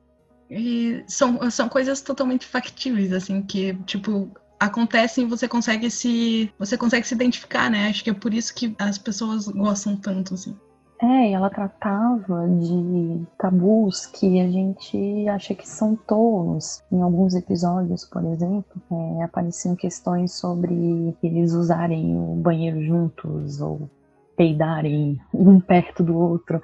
E 0.49 1.03
são, 1.07 1.49
são 1.51 1.69
coisas 1.69 2.01
totalmente 2.01 2.45
factíveis, 2.45 3.13
assim, 3.13 3.41
que, 3.41 3.73
tipo, 3.85 4.31
acontecem 4.59 5.25
e 5.25 5.27
você 5.27 5.47
consegue 5.47 5.89
se 5.89 6.51
você 6.57 6.77
consegue 6.77 7.07
se 7.07 7.13
identificar, 7.13 7.69
né? 7.69 7.89
Acho 7.89 8.03
que 8.03 8.09
é 8.09 8.13
por 8.13 8.33
isso 8.33 8.53
que 8.53 8.75
as 8.79 8.97
pessoas 8.97 9.47
gostam 9.47 9.95
tanto, 9.95 10.33
assim. 10.33 10.57
É, 11.01 11.31
ela 11.31 11.49
tratava 11.49 12.45
de 12.49 13.25
tabus 13.37 14.05
que 14.05 14.41
a 14.41 14.51
gente 14.51 15.29
acha 15.29 15.55
que 15.55 15.67
são 15.67 15.95
tolos. 15.95 16.83
Em 16.91 17.01
alguns 17.01 17.35
episódios, 17.35 18.03
por 18.03 18.25
exemplo, 18.25 18.81
é, 18.91 19.23
apareciam 19.23 19.77
questões 19.77 20.33
sobre 20.33 21.15
eles 21.23 21.53
usarem 21.53 22.17
o 22.17 22.35
banheiro 22.35 22.83
juntos 22.83 23.61
ou 23.61 23.89
peidarem 24.35 25.17
um 25.33 25.61
perto 25.61 26.03
do 26.03 26.17
outro. 26.17 26.61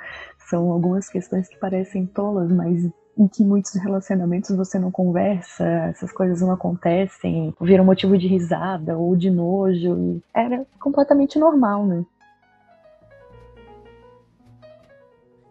São 0.49 0.69
algumas 0.69 1.07
questões 1.07 1.47
que 1.47 1.57
parecem 1.57 2.05
tolas, 2.05 2.51
mas 2.51 2.89
em 3.17 3.27
que 3.27 3.43
muitos 3.43 3.73
relacionamentos 3.75 4.55
você 4.55 4.77
não 4.77 4.91
conversa, 4.91 5.63
essas 5.89 6.11
coisas 6.11 6.41
não 6.41 6.51
acontecem, 6.51 7.53
viram 7.61 7.85
motivo 7.85 8.17
de 8.17 8.27
risada 8.27 8.97
ou 8.97 9.15
de 9.15 9.29
nojo. 9.29 10.21
Era 10.33 10.65
completamente 10.79 11.39
normal, 11.39 11.85
né? 11.85 12.05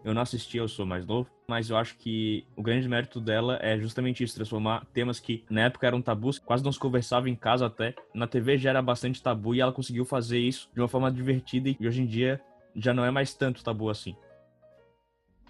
Eu 0.03 0.13
não 0.13 0.21
assisti, 0.21 0.57
eu 0.57 0.67
sou 0.67 0.85
mais 0.85 1.03
novo, 1.03 1.27
mas 1.47 1.71
eu 1.71 1.77
acho 1.77 1.97
que 1.97 2.45
o 2.55 2.61
grande 2.61 2.87
mérito 2.87 3.19
dela 3.19 3.57
é 3.59 3.75
justamente 3.79 4.23
isso, 4.23 4.35
transformar 4.35 4.85
temas 4.93 5.19
que 5.19 5.43
na 5.49 5.61
época 5.61 5.87
eram 5.87 5.99
tabus, 5.99 6.37
quase 6.37 6.63
não 6.63 6.71
se 6.71 6.77
conversava 6.77 7.27
em 7.27 7.35
casa 7.35 7.65
até. 7.65 7.95
Na 8.13 8.27
TV 8.27 8.55
já 8.59 8.69
era 8.69 8.83
bastante 8.83 9.21
tabu 9.21 9.55
e 9.55 9.61
ela 9.61 9.71
conseguiu 9.71 10.05
fazer 10.05 10.37
isso 10.37 10.69
de 10.75 10.79
uma 10.79 10.87
forma 10.87 11.11
divertida 11.11 11.69
e 11.69 11.87
hoje 11.87 12.03
em 12.03 12.05
dia 12.05 12.39
já 12.75 12.93
não 12.93 13.03
é 13.03 13.09
mais 13.09 13.33
tanto 13.33 13.63
tabu 13.63 13.89
assim. 13.89 14.15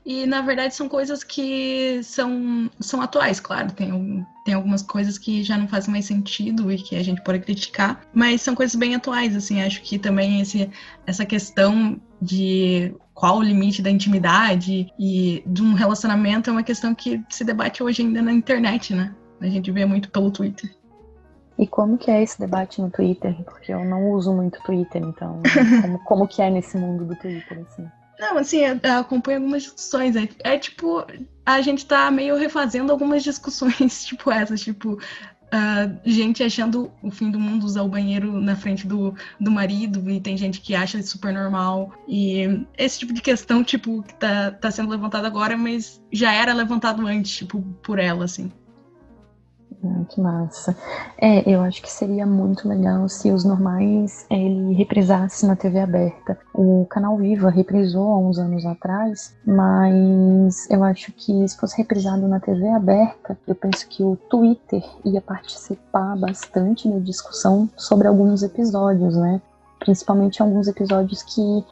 E 0.05 0.27
na 0.27 0.41
verdade 0.41 0.75
são 0.75 0.87
coisas 0.87 1.23
que 1.23 1.99
são, 2.03 2.69
são 2.79 3.01
atuais, 3.01 3.39
claro. 3.39 3.71
Tem, 3.71 4.25
tem 4.45 4.53
algumas 4.53 4.83
coisas 4.83 5.17
que 5.17 5.43
já 5.43 5.57
não 5.57 5.67
fazem 5.67 5.91
mais 5.91 6.05
sentido 6.05 6.71
e 6.71 6.77
que 6.77 6.95
a 6.95 7.03
gente 7.03 7.23
pode 7.23 7.39
criticar, 7.39 8.01
mas 8.13 8.41
são 8.43 8.53
coisas 8.53 8.75
bem 8.75 8.93
atuais, 8.93 9.35
assim. 9.35 9.63
Acho 9.63 9.81
que 9.81 9.97
também 9.97 10.41
esse, 10.41 10.69
essa 11.07 11.25
questão 11.25 11.99
de 12.21 12.95
qual 13.15 13.37
o 13.37 13.43
limite 13.43 13.81
da 13.81 13.89
intimidade 13.89 14.93
e 14.99 15.43
de 15.47 15.63
um 15.63 15.73
relacionamento 15.73 16.51
é 16.51 16.53
uma 16.53 16.63
questão 16.63 16.93
que 16.93 17.23
se 17.29 17.43
debate 17.43 17.81
hoje 17.81 18.03
ainda 18.03 18.21
na 18.21 18.31
internet, 18.31 18.93
né? 18.93 19.15
A 19.41 19.47
gente 19.47 19.71
vê 19.71 19.85
muito 19.85 20.11
pelo 20.11 20.29
Twitter. 20.29 20.69
E 21.57 21.65
como 21.65 21.97
que 21.97 22.11
é 22.11 22.21
esse 22.21 22.37
debate 22.39 22.79
no 22.79 22.91
Twitter? 22.91 23.33
Porque 23.43 23.73
eu 23.73 23.83
não 23.83 24.11
uso 24.11 24.33
muito 24.33 24.61
Twitter, 24.63 25.01
então 25.01 25.41
como, 25.81 25.99
como 26.03 26.27
que 26.27 26.41
é 26.41 26.49
nesse 26.49 26.77
mundo 26.77 27.05
do 27.05 27.15
Twitter, 27.15 27.65
assim? 27.67 27.87
Não, 28.19 28.37
assim, 28.37 28.61
eu 28.61 28.99
acompanho 28.99 29.39
algumas 29.39 29.63
discussões. 29.63 30.15
É, 30.15 30.27
é, 30.43 30.57
tipo, 30.57 31.05
a 31.45 31.61
gente 31.61 31.85
tá 31.85 32.09
meio 32.09 32.35
refazendo 32.37 32.91
algumas 32.91 33.23
discussões, 33.23 34.05
tipo 34.05 34.31
essas, 34.31 34.61
tipo, 34.61 34.93
uh, 34.93 35.99
gente 36.05 36.43
achando 36.43 36.91
o 37.01 37.11
fim 37.11 37.29
do 37.29 37.39
mundo 37.39 37.65
usar 37.65 37.83
o 37.83 37.89
banheiro 37.89 38.39
na 38.39 38.55
frente 38.55 38.87
do, 38.87 39.13
do 39.39 39.51
marido, 39.51 40.09
e 40.09 40.19
tem 40.19 40.37
gente 40.37 40.61
que 40.61 40.75
acha 40.75 41.01
super 41.01 41.33
normal. 41.33 41.93
E 42.07 42.65
esse 42.77 42.99
tipo 42.99 43.13
de 43.13 43.21
questão, 43.21 43.63
tipo, 43.63 44.03
que 44.03 44.15
tá, 44.15 44.51
tá 44.51 44.71
sendo 44.71 44.89
levantado 44.89 45.25
agora, 45.25 45.57
mas 45.57 46.01
já 46.11 46.33
era 46.33 46.53
levantado 46.53 47.05
antes, 47.05 47.37
tipo, 47.37 47.61
por 47.83 47.99
ela, 47.99 48.25
assim. 48.25 48.51
Que 50.09 50.21
massa. 50.21 50.75
É, 51.17 51.49
eu 51.49 51.61
acho 51.61 51.81
que 51.81 51.91
seria 51.91 52.25
muito 52.25 52.67
legal 52.67 53.07
se 53.09 53.31
os 53.31 53.43
normais 53.43 54.25
é, 54.29 54.37
ele 54.37 54.73
reprisasse 54.73 55.45
na 55.45 55.55
TV 55.55 55.79
aberta. 55.79 56.37
O 56.53 56.85
canal 56.89 57.17
Viva 57.17 57.49
reprisou 57.49 58.11
há 58.11 58.17
uns 58.17 58.37
anos 58.37 58.65
atrás, 58.65 59.35
mas 59.45 60.69
eu 60.69 60.83
acho 60.83 61.11
que 61.13 61.47
se 61.47 61.57
fosse 61.57 61.77
reprisado 61.77 62.27
na 62.27 62.39
TV 62.39 62.67
aberta, 62.69 63.37
eu 63.47 63.55
penso 63.55 63.87
que 63.87 64.03
o 64.03 64.15
Twitter 64.29 64.83
ia 65.03 65.21
participar 65.21 66.15
bastante 66.15 66.89
da 66.89 66.99
discussão 66.99 67.69
sobre 67.75 68.07
alguns 68.07 68.43
episódios, 68.43 69.15
né? 69.15 69.41
Principalmente 69.79 70.41
alguns 70.41 70.67
episódios 70.67 71.21
que 71.23 71.65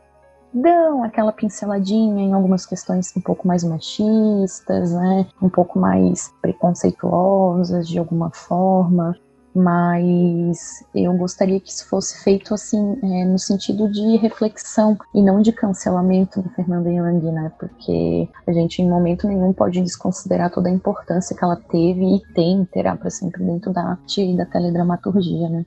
dão 0.53 1.03
aquela 1.03 1.31
pinceladinha 1.31 2.23
em 2.23 2.33
algumas 2.33 2.65
questões 2.65 3.11
um 3.15 3.21
pouco 3.21 3.47
mais 3.47 3.63
machistas, 3.63 4.93
né? 4.93 5.27
Um 5.41 5.49
pouco 5.49 5.79
mais 5.79 6.31
preconceituosas 6.41 7.87
de 7.87 7.97
alguma 7.97 8.29
forma. 8.29 9.15
Mas 9.55 10.83
eu 10.95 11.13
gostaria 11.13 11.59
que 11.59 11.69
isso 11.69 11.87
fosse 11.87 12.23
feito 12.23 12.55
assim, 12.55 12.97
é, 13.03 13.23
no 13.23 13.37
sentido 13.37 13.87
de 13.91 14.17
reflexão 14.17 14.97
e 15.13 15.21
não 15.21 15.41
de 15.41 15.51
cancelamento 15.51 16.41
do 16.41 16.49
Fernanda 16.49 16.89
Young, 16.89 17.31
né? 17.31 17.51
Porque 17.59 18.27
a 18.47 18.51
gente 18.51 18.81
em 18.81 18.89
momento 18.89 19.27
nenhum 19.27 19.53
pode 19.53 19.79
desconsiderar 19.79 20.51
toda 20.51 20.69
a 20.69 20.71
importância 20.71 21.37
que 21.37 21.43
ela 21.43 21.55
teve 21.55 22.15
e 22.15 22.33
tem, 22.33 22.65
terá 22.65 22.95
para 22.95 23.11
sempre 23.11 23.43
dentro 23.43 23.71
da 23.71 23.91
arte 23.91 24.23
e 24.23 24.35
da 24.35 24.45
teledramaturgia, 24.45 25.47
né? 25.47 25.65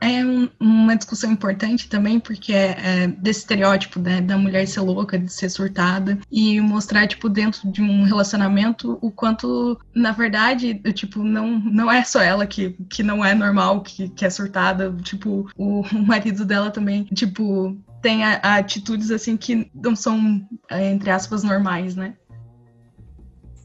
É 0.00 0.24
um, 0.24 0.48
uma 0.58 0.96
discussão 0.96 1.30
importante 1.30 1.88
também, 1.88 2.18
porque 2.18 2.52
é, 2.52 2.76
é 2.78 3.06
desse 3.06 3.40
estereótipo 3.40 4.00
né, 4.00 4.20
da 4.20 4.36
mulher 4.38 4.66
ser 4.66 4.80
louca, 4.80 5.18
de 5.18 5.30
ser 5.30 5.50
surtada, 5.50 6.18
e 6.30 6.60
mostrar, 6.60 7.06
tipo, 7.06 7.28
dentro 7.28 7.70
de 7.70 7.82
um 7.82 8.04
relacionamento, 8.04 8.98
o 9.02 9.10
quanto, 9.10 9.78
na 9.94 10.12
verdade, 10.12 10.74
tipo, 10.92 11.22
não, 11.22 11.58
não 11.58 11.90
é 11.90 12.02
só 12.02 12.20
ela 12.20 12.46
que, 12.46 12.70
que 12.88 13.02
não 13.02 13.24
é 13.24 13.34
normal, 13.34 13.82
que, 13.82 14.08
que 14.08 14.24
é 14.24 14.30
surtada, 14.30 14.94
tipo, 15.02 15.50
o, 15.56 15.80
o 15.94 16.06
marido 16.06 16.44
dela 16.44 16.70
também, 16.70 17.04
tipo, 17.04 17.76
tem 18.00 18.24
a, 18.24 18.40
a 18.42 18.56
atitudes, 18.56 19.10
assim, 19.10 19.36
que 19.36 19.70
não 19.74 19.94
são, 19.94 20.46
é, 20.70 20.90
entre 20.90 21.10
aspas, 21.10 21.42
normais, 21.42 21.94
né? 21.94 22.14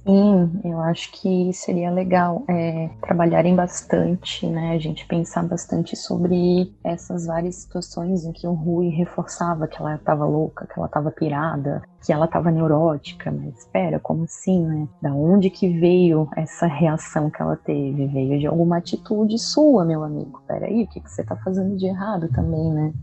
Sim, 0.08 0.62
eu 0.63 0.80
acho 0.82 1.12
que 1.13 1.52
seria 1.52 1.89
legal 1.89 2.44
é, 2.48 2.89
trabalharem 3.02 3.56
bastante, 3.56 4.46
né? 4.46 4.74
A 4.74 4.78
gente 4.78 5.04
pensar 5.08 5.41
bastante 5.48 5.96
sobre 5.96 6.72
essas 6.84 7.26
várias 7.26 7.56
situações 7.56 8.24
em 8.24 8.32
que 8.32 8.46
o 8.46 8.54
Rui 8.54 8.89
reforçava 8.89 9.68
que 9.68 9.82
ela 9.82 9.96
estava 9.96 10.24
louca, 10.24 10.68
que 10.68 10.78
ela 10.78 10.86
estava 10.86 11.10
pirada, 11.10 11.82
que 12.06 12.13
ela 12.13 12.26
estava 12.26 12.52
neurótica. 12.52 13.32
Mas 13.32 13.58
espera, 13.58 14.00
como 14.00 14.26
assim, 14.26 14.63
né? 14.68 14.88
Da 15.02 15.12
onde 15.12 15.50
que 15.50 15.68
veio 15.80 16.30
essa 16.38 16.68
reação 16.68 17.32
que 17.32 17.41
ela 17.41 17.56
teve? 17.56 18.06
Veio 18.06 18.39
de 18.39 18.46
alguma 18.46 18.78
atitude 18.78 19.39
sua, 19.39 19.84
meu 19.86 20.04
amigo. 20.04 20.39
Peraí, 20.48 20.84
o 20.84 20.88
que, 20.88 21.02
que 21.02 21.10
você 21.10 21.24
está 21.24 21.36
fazendo 21.36 21.76
de 21.78 21.88
errado 21.88 22.30
também, 22.30 22.72
né? 22.72 22.94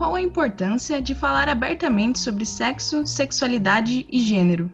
Qual 0.00 0.14
a 0.14 0.22
importância 0.22 1.02
de 1.02 1.14
falar 1.14 1.46
abertamente 1.46 2.18
sobre 2.18 2.46
sexo, 2.46 3.06
sexualidade 3.06 4.06
e 4.08 4.18
gênero? 4.18 4.72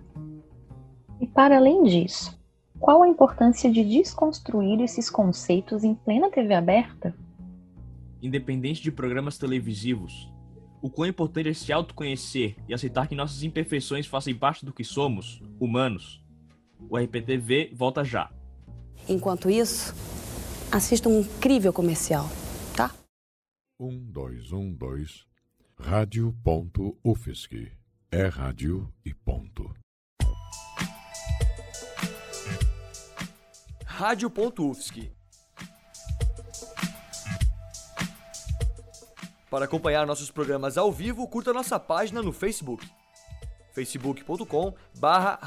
E 1.21 1.27
para 1.27 1.57
além 1.57 1.83
disso, 1.83 2.39
qual 2.79 3.03
a 3.03 3.09
importância 3.09 3.69
de 3.69 3.83
desconstruir 3.83 4.81
esses 4.81 5.11
conceitos 5.11 5.83
em 5.83 5.97
plena 5.97 6.31
TV 6.31 6.55
aberta? 6.55 7.13
Independente 8.23 8.81
de 8.81 8.93
programas 8.93 9.37
televisivos, 9.37 10.33
o 10.81 10.89
quão 10.89 11.09
importante 11.09 11.49
é 11.49 11.55
se 11.55 11.73
autoconhecer 11.73 12.55
e 12.69 12.73
aceitar 12.73 13.09
que 13.09 13.17
nossas 13.17 13.43
imperfeições 13.43 14.07
fazem 14.07 14.33
parte 14.33 14.65
do 14.65 14.73
que 14.73 14.85
somos, 14.85 15.43
humanos. 15.59 16.23
O 16.89 16.97
RPTV 16.97 17.73
volta 17.75 18.05
já. 18.05 18.31
Enquanto 19.09 19.51
isso, 19.51 19.93
assista 20.71 21.09
um 21.09 21.19
incrível 21.19 21.73
comercial. 21.73 22.29
Um, 23.79 24.11
dois, 24.11 24.53
um, 24.53 24.73
dois. 24.73 25.27
Rádio.UFSC. 25.79 27.71
É 28.11 28.27
rádio 28.27 28.91
e 29.05 29.13
ponto. 29.13 29.71
Rádio.UFSC. 33.85 35.13
Para 39.51 39.67
acompanhar 39.67 40.07
nossos 40.07 40.31
programas 40.31 40.79
ao 40.79 40.91
vivo, 40.91 41.29
curta 41.29 41.53
nossa 41.53 41.79
página 41.79 42.23
no 42.23 42.33
Facebook. 42.33 42.89
facebook.com 43.75 44.75
barra 44.99 45.39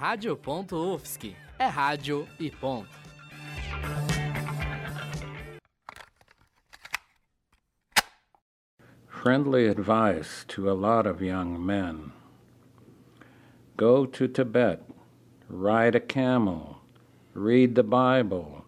rádio.UFSC. 0.00 1.36
É 1.58 1.66
rádio 1.66 2.26
e 2.38 2.50
ponto. 2.50 2.88
Friendly 9.06 9.68
advice 9.68 10.46
to 10.48 10.70
a 10.70 10.72
lot 10.72 11.06
of 11.06 11.20
young 11.20 11.58
men. 11.58 12.12
Go 13.76 14.06
to 14.06 14.26
Tibet, 14.26 14.80
ride 15.50 15.94
a 15.94 16.00
camel, 16.00 16.78
read 17.34 17.74
the 17.74 17.82
Bible, 17.82 18.64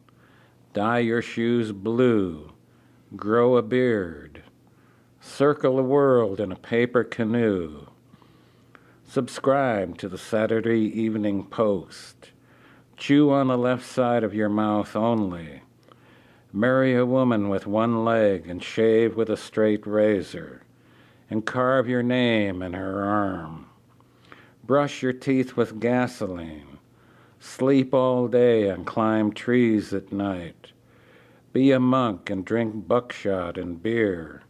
dye 0.75 0.99
your 0.99 1.23
shoes 1.23 1.73
blue, 1.73 2.53
grow 3.17 3.57
a 3.57 3.63
beard, 3.63 4.43
circle 5.19 5.77
the 5.77 5.83
world 5.83 6.41
in 6.41 6.53
a 6.53 6.57
paper 6.57 7.03
canoe, 7.03 7.87
Subscribe 9.13 9.99
to 9.99 10.09
the 10.09 10.17
Saturday 10.17 10.91
Evening 10.99 11.45
Post. 11.45 12.31
Chew 12.97 13.31
on 13.31 13.49
the 13.49 13.59
left 13.59 13.85
side 13.85 14.25
of 14.25 14.35
your 14.35 14.49
mouth 14.49 14.97
only. 14.97 15.61
Marry 16.51 16.97
a 16.97 17.05
woman 17.05 17.51
with 17.51 17.67
one 17.67 18.07
leg 18.07 18.49
and 18.49 18.63
shave 18.63 19.15
with 19.15 19.29
a 19.29 19.37
straight 19.37 19.87
razor. 19.87 20.63
And 21.29 21.45
carve 21.45 21.91
your 21.91 22.03
name 22.03 22.63
in 22.63 22.73
her 22.73 23.05
arm. 23.05 23.67
Brush 24.65 25.03
your 25.03 25.13
teeth 25.13 25.59
with 25.59 25.79
gasoline. 25.79 26.79
Sleep 27.39 27.93
all 27.93 28.29
day 28.29 28.71
and 28.71 28.87
climb 28.87 29.31
trees 29.35 29.93
at 29.93 30.11
night. 30.11 30.73
Be 31.53 31.71
a 31.71 31.79
monk 31.79 32.31
and 32.31 32.47
drink 32.47 32.89
buckshot 32.89 33.59
and 33.59 33.83
beer. 33.83 34.45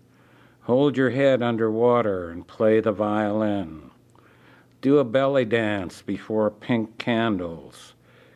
Hold 0.60 0.96
your 0.96 1.10
head 1.10 1.42
under 1.42 1.68
water 1.68 2.30
and 2.30 2.46
play 2.46 2.78
the 2.78 2.92
violin. 2.92 3.91
Do 4.82 4.98
a 4.98 5.04
belly 5.04 5.44
dance 5.44 6.02
before 6.02 6.50
pink 6.50 6.98
candles. 6.98 7.94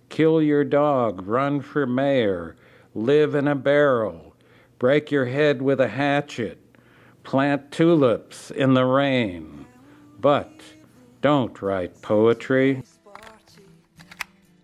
Kill 0.09 0.41
your 0.41 0.63
dog, 0.63 1.27
run 1.27 1.61
for 1.61 1.89
mayor, 1.89 2.55
live 2.95 3.35
in 3.35 3.49
a 3.49 3.57
barrel, 3.57 4.33
break 4.79 5.11
your 5.11 5.25
head 5.25 5.61
with 5.61 5.81
a 5.81 5.89
hatchet, 5.89 6.61
plant 7.25 7.73
tulips 7.73 8.53
in 8.53 8.75
the 8.75 8.85
rain. 8.85 9.67
But 10.21 10.63
don't 11.21 11.61
write 11.61 12.01
poetry. 12.01 12.85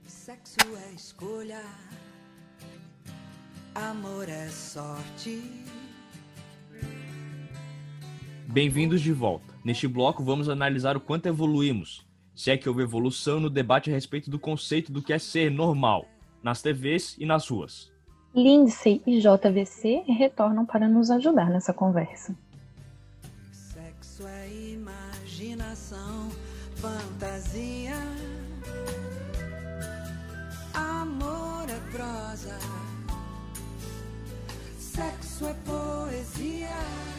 Sexo 0.06 0.60
é 0.60 0.94
escolha, 0.94 1.64
amor 3.74 4.28
é 4.28 4.46
sorte. 4.46 5.42
Bem-vindos 8.46 9.00
de 9.00 9.12
volta. 9.12 9.51
Neste 9.64 9.86
bloco 9.86 10.24
vamos 10.24 10.48
analisar 10.48 10.96
o 10.96 11.00
quanto 11.00 11.26
evoluímos, 11.26 12.04
se 12.34 12.50
é 12.50 12.56
que 12.56 12.68
houve 12.68 12.82
evolução 12.82 13.38
no 13.38 13.48
debate 13.48 13.90
a 13.90 13.92
respeito 13.92 14.28
do 14.28 14.38
conceito 14.38 14.90
do 14.90 15.00
que 15.00 15.12
é 15.12 15.18
ser 15.18 15.50
normal, 15.52 16.06
nas 16.42 16.60
TVs 16.60 17.16
e 17.18 17.24
nas 17.24 17.48
ruas. 17.48 17.92
Lindsay 18.34 19.00
e 19.06 19.20
JVC 19.20 20.04
retornam 20.08 20.66
para 20.66 20.88
nos 20.88 21.10
ajudar 21.10 21.48
nessa 21.48 21.72
conversa. 21.72 22.34
Sexo 23.52 24.26
é 24.26 24.48
imaginação, 24.72 26.28
fantasia. 26.74 27.94
Amor 30.74 31.66
é 31.68 31.96
prosa. 31.96 32.58
Sexo 34.76 35.46
é 35.46 35.54
poesia. 35.64 37.11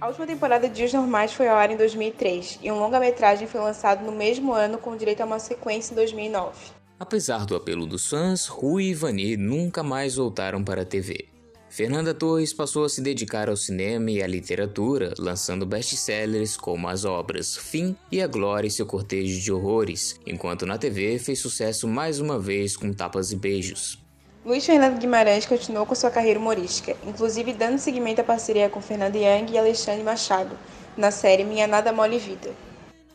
A 0.00 0.08
última 0.08 0.26
temporada 0.26 0.66
de 0.66 0.74
Dias 0.74 0.94
Normais 0.94 1.30
foi 1.30 1.46
ao 1.46 1.56
ar 1.56 1.70
em 1.70 1.76
2003 1.76 2.60
e 2.62 2.72
um 2.72 2.78
longa-metragem 2.78 3.46
foi 3.46 3.60
lançado 3.60 4.02
no 4.02 4.12
mesmo 4.12 4.54
ano 4.54 4.78
com 4.78 4.96
direito 4.96 5.20
a 5.20 5.26
uma 5.26 5.38
sequência 5.38 5.92
em 5.92 5.94
2009. 5.94 6.56
Apesar 6.98 7.44
do 7.44 7.54
apelo 7.54 7.86
dos 7.86 8.08
fãs, 8.08 8.46
Rui 8.46 8.84
e 8.84 8.94
Vani 8.94 9.36
nunca 9.36 9.82
mais 9.82 10.14
voltaram 10.14 10.64
para 10.64 10.82
a 10.82 10.86
TV. 10.86 11.28
Fernanda 11.68 12.14
Torres 12.14 12.54
passou 12.54 12.84
a 12.84 12.88
se 12.88 13.02
dedicar 13.02 13.50
ao 13.50 13.56
cinema 13.56 14.10
e 14.10 14.22
à 14.22 14.26
literatura, 14.26 15.12
lançando 15.18 15.66
best-sellers 15.66 16.56
como 16.56 16.88
as 16.88 17.04
obras 17.04 17.54
Fim 17.54 17.94
e 18.10 18.22
A 18.22 18.26
Glória 18.26 18.68
e 18.68 18.70
seu 18.70 18.86
Cortejo 18.86 19.38
de 19.38 19.52
Horrores, 19.52 20.18
enquanto 20.26 20.64
na 20.64 20.78
TV 20.78 21.18
fez 21.18 21.40
sucesso 21.40 21.86
mais 21.86 22.18
uma 22.18 22.38
vez 22.38 22.74
com 22.74 22.90
Tapas 22.90 23.32
e 23.32 23.36
Beijos. 23.36 23.98
Luiz 24.42 24.64
Fernando 24.64 24.98
Guimarães 24.98 25.44
continuou 25.44 25.84
com 25.84 25.94
sua 25.94 26.10
carreira 26.10 26.40
humorística, 26.40 26.96
inclusive 27.06 27.52
dando 27.52 27.78
seguimento 27.78 28.22
à 28.22 28.24
parceria 28.24 28.70
com 28.70 28.80
Fernando 28.80 29.16
Young 29.16 29.52
e 29.52 29.58
Alexandre 29.58 30.02
Machado, 30.02 30.56
na 30.96 31.10
série 31.10 31.44
Minha 31.44 31.66
Nada 31.66 31.92
Mole 31.92 32.18
Vida. 32.18 32.50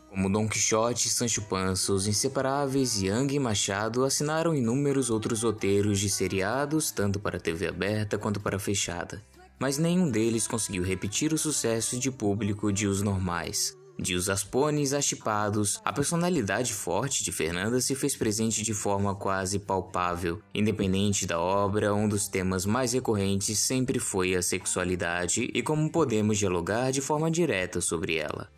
Como 0.07 0.29
Don 0.31 0.47
Quixote 0.47 1.07
e 1.07 1.11
Sancho 1.11 1.41
Panza, 1.41 1.91
os 1.91 2.05
inseparáveis 2.05 3.01
Yang 3.01 3.35
e 3.35 3.39
Machado 3.39 4.05
assinaram 4.05 4.53
inúmeros 4.53 5.09
outros 5.09 5.41
roteiros 5.41 5.99
de 5.99 6.11
seriados, 6.11 6.91
tanto 6.91 7.19
para 7.19 7.39
TV 7.39 7.67
aberta 7.67 8.19
quanto 8.19 8.39
para 8.39 8.59
fechada. 8.59 9.21
Mas 9.57 9.79
nenhum 9.79 10.09
deles 10.09 10.47
conseguiu 10.47 10.83
repetir 10.83 11.33
o 11.33 11.37
sucesso 11.39 11.97
de 11.97 12.11
público 12.11 12.71
de 12.71 12.85
Os 12.85 13.01
Normais. 13.01 13.75
De 13.97 14.13
Os 14.13 14.29
Aspones 14.29 14.91
achipados, 14.91 15.79
a 15.83 15.93
personalidade 15.93 16.73
forte 16.73 17.23
de 17.23 17.31
Fernanda 17.31 17.79
se 17.79 17.95
fez 17.95 18.15
presente 18.15 18.61
de 18.61 18.73
forma 18.73 19.15
quase 19.15 19.57
palpável. 19.57 20.41
Independente 20.53 21.25
da 21.25 21.39
obra, 21.39 21.93
um 21.93 22.07
dos 22.07 22.27
temas 22.27 22.65
mais 22.65 22.91
recorrentes 22.91 23.57
sempre 23.57 23.97
foi 23.97 24.35
a 24.35 24.41
sexualidade 24.41 25.49
e 25.53 25.63
como 25.63 25.89
podemos 25.89 26.37
dialogar 26.37 26.91
de 26.91 26.99
forma 26.99 27.31
direta 27.31 27.79
sobre 27.79 28.17
ela. 28.17 28.49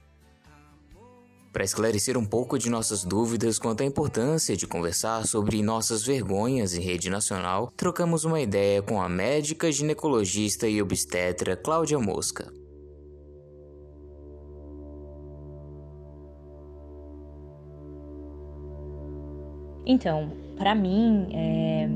Para 1.54 1.64
esclarecer 1.64 2.18
um 2.18 2.26
pouco 2.26 2.58
de 2.58 2.70
nossas 2.70 3.04
dúvidas 3.04 3.58
quanto 3.58 3.82
à 3.82 3.86
importância 3.86 4.56
de 4.56 4.68
conversar 4.68 5.26
sobre 5.26 5.62
nossas 5.62 6.04
vergonhas 6.04 6.74
em 6.74 6.82
rede 6.82 7.10
nacional, 7.10 7.72
trocamos 7.76 8.26
uma 8.26 8.42
ideia 8.42 8.82
com 8.82 9.02
a 9.02 9.08
médica, 9.08 9.72
ginecologista 9.72 10.68
e 10.68 10.82
obstetra 10.82 11.56
Cláudia 11.56 11.98
Mosca. 12.00 12.52
Então, 19.90 20.34
para 20.58 20.76
mim 20.76 21.30
é 21.32 21.88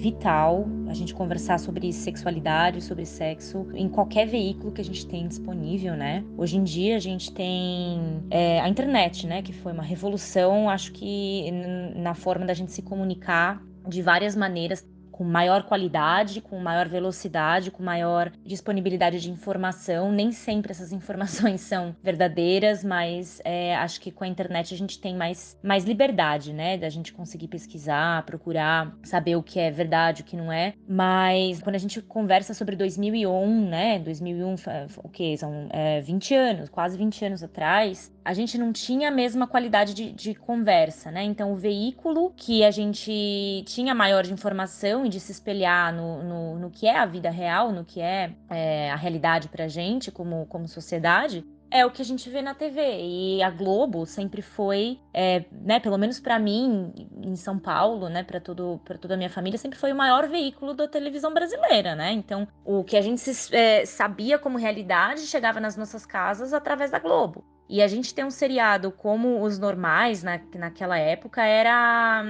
vital 0.00 0.64
a 0.88 0.94
gente 0.94 1.12
conversar 1.12 1.58
sobre 1.58 1.92
sexualidade, 1.92 2.80
sobre 2.80 3.04
sexo 3.04 3.66
em 3.74 3.88
qualquer 3.88 4.26
veículo 4.28 4.70
que 4.70 4.80
a 4.80 4.84
gente 4.84 5.04
tem 5.06 5.26
disponível, 5.26 5.96
né? 5.96 6.24
Hoje 6.38 6.56
em 6.56 6.62
dia 6.62 6.96
a 6.96 7.00
gente 7.00 7.32
tem 7.32 8.22
é, 8.30 8.60
a 8.60 8.68
internet, 8.68 9.26
né? 9.26 9.42
Que 9.42 9.52
foi 9.52 9.72
uma 9.72 9.82
revolução, 9.82 10.70
acho 10.70 10.92
que 10.92 11.50
na 11.96 12.14
forma 12.14 12.46
da 12.46 12.54
gente 12.54 12.70
se 12.70 12.82
comunicar 12.82 13.60
de 13.88 14.00
várias 14.02 14.36
maneiras 14.36 14.86
com 15.22 15.28
maior 15.28 15.62
qualidade, 15.62 16.40
com 16.40 16.58
maior 16.58 16.88
velocidade, 16.88 17.70
com 17.70 17.80
maior 17.80 18.32
disponibilidade 18.44 19.20
de 19.20 19.30
informação. 19.30 20.10
Nem 20.10 20.32
sempre 20.32 20.72
essas 20.72 20.90
informações 20.92 21.60
são 21.60 21.94
verdadeiras, 22.02 22.82
mas 22.82 23.40
é, 23.44 23.76
acho 23.76 24.00
que 24.00 24.10
com 24.10 24.24
a 24.24 24.26
internet 24.26 24.74
a 24.74 24.76
gente 24.76 24.98
tem 24.98 25.14
mais, 25.14 25.56
mais 25.62 25.84
liberdade, 25.84 26.52
né? 26.52 26.76
Da 26.76 26.88
gente 26.88 27.12
conseguir 27.12 27.46
pesquisar, 27.46 28.24
procurar, 28.24 28.92
saber 29.04 29.36
o 29.36 29.42
que 29.42 29.60
é 29.60 29.70
verdade, 29.70 30.22
o 30.22 30.24
que 30.24 30.36
não 30.36 30.50
é. 30.50 30.74
Mas 30.88 31.62
quando 31.62 31.76
a 31.76 31.78
gente 31.78 32.02
conversa 32.02 32.52
sobre 32.52 32.74
2001, 32.74 33.68
né? 33.68 34.00
2001, 34.00 34.56
o 35.04 35.08
que? 35.08 35.36
São 35.36 35.68
é, 35.70 36.00
20 36.00 36.34
anos, 36.34 36.68
quase 36.68 36.98
20 36.98 37.26
anos 37.26 37.42
atrás 37.44 38.12
a 38.24 38.32
gente 38.32 38.56
não 38.56 38.72
tinha 38.72 39.08
a 39.08 39.10
mesma 39.10 39.46
qualidade 39.46 39.94
de, 39.94 40.12
de, 40.12 40.34
conversa, 40.34 41.10
né? 41.10 41.22
Então, 41.22 41.52
o 41.52 41.56
veículo 41.56 42.32
que 42.36 42.64
a 42.64 42.70
gente 42.70 43.64
tinha 43.66 43.94
maior 43.94 44.22
de 44.22 44.32
informação 44.32 45.04
e 45.04 45.08
de 45.08 45.20
se 45.20 45.32
espelhar 45.32 45.92
no, 45.92 46.22
no, 46.22 46.58
no 46.58 46.70
que 46.70 46.86
é 46.86 46.98
a 46.98 47.06
vida 47.06 47.30
real, 47.30 47.72
no 47.72 47.84
que 47.84 48.00
é, 48.00 48.32
é 48.48 48.90
a 48.90 48.96
realidade 48.96 49.48
pra 49.48 49.68
gente 49.68 50.10
como, 50.10 50.46
como 50.46 50.68
sociedade, 50.68 51.44
é 51.72 51.86
o 51.86 51.90
que 51.90 52.02
a 52.02 52.04
gente 52.04 52.28
vê 52.28 52.42
na 52.42 52.54
TV. 52.54 52.80
E 53.00 53.42
a 53.42 53.50
Globo 53.50 54.04
sempre 54.04 54.42
foi, 54.42 55.00
é, 55.12 55.44
né, 55.50 55.80
pelo 55.80 55.96
menos 55.96 56.20
para 56.20 56.38
mim, 56.38 56.92
em 57.24 57.34
São 57.34 57.58
Paulo, 57.58 58.08
né, 58.08 58.22
para 58.22 58.40
para 58.40 58.98
toda 58.98 59.14
a 59.14 59.16
minha 59.16 59.30
família, 59.30 59.58
sempre 59.58 59.78
foi 59.78 59.92
o 59.92 59.96
maior 59.96 60.28
veículo 60.28 60.74
da 60.74 60.86
televisão 60.86 61.32
brasileira, 61.32 61.94
né? 61.94 62.12
Então, 62.12 62.46
o 62.64 62.84
que 62.84 62.96
a 62.96 63.00
gente 63.00 63.20
se, 63.20 63.54
é, 63.56 63.86
sabia 63.86 64.38
como 64.38 64.58
realidade 64.58 65.22
chegava 65.22 65.60
nas 65.60 65.76
nossas 65.76 66.04
casas 66.04 66.52
através 66.52 66.90
da 66.90 66.98
Globo. 66.98 67.42
E 67.72 67.80
a 67.80 67.88
gente 67.88 68.14
tem 68.14 68.22
um 68.22 68.30
seriado 68.30 68.92
como 68.92 69.42
os 69.42 69.58
normais 69.58 70.22
na, 70.22 70.38
naquela 70.54 70.98
época 70.98 71.42
era. 71.42 72.22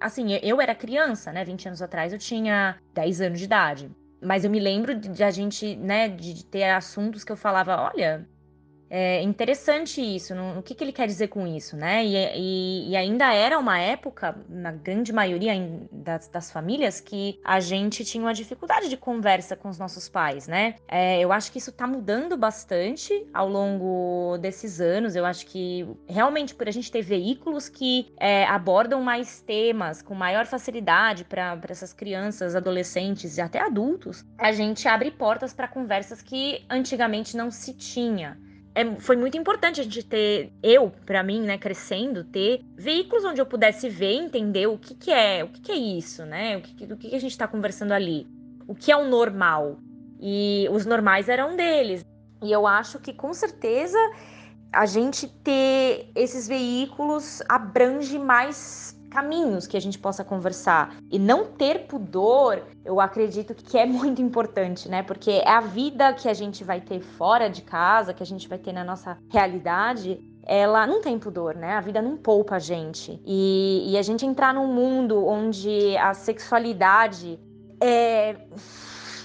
Assim, 0.00 0.36
eu 0.42 0.60
era 0.60 0.74
criança, 0.74 1.30
né? 1.30 1.44
20 1.44 1.68
anos 1.68 1.80
atrás 1.80 2.12
eu 2.12 2.18
tinha 2.18 2.76
10 2.94 3.20
anos 3.20 3.38
de 3.38 3.44
idade. 3.44 3.90
Mas 4.20 4.44
eu 4.44 4.50
me 4.50 4.58
lembro 4.58 4.96
de 4.96 5.22
a 5.22 5.30
gente, 5.30 5.76
né, 5.76 6.08
de 6.08 6.44
ter 6.44 6.64
assuntos 6.70 7.22
que 7.22 7.30
eu 7.30 7.36
falava, 7.36 7.80
olha, 7.80 8.26
é 8.90 9.22
interessante 9.22 10.00
isso, 10.00 10.34
no, 10.34 10.58
o 10.58 10.62
que, 10.62 10.74
que 10.74 10.82
ele 10.82 10.92
quer 10.92 11.06
dizer 11.06 11.28
com 11.28 11.46
isso, 11.46 11.76
né? 11.76 12.04
E, 12.04 12.16
e, 12.16 12.90
e, 12.90 12.96
ainda 12.96 13.32
era 13.32 13.58
uma 13.58 13.78
época, 13.78 14.36
na 14.48 14.72
grande 14.72 15.12
maioria 15.12 15.52
das, 15.92 16.28
das, 16.28 16.50
famílias, 16.50 17.00
que 17.00 17.38
a 17.44 17.60
gente 17.60 18.04
tinha 18.04 18.24
uma 18.24 18.32
dificuldade 18.32 18.88
de 18.88 18.96
conversa 18.96 19.56
com 19.56 19.68
os 19.68 19.78
nossos 19.78 20.08
pais, 20.08 20.48
né? 20.48 20.76
É, 20.88 21.20
eu 21.20 21.32
acho 21.32 21.52
que 21.52 21.58
isso 21.58 21.72
tá 21.72 21.86
mudando 21.86 22.36
bastante 22.36 23.26
ao 23.32 23.48
longo 23.48 24.38
desses 24.38 24.80
anos. 24.80 25.14
Eu 25.14 25.26
acho 25.26 25.46
que 25.46 25.86
realmente 26.06 26.54
por 26.54 26.68
a 26.68 26.70
gente 26.70 26.90
ter 26.90 27.02
veículos 27.02 27.68
que 27.68 28.12
é, 28.18 28.46
abordam 28.46 29.02
mais 29.02 29.40
temas 29.40 30.00
com 30.00 30.14
maior 30.14 30.46
facilidade 30.46 31.24
para 31.24 31.58
essas 31.68 31.92
crianças, 31.92 32.56
adolescentes 32.56 33.36
e 33.36 33.40
até 33.40 33.60
adultos, 33.60 34.24
a 34.38 34.52
gente 34.52 34.88
abre 34.88 35.10
portas 35.10 35.52
para 35.52 35.68
conversas 35.68 36.22
que 36.22 36.64
antigamente 36.70 37.36
não 37.36 37.50
se 37.50 37.74
tinha 37.74 38.38
é, 38.74 38.94
foi 39.00 39.16
muito 39.16 39.36
importante 39.36 39.80
a 39.80 39.84
gente 39.84 40.02
ter, 40.04 40.52
eu, 40.62 40.92
para 41.04 41.22
mim, 41.22 41.42
né, 41.42 41.58
crescendo, 41.58 42.24
ter 42.24 42.60
veículos 42.76 43.24
onde 43.24 43.40
eu 43.40 43.46
pudesse 43.46 43.88
ver, 43.88 44.14
entender 44.14 44.66
o 44.66 44.78
que, 44.78 44.94
que 44.94 45.10
é, 45.10 45.42
o 45.44 45.48
que, 45.48 45.60
que 45.60 45.72
é 45.72 45.76
isso, 45.76 46.24
né? 46.24 46.56
O 46.56 46.60
que, 46.60 46.86
do 46.86 46.96
que, 46.96 47.08
que 47.10 47.16
a 47.16 47.20
gente 47.20 47.32
está 47.32 47.48
conversando 47.48 47.92
ali. 47.92 48.26
O 48.66 48.74
que 48.74 48.92
é 48.92 48.96
o 48.96 49.08
normal. 49.08 49.78
E 50.20 50.68
os 50.70 50.84
normais 50.84 51.28
eram 51.28 51.56
deles. 51.56 52.04
E 52.42 52.52
eu 52.52 52.66
acho 52.66 52.98
que 52.98 53.12
com 53.12 53.32
certeza 53.32 53.98
a 54.72 54.86
gente 54.86 55.26
ter 55.26 56.10
esses 56.14 56.46
veículos 56.46 57.42
abrange 57.48 58.18
mais 58.18 58.97
caminhos 59.08 59.66
que 59.66 59.76
a 59.76 59.80
gente 59.80 59.98
possa 59.98 60.24
conversar. 60.24 60.96
E 61.10 61.18
não 61.18 61.46
ter 61.46 61.86
pudor, 61.86 62.62
eu 62.84 63.00
acredito 63.00 63.54
que 63.54 63.76
é 63.78 63.84
muito 63.86 64.22
importante, 64.22 64.88
né? 64.88 65.02
Porque 65.02 65.30
é 65.30 65.50
a 65.50 65.60
vida 65.60 66.12
que 66.12 66.28
a 66.28 66.34
gente 66.34 66.64
vai 66.64 66.80
ter 66.80 67.00
fora 67.00 67.48
de 67.48 67.62
casa, 67.62 68.14
que 68.14 68.22
a 68.22 68.26
gente 68.26 68.48
vai 68.48 68.58
ter 68.58 68.72
na 68.72 68.84
nossa 68.84 69.18
realidade, 69.30 70.20
ela 70.48 70.86
não 70.86 71.02
tem 71.02 71.18
pudor, 71.18 71.54
né? 71.54 71.74
A 71.74 71.80
vida 71.80 72.00
não 72.00 72.16
poupa 72.16 72.56
a 72.56 72.58
gente. 72.58 73.20
E, 73.26 73.92
e 73.92 73.98
a 73.98 74.02
gente 74.02 74.24
entrar 74.24 74.54
num 74.54 74.66
mundo 74.66 75.26
onde 75.26 75.96
a 75.98 76.14
sexualidade 76.14 77.38
é 77.80 78.36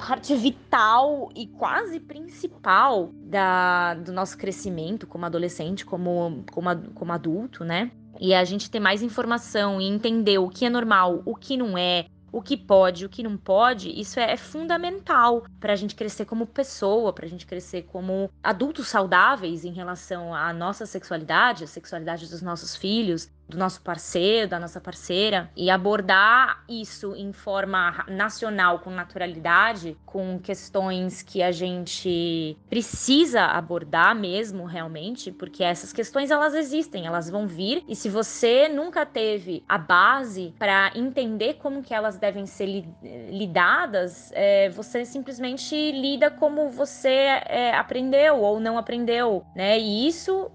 parte 0.05 0.35
vital 0.35 1.29
e 1.33 1.47
quase 1.47 1.99
principal 1.99 3.11
da, 3.13 3.93
do 3.93 4.11
nosso 4.11 4.37
crescimento 4.37 5.07
como 5.07 5.25
adolescente, 5.25 5.85
como, 5.85 6.43
como, 6.51 6.69
como 6.93 7.13
adulto, 7.13 7.63
né? 7.63 7.89
E 8.19 8.33
a 8.33 8.43
gente 8.43 8.69
ter 8.69 8.79
mais 8.79 9.01
informação 9.01 9.81
e 9.81 9.87
entender 9.87 10.37
o 10.37 10.49
que 10.49 10.65
é 10.65 10.69
normal, 10.69 11.21
o 11.25 11.35
que 11.35 11.57
não 11.57 11.77
é, 11.77 12.05
o 12.33 12.41
que 12.41 12.57
pode, 12.57 13.05
o 13.05 13.09
que 13.09 13.21
não 13.21 13.37
pode, 13.37 13.89
isso 13.89 14.19
é, 14.19 14.31
é 14.31 14.37
fundamental 14.37 15.45
para 15.59 15.73
a 15.73 15.75
gente 15.75 15.93
crescer 15.93 16.25
como 16.25 16.47
pessoa, 16.47 17.13
para 17.13 17.27
a 17.27 17.29
gente 17.29 17.45
crescer 17.45 17.83
como 17.83 18.27
adultos 18.41 18.87
saudáveis 18.87 19.63
em 19.63 19.71
relação 19.71 20.33
à 20.33 20.51
nossa 20.51 20.87
sexualidade, 20.87 21.63
a 21.63 21.67
sexualidade 21.67 22.27
dos 22.27 22.41
nossos 22.41 22.75
filhos, 22.75 23.29
do 23.47 23.57
nosso 23.57 23.81
parceiro, 23.81 24.47
da 24.47 24.59
nossa 24.59 24.79
parceira, 24.79 25.49
e 25.55 25.69
abordar 25.69 26.63
isso 26.67 27.15
em 27.15 27.31
forma 27.31 28.05
nacional, 28.07 28.79
com 28.79 28.89
naturalidade, 28.89 29.97
com 30.05 30.39
questões 30.39 31.21
que 31.21 31.43
a 31.43 31.51
gente 31.51 32.57
precisa 32.69 33.45
abordar 33.45 34.15
mesmo, 34.15 34.65
realmente, 34.65 35.31
porque 35.31 35.63
essas 35.63 35.91
questões 35.91 36.31
elas 36.31 36.53
existem, 36.53 37.05
elas 37.05 37.29
vão 37.29 37.47
vir, 37.47 37.83
e 37.87 37.95
se 37.95 38.09
você 38.09 38.67
nunca 38.69 39.05
teve 39.05 39.63
a 39.67 39.77
base 39.77 40.53
para 40.57 40.91
entender 40.95 41.55
como 41.55 41.83
que 41.83 41.93
elas 41.93 42.17
devem 42.17 42.45
ser 42.45 42.65
li 42.65 42.83
lidadas, 43.29 44.31
é, 44.33 44.69
você 44.69 45.05
simplesmente 45.05 45.75
lida 45.91 46.31
como 46.31 46.69
você 46.69 47.09
é, 47.09 47.75
aprendeu 47.75 48.39
ou 48.39 48.59
não 48.59 48.77
aprendeu, 48.77 49.45
né? 49.55 49.79
E 49.79 50.07
isso 50.07 50.51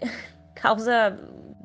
causa 0.54 1.18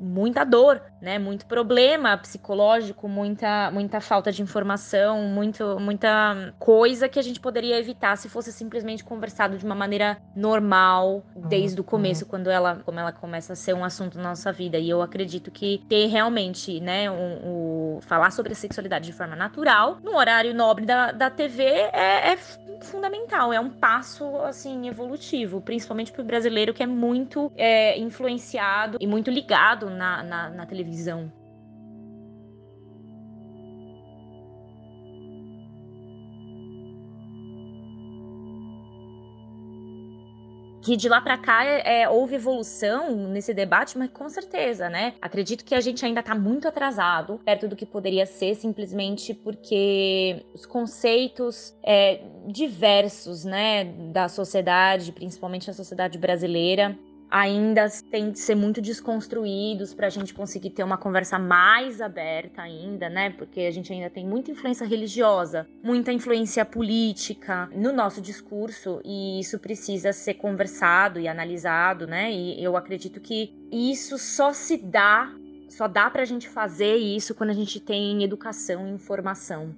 muita 0.04 0.46
dor, 0.46 0.82
né? 1.04 1.20
Muito 1.20 1.46
problema 1.46 2.18
psicológico, 2.18 3.10
muita, 3.10 3.70
muita 3.72 4.00
falta 4.00 4.32
de 4.32 4.42
informação, 4.42 5.24
muito, 5.24 5.78
muita 5.78 6.54
coisa 6.58 7.10
que 7.10 7.20
a 7.20 7.22
gente 7.22 7.42
poderia 7.42 7.78
evitar 7.78 8.16
se 8.16 8.30
fosse 8.30 8.54
simplesmente 8.54 9.04
conversado 9.04 9.58
de 9.58 9.66
uma 9.66 9.76
maneira 9.76 10.18
normal 10.34 11.26
desde 11.36 11.82
o 11.82 11.84
começo, 11.84 12.26
quando 12.26 12.50
ela, 12.50 12.78
como 12.86 13.00
ela 13.00 13.12
começa 13.12 13.52
a 13.52 13.56
ser 13.56 13.74
um 13.76 13.84
assunto 13.84 14.18
na 14.18 14.30
nossa 14.30 14.52
vida. 14.52 14.80
E 14.80 14.90
eu 14.90 15.02
acredito 15.02 15.52
que 15.52 15.84
ter 15.90 16.08
realmente, 16.08 16.80
né, 16.80 17.12
um, 17.12 17.98
um 17.98 18.02
falar 18.02 18.32
sobre 18.32 18.54
a 18.54 18.56
sexualidade 18.56 19.06
de 19.06 19.14
forma 19.14 19.36
natural, 19.36 19.98
no 20.02 20.16
horário 20.16 20.54
nobre 20.54 20.86
da, 20.86 21.12
da 21.12 21.30
TV, 21.30 21.64
é, 21.64 22.32
é 22.32 22.38
fundamental, 22.82 23.52
é 23.52 23.60
um 23.60 23.70
passo 23.70 24.38
assim 24.38 24.88
evolutivo, 24.88 25.60
principalmente 25.60 26.14
para 26.14 26.22
o 26.22 26.26
brasileiro 26.26 26.74
que 26.74 26.84
é 26.84 26.88
muito 26.88 27.52
é, 27.58 28.00
influenciado 28.00 28.98
e 29.02 29.08
muito 29.08 29.30
ligado 29.30 29.90
na, 29.90 30.24
na, 30.24 30.50
na 30.50 30.66
televisão. 30.66 30.93
Que 40.84 40.98
de 40.98 41.08
lá 41.08 41.22
para 41.22 41.38
cá 41.38 41.64
é, 41.64 42.02
é, 42.02 42.10
houve 42.10 42.36
evolução 42.36 43.16
nesse 43.30 43.54
debate, 43.54 43.98
mas 43.98 44.10
com 44.12 44.28
certeza, 44.28 44.90
né? 44.90 45.14
Acredito 45.22 45.64
que 45.64 45.74
a 45.74 45.80
gente 45.80 46.06
ainda 46.06 46.20
está 46.20 46.36
muito 46.36 46.68
atrasado 46.68 47.40
perto 47.46 47.68
do 47.70 47.76
que 47.76 47.86
poderia 47.86 48.26
ser, 48.26 48.54
simplesmente 48.56 49.34
porque 49.34 50.46
os 50.54 50.66
conceitos 50.66 51.74
é, 51.82 52.22
diversos, 52.48 53.46
né, 53.46 53.86
da 54.12 54.28
sociedade, 54.28 55.14
principalmente 55.14 55.70
a 55.70 55.74
sociedade 55.74 56.18
brasileira, 56.18 56.98
ainda 57.34 57.90
têm 58.12 58.30
de 58.30 58.38
ser 58.38 58.54
muito 58.54 58.80
desconstruídos 58.80 59.92
para 59.92 60.06
a 60.06 60.10
gente 60.12 60.36
conseguir 60.36 60.70
ter 60.70 60.84
uma 60.84 61.00
conversa 61.00 61.40
mais 61.40 62.00
aberta 62.00 62.62
ainda, 62.62 63.10
né? 63.10 63.32
Porque 63.32 63.62
a 63.62 63.72
gente 63.72 63.92
ainda 63.92 64.08
tem 64.08 64.24
muita 64.24 64.52
influência 64.52 64.86
religiosa, 64.86 65.68
muita 65.82 66.14
influência 66.14 66.64
política 66.64 67.68
no 67.76 67.92
nosso 67.92 68.22
discurso 68.22 69.02
e 69.04 69.40
isso 69.40 69.58
precisa 69.58 70.14
ser 70.14 70.36
conversado 70.36 71.20
e 71.20 71.28
analisado, 71.28 72.06
né? 72.06 72.32
E 72.32 72.64
eu 72.64 72.78
acredito 72.78 73.20
que 73.20 73.52
isso 73.72 74.20
só 74.20 74.54
se 74.54 74.78
dá, 74.78 75.34
só 75.70 75.88
dá 75.88 76.12
para 76.12 76.22
a 76.22 76.26
gente 76.26 76.48
fazer 76.48 76.98
isso 76.98 77.34
quando 77.34 77.50
a 77.50 77.56
gente 77.56 77.80
tem 77.80 78.24
educação 78.24 78.88
e 78.88 78.92
informação. 78.92 79.76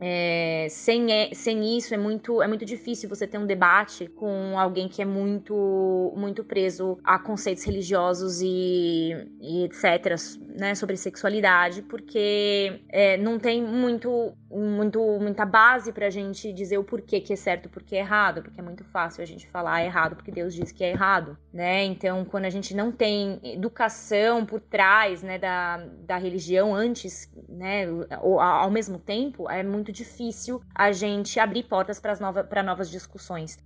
É, 0.00 0.66
sem, 0.70 1.10
é, 1.12 1.30
sem 1.32 1.76
isso 1.76 1.94
é 1.94 1.96
muito, 1.96 2.42
é 2.42 2.48
muito 2.48 2.64
difícil 2.64 3.08
você 3.08 3.26
ter 3.26 3.38
um 3.38 3.46
debate 3.46 4.06
com 4.08 4.58
alguém 4.58 4.88
que 4.88 5.00
é 5.00 5.04
muito, 5.04 6.12
muito 6.16 6.44
preso 6.44 6.98
a 7.02 7.18
conceitos 7.18 7.64
religiosos 7.64 8.40
e, 8.42 9.12
e 9.40 9.64
etc. 9.64 10.16
Né, 10.58 10.74
sobre 10.74 10.96
sexualidade, 10.96 11.82
porque 11.82 12.80
é, 12.88 13.16
não 13.16 13.38
tem 13.38 13.62
muito, 13.62 14.34
muito, 14.50 15.00
muita 15.18 15.46
base 15.46 15.92
pra 15.92 16.10
gente 16.10 16.52
dizer 16.52 16.76
o 16.76 16.84
porquê 16.84 17.20
que 17.20 17.32
é 17.32 17.36
certo 17.36 17.66
e 17.66 17.68
porquê 17.68 17.96
é 17.96 18.00
errado, 18.00 18.42
porque 18.42 18.60
é 18.60 18.62
muito 18.62 18.84
fácil 18.84 19.22
a 19.22 19.26
gente 19.26 19.46
falar 19.48 19.84
errado 19.84 20.14
porque 20.14 20.30
Deus 20.30 20.54
diz 20.54 20.72
que 20.72 20.84
é 20.84 20.90
errado, 20.90 21.38
né? 21.52 21.84
Então, 21.84 22.24
quando 22.24 22.44
a 22.44 22.50
gente 22.50 22.74
não 22.74 22.92
tem 22.92 23.40
educação 23.42 24.44
por 24.44 24.60
trás 24.60 25.22
né, 25.22 25.38
da, 25.38 25.78
da 26.06 26.16
religião 26.16 26.74
antes, 26.74 27.32
né, 27.48 27.86
ou 28.20 28.40
ao 28.40 28.70
mesmo 28.70 28.98
tempo, 28.98 29.48
é 29.50 29.62
muito 29.62 29.86
muito 29.86 29.92
difícil 29.92 30.60
a 30.74 30.90
gente 30.90 31.38
abrir 31.38 31.62
portas 31.64 32.00
para 32.00 32.18
nova, 32.18 32.46
novas 32.64 32.90
discussões. 32.90 33.56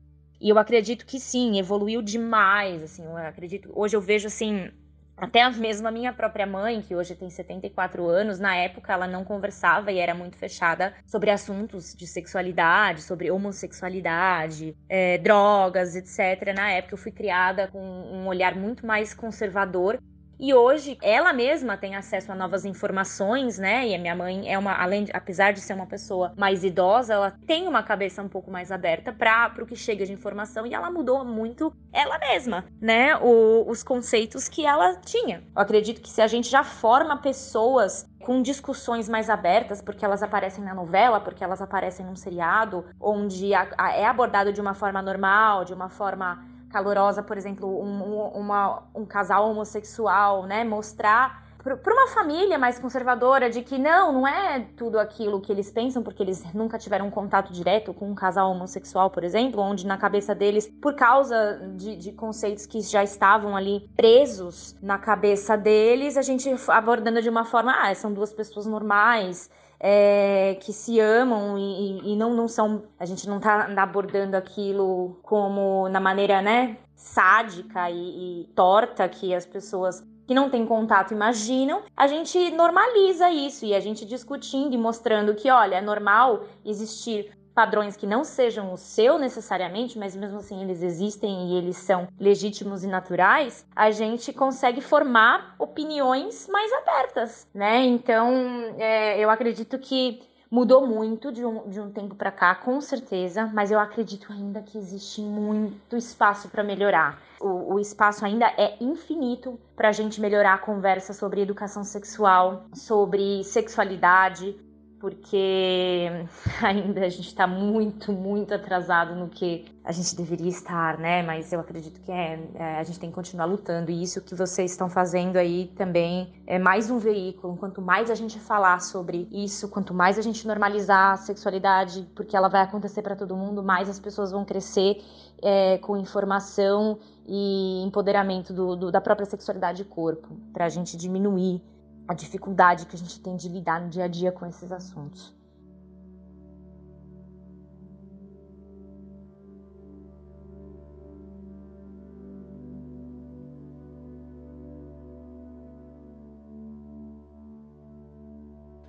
E 0.41 0.49
eu 0.49 0.59
acredito 0.59 1.07
que 1.07 1.19
sim, 1.19 1.59
evoluiu 1.59 2.03
demais, 2.03 2.83
assim, 2.83 3.05
eu 3.05 3.17
acredito, 3.17 3.71
hoje 3.75 3.97
eu 3.97 4.01
vejo 4.01 4.27
assim, 4.27 4.71
até 5.21 5.49
mesmo 5.51 5.87
a 5.87 5.91
minha 5.91 6.13
própria 6.13 6.47
mãe, 6.47 6.81
que 6.81 6.97
hoje 6.97 7.15
tem 7.15 7.29
74 7.29 8.07
anos, 8.09 8.39
na 8.39 8.57
época 8.57 8.93
ela 8.93 9.07
não 9.07 9.23
conversava 9.23 9.93
e 9.93 9.99
era 9.99 10.15
muito 10.15 10.37
fechada 10.37 10.95
sobre 11.07 11.31
assuntos 11.31 11.95
de 11.95 12.07
sexualidade, 12.07 13.03
sobre 13.03 13.31
homossexualidade, 13.31 14.75
é, 14.89 15.19
drogas, 15.19 15.95
etc. 15.95 16.55
Na 16.55 16.71
época 16.71 16.95
eu 16.95 16.99
fui 16.99 17.13
criada 17.13 17.69
com 17.69 17.79
um 17.81 18.27
olhar 18.27 18.55
muito 18.55 18.87
mais 18.87 19.13
conservador 19.13 19.99
e 20.41 20.55
hoje 20.55 20.97
ela 21.03 21.33
mesma 21.35 21.77
tem 21.77 21.95
acesso 21.95 22.33
a 22.33 22.35
novas 22.35 22.65
informações, 22.65 23.59
né? 23.59 23.87
E 23.87 23.95
a 23.95 23.99
minha 23.99 24.17
mãe 24.17 24.51
é 24.51 24.59
uma, 24.59 24.73
além 24.73 25.05
de, 25.05 25.13
apesar 25.13 25.53
de 25.53 25.61
ser 25.61 25.75
uma 25.75 25.87
pessoa 25.87 26.33
mais 26.35 26.65
idosa, 26.65 27.13
ela 27.13 27.35
tem 27.47 27.69
uma 27.69 27.83
cabeça 27.83 28.23
um 28.23 28.29
pouco 28.29 28.51
mais 28.51 28.73
aberta 28.73 29.13
para 29.13 29.53
o 29.61 29.67
que 29.67 29.77
chega 29.77 30.07
de 30.07 30.13
informação 30.13 30.67
e 30.67 30.73
ela 30.73 30.91
mudou 30.91 31.25
muito 31.27 31.71
ela 31.93 32.19
mesma, 32.19 32.65
né? 32.81 33.17
O, 33.17 33.69
os 33.69 33.83
conceitos 33.83 34.49
que 34.49 34.65
ela 34.65 34.97
tinha. 34.97 35.43
Eu 35.55 35.63
acredito 35.63 36.01
que 36.01 36.09
se 36.09 36.23
a 36.23 36.27
gente 36.27 36.49
já 36.49 36.65
forma 36.65 37.19
pessoas 37.19 38.09
com 38.21 38.41
discussões 38.41 39.09
mais 39.09 39.29
abertas, 39.29 39.83
porque 39.83 40.05
elas 40.05 40.23
aparecem 40.23 40.65
na 40.65 40.75
novela, 40.75 41.21
porque 41.21 41.45
elas 41.45 41.61
aparecem 41.61 42.05
num 42.07 42.17
seriado, 42.17 42.85
onde 42.99 43.53
a, 43.53 43.69
a, 43.77 43.93
é 43.93 44.07
abordado 44.07 44.53
de 44.53 44.61
uma 44.61 44.75
forma 44.75 45.03
normal, 45.03 45.65
de 45.65 45.75
uma 45.75 45.89
forma 45.89 46.43
calorosa, 46.71 47.23
por 47.23 47.37
exemplo, 47.37 47.69
um, 47.83 48.03
um, 48.03 48.27
uma, 48.29 48.83
um 48.95 49.05
casal 49.05 49.51
homossexual, 49.51 50.47
né? 50.47 50.65
Mostrar 50.65 51.50
para 51.63 51.93
uma 51.93 52.09
família 52.09 52.59
mais 52.59 52.79
conservadora 52.79 53.51
de 53.51 53.63
que 53.63 53.77
não, 53.77 54.13
não 54.13 54.27
é 54.27 54.67
tudo 54.77 54.99
aquilo 54.99 55.41
que 55.41 55.53
eles 55.53 55.71
pensam, 55.71 56.03
porque 56.03 56.23
eles 56.23 56.43
nunca 56.55 56.79
tiveram 56.79 57.07
um 57.07 57.11
contato 57.11 57.53
direto 57.53 57.93
com 57.93 58.11
um 58.11 58.15
casal 58.15 58.51
homossexual, 58.51 59.11
por 59.11 59.23
exemplo, 59.23 59.61
onde 59.61 59.87
na 59.87 59.99
cabeça 59.99 60.35
deles, 60.35 60.67
por 60.81 60.95
causa 60.95 61.61
de, 61.77 61.97
de 61.97 62.13
conceitos 62.13 62.65
que 62.65 62.81
já 62.81 63.05
estavam 63.05 63.55
ali 63.55 63.89
presos 63.95 64.75
na 64.81 64.99
cabeça 64.99 65.57
deles, 65.57 66.17
a 66.17 66.23
gente 66.23 66.51
abordando 66.69 67.21
de 67.21 67.29
uma 67.29 67.45
forma, 67.45 67.73
ah, 67.73 67.95
são 67.95 68.13
duas 68.13 68.33
pessoas 68.33 68.65
normais, 68.65 69.51
é, 69.79 70.57
que 70.61 70.73
se 70.73 71.01
amam 71.01 71.59
e, 71.59 72.13
e, 72.13 72.17
não, 72.17 72.35
não 72.35 72.47
são. 72.47 72.83
A 72.99 73.07
gente 73.07 73.27
não 73.27 73.41
tá 73.41 73.67
abordando 73.79 74.37
aquilo 74.37 75.19
como 75.23 75.89
na 75.89 75.99
maneira, 75.99 76.43
né, 76.43 76.77
sádica 76.95 77.91
e, 77.91 78.43
e 78.43 78.45
torta 78.55 79.09
que 79.09 79.35
as 79.35 79.47
pessoas 79.47 80.05
que 80.31 80.35
não 80.35 80.49
têm 80.49 80.65
contato 80.65 81.13
imaginam, 81.13 81.83
a 81.97 82.07
gente 82.07 82.53
normaliza 82.53 83.29
isso 83.33 83.67
e 83.67 83.75
a 83.75 83.81
gente 83.81 84.05
discutindo 84.05 84.73
e 84.73 84.79
mostrando 84.79 85.35
que, 85.35 85.51
olha, 85.51 85.75
é 85.75 85.81
normal 85.81 86.45
existir 86.65 87.37
padrões 87.53 87.97
que 87.97 88.07
não 88.07 88.23
sejam 88.23 88.73
o 88.73 88.77
seu 88.77 89.19
necessariamente, 89.19 89.99
mas 89.99 90.15
mesmo 90.15 90.39
assim 90.39 90.63
eles 90.63 90.83
existem 90.83 91.49
e 91.49 91.59
eles 91.59 91.79
são 91.79 92.07
legítimos 92.17 92.85
e 92.85 92.87
naturais, 92.87 93.67
a 93.75 93.91
gente 93.91 94.33
consegue 94.33 94.81
formar 94.81 95.57
opiniões 95.59 96.47
mais 96.47 96.73
abertas, 96.75 97.49
né? 97.53 97.85
Então, 97.85 98.73
é, 98.79 99.19
eu 99.19 99.31
acredito 99.31 99.81
que 99.81 100.23
Mudou 100.51 100.85
muito 100.85 101.31
de 101.31 101.45
um, 101.45 101.69
de 101.69 101.81
um 101.81 101.93
tempo 101.93 102.17
para 102.17 102.33
cá, 102.33 102.57
com 102.57 102.81
certeza, 102.81 103.49
mas 103.55 103.71
eu 103.71 103.79
acredito 103.79 104.33
ainda 104.33 104.61
que 104.61 104.77
existe 104.77 105.21
muito 105.21 105.97
espaço 105.97 106.49
para 106.49 106.65
melhorar. 106.65 107.23
O, 107.41 107.75
o, 107.75 107.79
espaço 107.81 108.25
ainda 108.25 108.47
é 108.59 108.77
infinito 108.83 109.61
para 109.77 109.91
a 109.91 109.93
gente 109.93 110.21
melhorar 110.21 110.55
a 110.55 110.59
conversa 110.59 111.13
sobre 111.13 111.41
educação 111.41 111.85
sexual, 111.85 112.65
sobre 112.75 113.45
sexualidade, 113.45 114.59
porque 115.01 116.11
ainda 116.63 117.01
a 117.01 117.09
gente 117.09 117.29
está 117.29 117.47
muito, 117.47 118.13
muito 118.13 118.53
atrasado 118.55 119.15
no 119.15 119.29
que 119.29 119.65
a 119.83 119.93
gente 119.93 120.15
deveria 120.15 120.51
estar, 120.51 120.99
né? 120.99 121.23
Mas 121.23 121.53
eu 121.53 121.59
acredito 121.59 122.01
que 122.03 122.13
é, 122.13 122.39
é, 122.55 122.79
a 122.79 122.83
gente 122.85 123.01
tem 123.01 123.09
que 123.09 123.15
continuar 123.15 123.47
lutando 123.47 123.91
e 123.91 124.03
isso 124.03 124.21
que 124.21 124.35
vocês 124.35 124.71
estão 124.71 124.91
fazendo 124.91 125.37
aí 125.37 125.73
também 125.75 126.35
é 126.47 126.59
mais 126.59 126.91
um 126.91 126.99
veículo. 126.99 127.57
Quanto 127.57 127.81
mais 127.81 128.11
a 128.11 128.15
gente 128.15 128.39
falar 128.39 128.81
sobre 128.81 129.27
isso, 129.33 129.69
quanto 129.69 129.95
mais 129.95 130.19
a 130.19 130.23
gente 130.23 130.47
normalizar 130.47 131.15
a 131.15 131.17
sexualidade, 131.17 132.07
porque 132.15 132.37
ela 132.37 132.49
vai 132.49 132.61
acontecer 132.61 133.01
para 133.01 133.17
todo 133.17 133.35
mundo, 133.35 133.63
mais 133.63 133.89
as 133.89 133.99
pessoas 133.99 134.31
vão 134.31 134.45
crescer 134.45 135.03
é, 135.43 135.79
com 135.79 135.97
informação 135.97 136.99
e 137.27 137.83
empoderamento 137.83 138.53
do, 138.53 138.77
do, 138.77 138.93
da 138.93 139.01
própria 139.01 139.25
sexualidade 139.25 139.83
e 139.83 139.85
corpo, 139.87 140.29
para 140.53 140.67
a 140.67 140.69
gente 140.69 140.97
diminuir 140.97 141.63
a 142.11 142.13
dificuldade 142.13 142.87
que 142.87 142.97
a 142.97 142.99
gente 142.99 143.21
tem 143.21 143.37
de 143.37 143.49
lidar 143.49 143.81
no 143.81 143.89
dia 143.89 144.07
a 144.07 144.09
dia 144.09 144.33
com 144.33 144.45
esses 144.45 144.73
assuntos. 144.73 145.33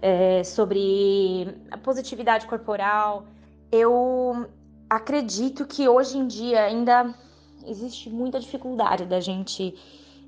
É, 0.01 0.43
sobre 0.43 1.59
a 1.69 1.77
positividade 1.77 2.47
corporal, 2.47 3.27
eu 3.71 4.49
acredito 4.89 5.67
que 5.67 5.87
hoje 5.87 6.17
em 6.17 6.25
dia 6.25 6.63
ainda 6.63 7.13
existe 7.67 8.09
muita 8.09 8.39
dificuldade 8.39 9.05
da 9.05 9.19
gente 9.19 9.75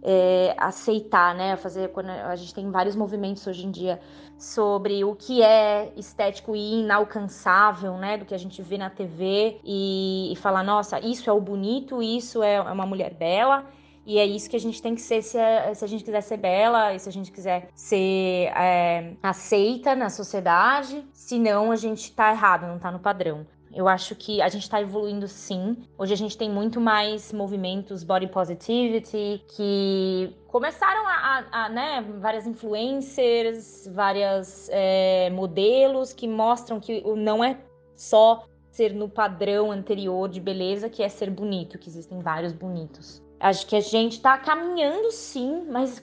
é, 0.03 0.53
aceitar, 0.57 1.33
né? 1.33 1.55
Fazer 1.55 1.89
quando 1.89 2.09
a 2.09 2.35
gente 2.35 2.53
tem 2.53 2.69
vários 2.69 2.95
movimentos 2.95 3.47
hoje 3.47 3.65
em 3.65 3.71
dia 3.71 3.99
sobre 4.37 5.03
o 5.05 5.15
que 5.15 5.41
é 5.41 5.93
estético 5.95 6.55
e 6.55 6.81
inalcançável, 6.81 7.97
né? 7.97 8.17
Do 8.17 8.25
que 8.25 8.35
a 8.35 8.37
gente 8.37 8.61
vê 8.61 8.77
na 8.77 8.89
TV 8.89 9.59
e, 9.63 10.33
e 10.33 10.35
falar, 10.35 10.63
nossa, 10.63 10.99
isso 10.99 11.29
é 11.29 11.33
o 11.33 11.39
bonito, 11.39 12.03
isso 12.03 12.43
é 12.43 12.59
uma 12.61 12.85
mulher 12.85 13.13
bela. 13.13 13.65
E 14.05 14.19
é 14.19 14.25
isso 14.25 14.49
que 14.49 14.55
a 14.57 14.59
gente 14.59 14.81
tem 14.81 14.95
que 14.95 15.01
ser 15.01 15.21
se 15.21 15.39
a, 15.39 15.73
se 15.73 15.85
a 15.85 15.87
gente 15.87 16.03
quiser 16.03 16.21
ser 16.21 16.35
bela 16.35 16.93
e 16.93 16.99
se 16.99 17.07
a 17.07 17.11
gente 17.11 17.31
quiser 17.31 17.69
ser 17.73 18.51
é, 18.53 19.13
aceita 19.23 19.95
na 19.95 20.09
sociedade. 20.09 21.05
Senão 21.13 21.71
a 21.71 21.77
gente 21.77 22.11
tá 22.11 22.31
errado, 22.31 22.67
não 22.67 22.77
tá 22.77 22.91
no 22.91 22.99
padrão. 22.99 23.47
Eu 23.73 23.87
acho 23.87 24.15
que 24.15 24.41
a 24.41 24.49
gente 24.49 24.63
está 24.63 24.79
evoluindo 24.79 25.27
sim. 25.27 25.77
Hoje 25.97 26.13
a 26.13 26.17
gente 26.17 26.37
tem 26.37 26.49
muito 26.49 26.79
mais 26.79 27.33
movimentos 27.33 28.03
body 28.03 28.27
positivity 28.27 29.43
que 29.47 30.35
começaram 30.47 31.07
a, 31.07 31.13
a, 31.51 31.65
a 31.65 31.69
né, 31.69 32.05
várias 32.19 32.45
influencers, 32.45 33.89
várias 33.93 34.69
é, 34.71 35.29
modelos 35.31 36.13
que 36.13 36.27
mostram 36.27 36.79
que 36.79 37.01
não 37.15 37.43
é 37.43 37.57
só 37.95 38.45
ser 38.69 38.93
no 38.93 39.09
padrão 39.09 39.71
anterior 39.71 40.29
de 40.29 40.39
beleza 40.39 40.89
que 40.89 41.03
é 41.03 41.09
ser 41.09 41.29
bonito, 41.29 41.77
que 41.77 41.89
existem 41.89 42.19
vários 42.19 42.53
bonitos. 42.53 43.23
Acho 43.39 43.67
que 43.67 43.75
a 43.75 43.81
gente 43.81 44.13
está 44.13 44.37
caminhando 44.37 45.11
sim, 45.11 45.65
mas 45.69 46.01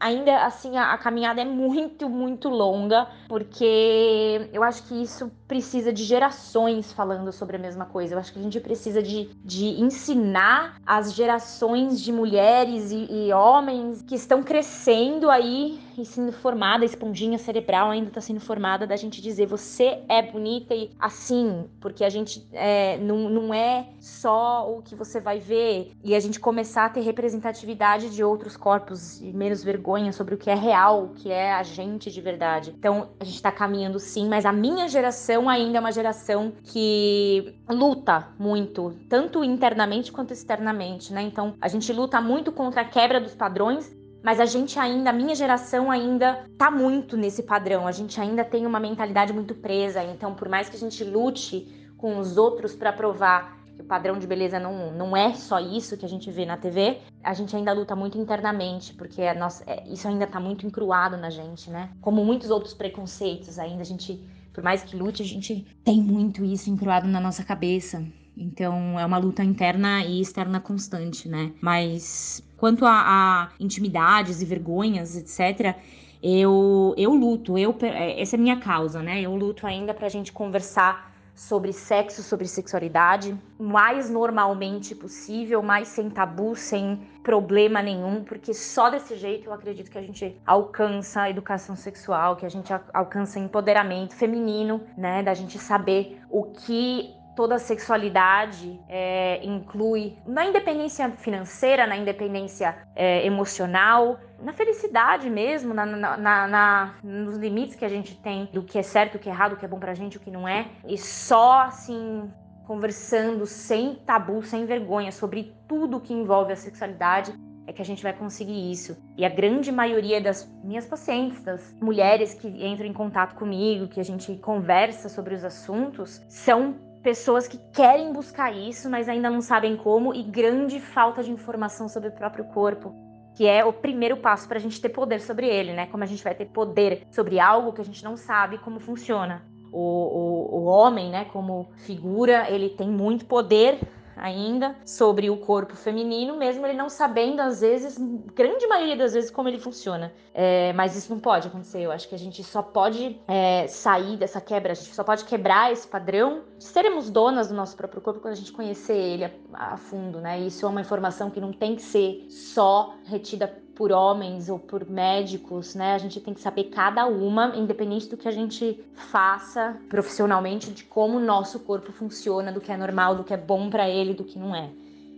ainda 0.00 0.44
assim 0.44 0.76
a, 0.76 0.92
a, 0.92 0.98
caminhada 0.98 1.40
é 1.40 1.44
muito, 1.44 2.08
muito 2.08 2.48
longa, 2.48 3.08
porque 3.28 4.50
eu 4.52 4.62
acho 4.64 4.88
que 4.88 5.00
isso 5.00 5.30
precisa 5.50 5.92
de 5.92 6.04
gerações 6.04 6.92
falando 6.92 7.32
sobre 7.32 7.56
a 7.56 7.58
mesma 7.58 7.84
coisa. 7.84 8.14
Eu 8.14 8.20
acho 8.20 8.32
que 8.32 8.38
a 8.38 8.42
gente 8.42 8.60
precisa 8.60 9.02
de, 9.02 9.28
de 9.44 9.80
ensinar 9.82 10.80
as 10.86 11.12
gerações 11.12 12.00
de 12.00 12.12
mulheres 12.12 12.92
e, 12.92 13.08
e 13.10 13.32
homens 13.32 14.00
que 14.00 14.14
estão 14.14 14.44
crescendo 14.44 15.28
aí 15.28 15.80
e 15.98 16.04
sendo 16.04 16.32
formada, 16.32 16.84
a 16.84 16.86
esponjinha 16.86 17.38
cerebral 17.38 17.90
ainda 17.90 18.08
está 18.08 18.20
sendo 18.20 18.40
formada, 18.40 18.86
da 18.86 18.96
gente 18.96 19.20
dizer 19.20 19.46
você 19.46 20.02
é 20.08 20.22
bonita 20.22 20.74
e 20.74 20.90
assim, 20.98 21.64
porque 21.80 22.04
a 22.04 22.08
gente 22.08 22.46
é, 22.52 22.96
não, 22.98 23.28
não 23.28 23.54
é 23.54 23.88
só 24.00 24.70
o 24.70 24.82
que 24.82 24.94
você 24.94 25.20
vai 25.20 25.38
ver 25.38 25.92
e 26.02 26.14
a 26.14 26.20
gente 26.20 26.40
começar 26.40 26.86
a 26.86 26.88
ter 26.88 27.00
representatividade 27.00 28.10
de 28.10 28.24
outros 28.24 28.56
corpos 28.56 29.20
e 29.20 29.32
menos 29.32 29.62
vergonha 29.62 30.12
sobre 30.12 30.34
o 30.34 30.38
que 30.38 30.50
é 30.50 30.54
real, 30.54 31.04
o 31.04 31.08
que 31.10 31.30
é 31.30 31.52
a 31.52 31.62
gente 31.62 32.10
de 32.10 32.20
verdade. 32.20 32.74
Então, 32.78 33.10
a 33.18 33.24
gente 33.24 33.42
tá 33.42 33.52
caminhando 33.52 33.98
sim, 33.98 34.28
mas 34.28 34.46
a 34.46 34.52
minha 34.52 34.88
geração 34.88 35.39
ainda 35.48 35.78
é 35.78 35.80
uma 35.80 35.92
geração 35.92 36.52
que 36.64 37.54
luta 37.68 38.28
muito, 38.38 38.94
tanto 39.08 39.42
internamente 39.44 40.12
quanto 40.12 40.32
externamente, 40.32 41.12
né? 41.12 41.22
Então, 41.22 41.54
a 41.60 41.68
gente 41.68 41.92
luta 41.92 42.20
muito 42.20 42.52
contra 42.52 42.82
a 42.82 42.84
quebra 42.84 43.20
dos 43.20 43.34
padrões, 43.34 43.94
mas 44.22 44.38
a 44.38 44.44
gente 44.44 44.78
ainda, 44.78 45.10
a 45.10 45.12
minha 45.12 45.34
geração 45.34 45.90
ainda 45.90 46.44
tá 46.58 46.70
muito 46.70 47.16
nesse 47.16 47.42
padrão. 47.42 47.86
A 47.86 47.92
gente 47.92 48.20
ainda 48.20 48.44
tem 48.44 48.66
uma 48.66 48.78
mentalidade 48.78 49.32
muito 49.32 49.54
presa. 49.54 50.02
Então, 50.04 50.34
por 50.34 50.48
mais 50.48 50.68
que 50.68 50.76
a 50.76 50.78
gente 50.78 51.02
lute 51.04 51.92
com 51.96 52.18
os 52.18 52.36
outros 52.36 52.74
para 52.74 52.92
provar 52.92 53.58
que 53.74 53.82
o 53.82 53.84
padrão 53.84 54.18
de 54.18 54.26
beleza 54.26 54.58
não, 54.58 54.92
não 54.92 55.16
é 55.16 55.32
só 55.34 55.58
isso 55.58 55.96
que 55.96 56.04
a 56.04 56.08
gente 56.08 56.30
vê 56.30 56.44
na 56.44 56.56
TV, 56.56 56.98
a 57.22 57.32
gente 57.32 57.56
ainda 57.56 57.72
luta 57.72 57.96
muito 57.96 58.18
internamente, 58.18 58.92
porque 58.94 59.22
a 59.22 59.34
nossa, 59.34 59.64
é, 59.66 59.84
isso 59.88 60.06
ainda 60.06 60.24
está 60.24 60.38
muito 60.38 60.66
encruado 60.66 61.16
na 61.16 61.30
gente, 61.30 61.70
né? 61.70 61.90
Como 62.00 62.24
muitos 62.24 62.50
outros 62.50 62.74
preconceitos, 62.74 63.58
ainda 63.58 63.80
a 63.80 63.84
gente, 63.84 64.22
por 64.52 64.62
mais 64.62 64.82
que 64.82 64.96
lute, 64.96 65.22
a 65.22 65.26
gente 65.26 65.66
tem 65.84 66.00
muito 66.00 66.44
isso 66.44 66.70
encruado 66.70 67.06
na 67.08 67.20
nossa 67.20 67.44
cabeça. 67.44 68.04
Então 68.36 68.98
é 68.98 69.04
uma 69.04 69.18
luta 69.18 69.44
interna 69.44 70.04
e 70.04 70.20
externa 70.20 70.60
constante, 70.60 71.28
né? 71.28 71.52
Mas 71.60 72.42
quanto 72.56 72.84
a, 72.86 72.92
a 72.92 73.50
intimidades 73.60 74.40
e 74.40 74.44
vergonhas, 74.44 75.16
etc., 75.16 75.76
eu, 76.22 76.94
eu 76.98 77.14
luto, 77.14 77.56
eu, 77.56 77.74
é, 77.82 78.20
essa 78.20 78.36
é 78.36 78.38
a 78.38 78.40
minha 78.40 78.58
causa, 78.58 79.02
né? 79.02 79.20
Eu 79.20 79.34
luto 79.34 79.66
ainda 79.66 79.94
pra 79.94 80.08
gente 80.08 80.32
conversar 80.32 81.09
sobre 81.40 81.72
sexo, 81.72 82.22
sobre 82.22 82.46
sexualidade, 82.46 83.34
mais 83.58 84.10
normalmente 84.10 84.94
possível, 84.94 85.62
mais 85.62 85.88
sem 85.88 86.10
tabu, 86.10 86.54
sem 86.54 87.00
problema 87.22 87.80
nenhum, 87.80 88.22
porque 88.22 88.52
só 88.52 88.90
desse 88.90 89.16
jeito 89.16 89.46
eu 89.46 89.52
acredito 89.54 89.90
que 89.90 89.96
a 89.96 90.02
gente 90.02 90.36
alcança 90.46 91.22
a 91.22 91.30
educação 91.30 91.74
sexual, 91.74 92.36
que 92.36 92.44
a 92.44 92.48
gente 92.48 92.70
alcança 92.92 93.38
empoderamento 93.38 94.14
feminino, 94.14 94.82
né, 94.98 95.22
da 95.22 95.32
gente 95.32 95.58
saber 95.58 96.20
o 96.28 96.44
que 96.44 97.14
toda 97.40 97.54
a 97.54 97.58
sexualidade 97.58 98.78
é, 98.86 99.42
inclui 99.42 100.18
na 100.26 100.44
independência 100.44 101.08
financeira, 101.12 101.86
na 101.86 101.96
independência 101.96 102.76
é, 102.94 103.24
emocional, 103.24 104.20
na 104.42 104.52
felicidade 104.52 105.30
mesmo, 105.30 105.72
na, 105.72 105.86
na, 105.86 106.46
na, 106.46 106.94
nos 107.02 107.38
limites 107.38 107.76
que 107.76 107.84
a 107.86 107.88
gente 107.88 108.14
tem 108.14 108.44
do 108.52 108.62
que 108.62 108.78
é 108.78 108.82
certo, 108.82 109.14
o 109.14 109.18
que 109.18 109.26
é 109.26 109.32
errado, 109.32 109.54
o 109.54 109.56
que 109.56 109.64
é 109.64 109.68
bom 109.68 109.78
pra 109.78 109.94
gente, 109.94 110.18
o 110.18 110.20
que 110.20 110.30
não 110.30 110.46
é. 110.46 110.66
E 110.86 110.98
só 110.98 111.62
assim, 111.62 112.30
conversando 112.66 113.46
sem 113.46 113.94
tabu, 113.94 114.42
sem 114.42 114.66
vergonha 114.66 115.10
sobre 115.10 115.56
tudo 115.66 115.98
que 115.98 116.12
envolve 116.12 116.52
a 116.52 116.56
sexualidade, 116.56 117.32
é 117.66 117.72
que 117.72 117.80
a 117.80 117.86
gente 117.86 118.02
vai 118.02 118.12
conseguir 118.12 118.70
isso. 118.70 118.98
E 119.16 119.24
a 119.24 119.30
grande 119.30 119.72
maioria 119.72 120.20
das 120.20 120.46
minhas 120.62 120.84
pacientes, 120.84 121.42
das 121.42 121.74
mulheres 121.80 122.34
que 122.34 122.48
entram 122.48 122.86
em 122.86 122.92
contato 122.92 123.34
comigo, 123.34 123.88
que 123.88 123.98
a 123.98 124.04
gente 124.04 124.34
conversa 124.36 125.08
sobre 125.08 125.34
os 125.34 125.42
assuntos, 125.42 126.20
são 126.28 126.89
pessoas 127.02 127.48
que 127.48 127.58
querem 127.72 128.12
buscar 128.12 128.54
isso, 128.54 128.88
mas 128.90 129.08
ainda 129.08 129.30
não 129.30 129.40
sabem 129.40 129.76
como, 129.76 130.14
e 130.14 130.22
grande 130.22 130.80
falta 130.80 131.22
de 131.22 131.30
informação 131.30 131.88
sobre 131.88 132.08
o 132.08 132.12
próprio 132.12 132.44
corpo, 132.44 132.94
que 133.36 133.46
é 133.46 133.64
o 133.64 133.72
primeiro 133.72 134.18
passo 134.18 134.46
para 134.46 134.58
a 134.58 134.60
gente 134.60 134.80
ter 134.80 134.90
poder 134.90 135.20
sobre 135.20 135.46
ele, 135.46 135.72
né? 135.72 135.86
Como 135.86 136.02
a 136.02 136.06
gente 136.06 136.22
vai 136.22 136.34
ter 136.34 136.46
poder 136.46 137.06
sobre 137.10 137.40
algo 137.40 137.72
que 137.72 137.80
a 137.80 137.84
gente 137.84 138.04
não 138.04 138.16
sabe 138.16 138.58
como 138.58 138.78
funciona. 138.78 139.42
O, 139.72 139.78
o, 139.78 140.58
o 140.58 140.64
homem, 140.64 141.10
né, 141.10 141.26
como 141.26 141.70
figura, 141.76 142.50
ele 142.50 142.70
tem 142.70 142.88
muito 142.88 143.24
poder 143.24 143.78
ainda 144.16 144.76
sobre 144.84 145.30
o 145.30 145.36
corpo 145.38 145.74
feminino, 145.74 146.36
mesmo 146.36 146.66
ele 146.66 146.76
não 146.76 146.90
sabendo, 146.90 147.40
às 147.40 147.62
vezes, 147.62 147.96
grande 148.34 148.66
maioria 148.66 148.96
das 148.96 149.14
vezes, 149.14 149.30
como 149.30 149.48
ele 149.48 149.58
funciona. 149.58 150.12
É, 150.34 150.72
mas 150.74 150.94
isso 150.94 151.12
não 151.12 151.20
pode 151.20 151.48
acontecer. 151.48 151.80
Eu 151.80 151.90
acho 151.90 152.08
que 152.08 152.14
a 152.14 152.18
gente 152.18 152.44
só 152.44 152.62
pode 152.62 153.18
é, 153.26 153.66
sair 153.68 154.18
dessa 154.18 154.40
quebra, 154.40 154.72
a 154.72 154.74
gente 154.74 154.94
só 154.94 155.02
pode 155.02 155.24
quebrar 155.24 155.72
esse 155.72 155.88
padrão 155.88 156.42
de 156.60 156.66
sermos 156.66 157.08
donas 157.08 157.48
do 157.48 157.54
nosso 157.54 157.74
próprio 157.74 158.02
corpo 158.02 158.20
quando 158.20 158.34
a 158.34 158.36
gente 158.36 158.52
conhecer 158.52 158.92
ele 158.92 159.24
a, 159.24 159.30
a 159.54 159.76
fundo, 159.78 160.20
né? 160.20 160.38
Isso 160.38 160.66
é 160.66 160.68
uma 160.68 160.82
informação 160.82 161.30
que 161.30 161.40
não 161.40 161.54
tem 161.54 161.74
que 161.74 161.80
ser 161.80 162.26
só 162.28 162.94
retida 163.06 163.48
por 163.74 163.90
homens 163.90 164.50
ou 164.50 164.58
por 164.58 164.86
médicos, 164.86 165.74
né? 165.74 165.94
A 165.94 165.98
gente 165.98 166.20
tem 166.20 166.34
que 166.34 166.40
saber 166.40 166.64
cada 166.64 167.06
uma, 167.06 167.56
independente 167.56 168.10
do 168.10 168.16
que 168.18 168.28
a 168.28 168.30
gente 168.30 168.78
faça 168.92 169.80
profissionalmente, 169.88 170.70
de 170.70 170.84
como 170.84 171.16
o 171.16 171.20
nosso 171.20 171.60
corpo 171.60 171.92
funciona, 171.92 172.52
do 172.52 172.60
que 172.60 172.70
é 172.70 172.76
normal, 172.76 173.16
do 173.16 173.24
que 173.24 173.32
é 173.32 173.38
bom 173.38 173.70
para 173.70 173.88
ele, 173.88 174.12
do 174.12 174.22
que 174.22 174.38
não 174.38 174.54
é. 174.54 174.68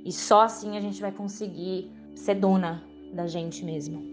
E 0.04 0.12
só 0.12 0.42
assim 0.42 0.76
a 0.76 0.80
gente 0.80 1.00
vai 1.00 1.10
conseguir 1.10 1.90
ser 2.14 2.36
dona 2.36 2.84
da 3.12 3.26
gente 3.26 3.64
mesmo. 3.64 4.11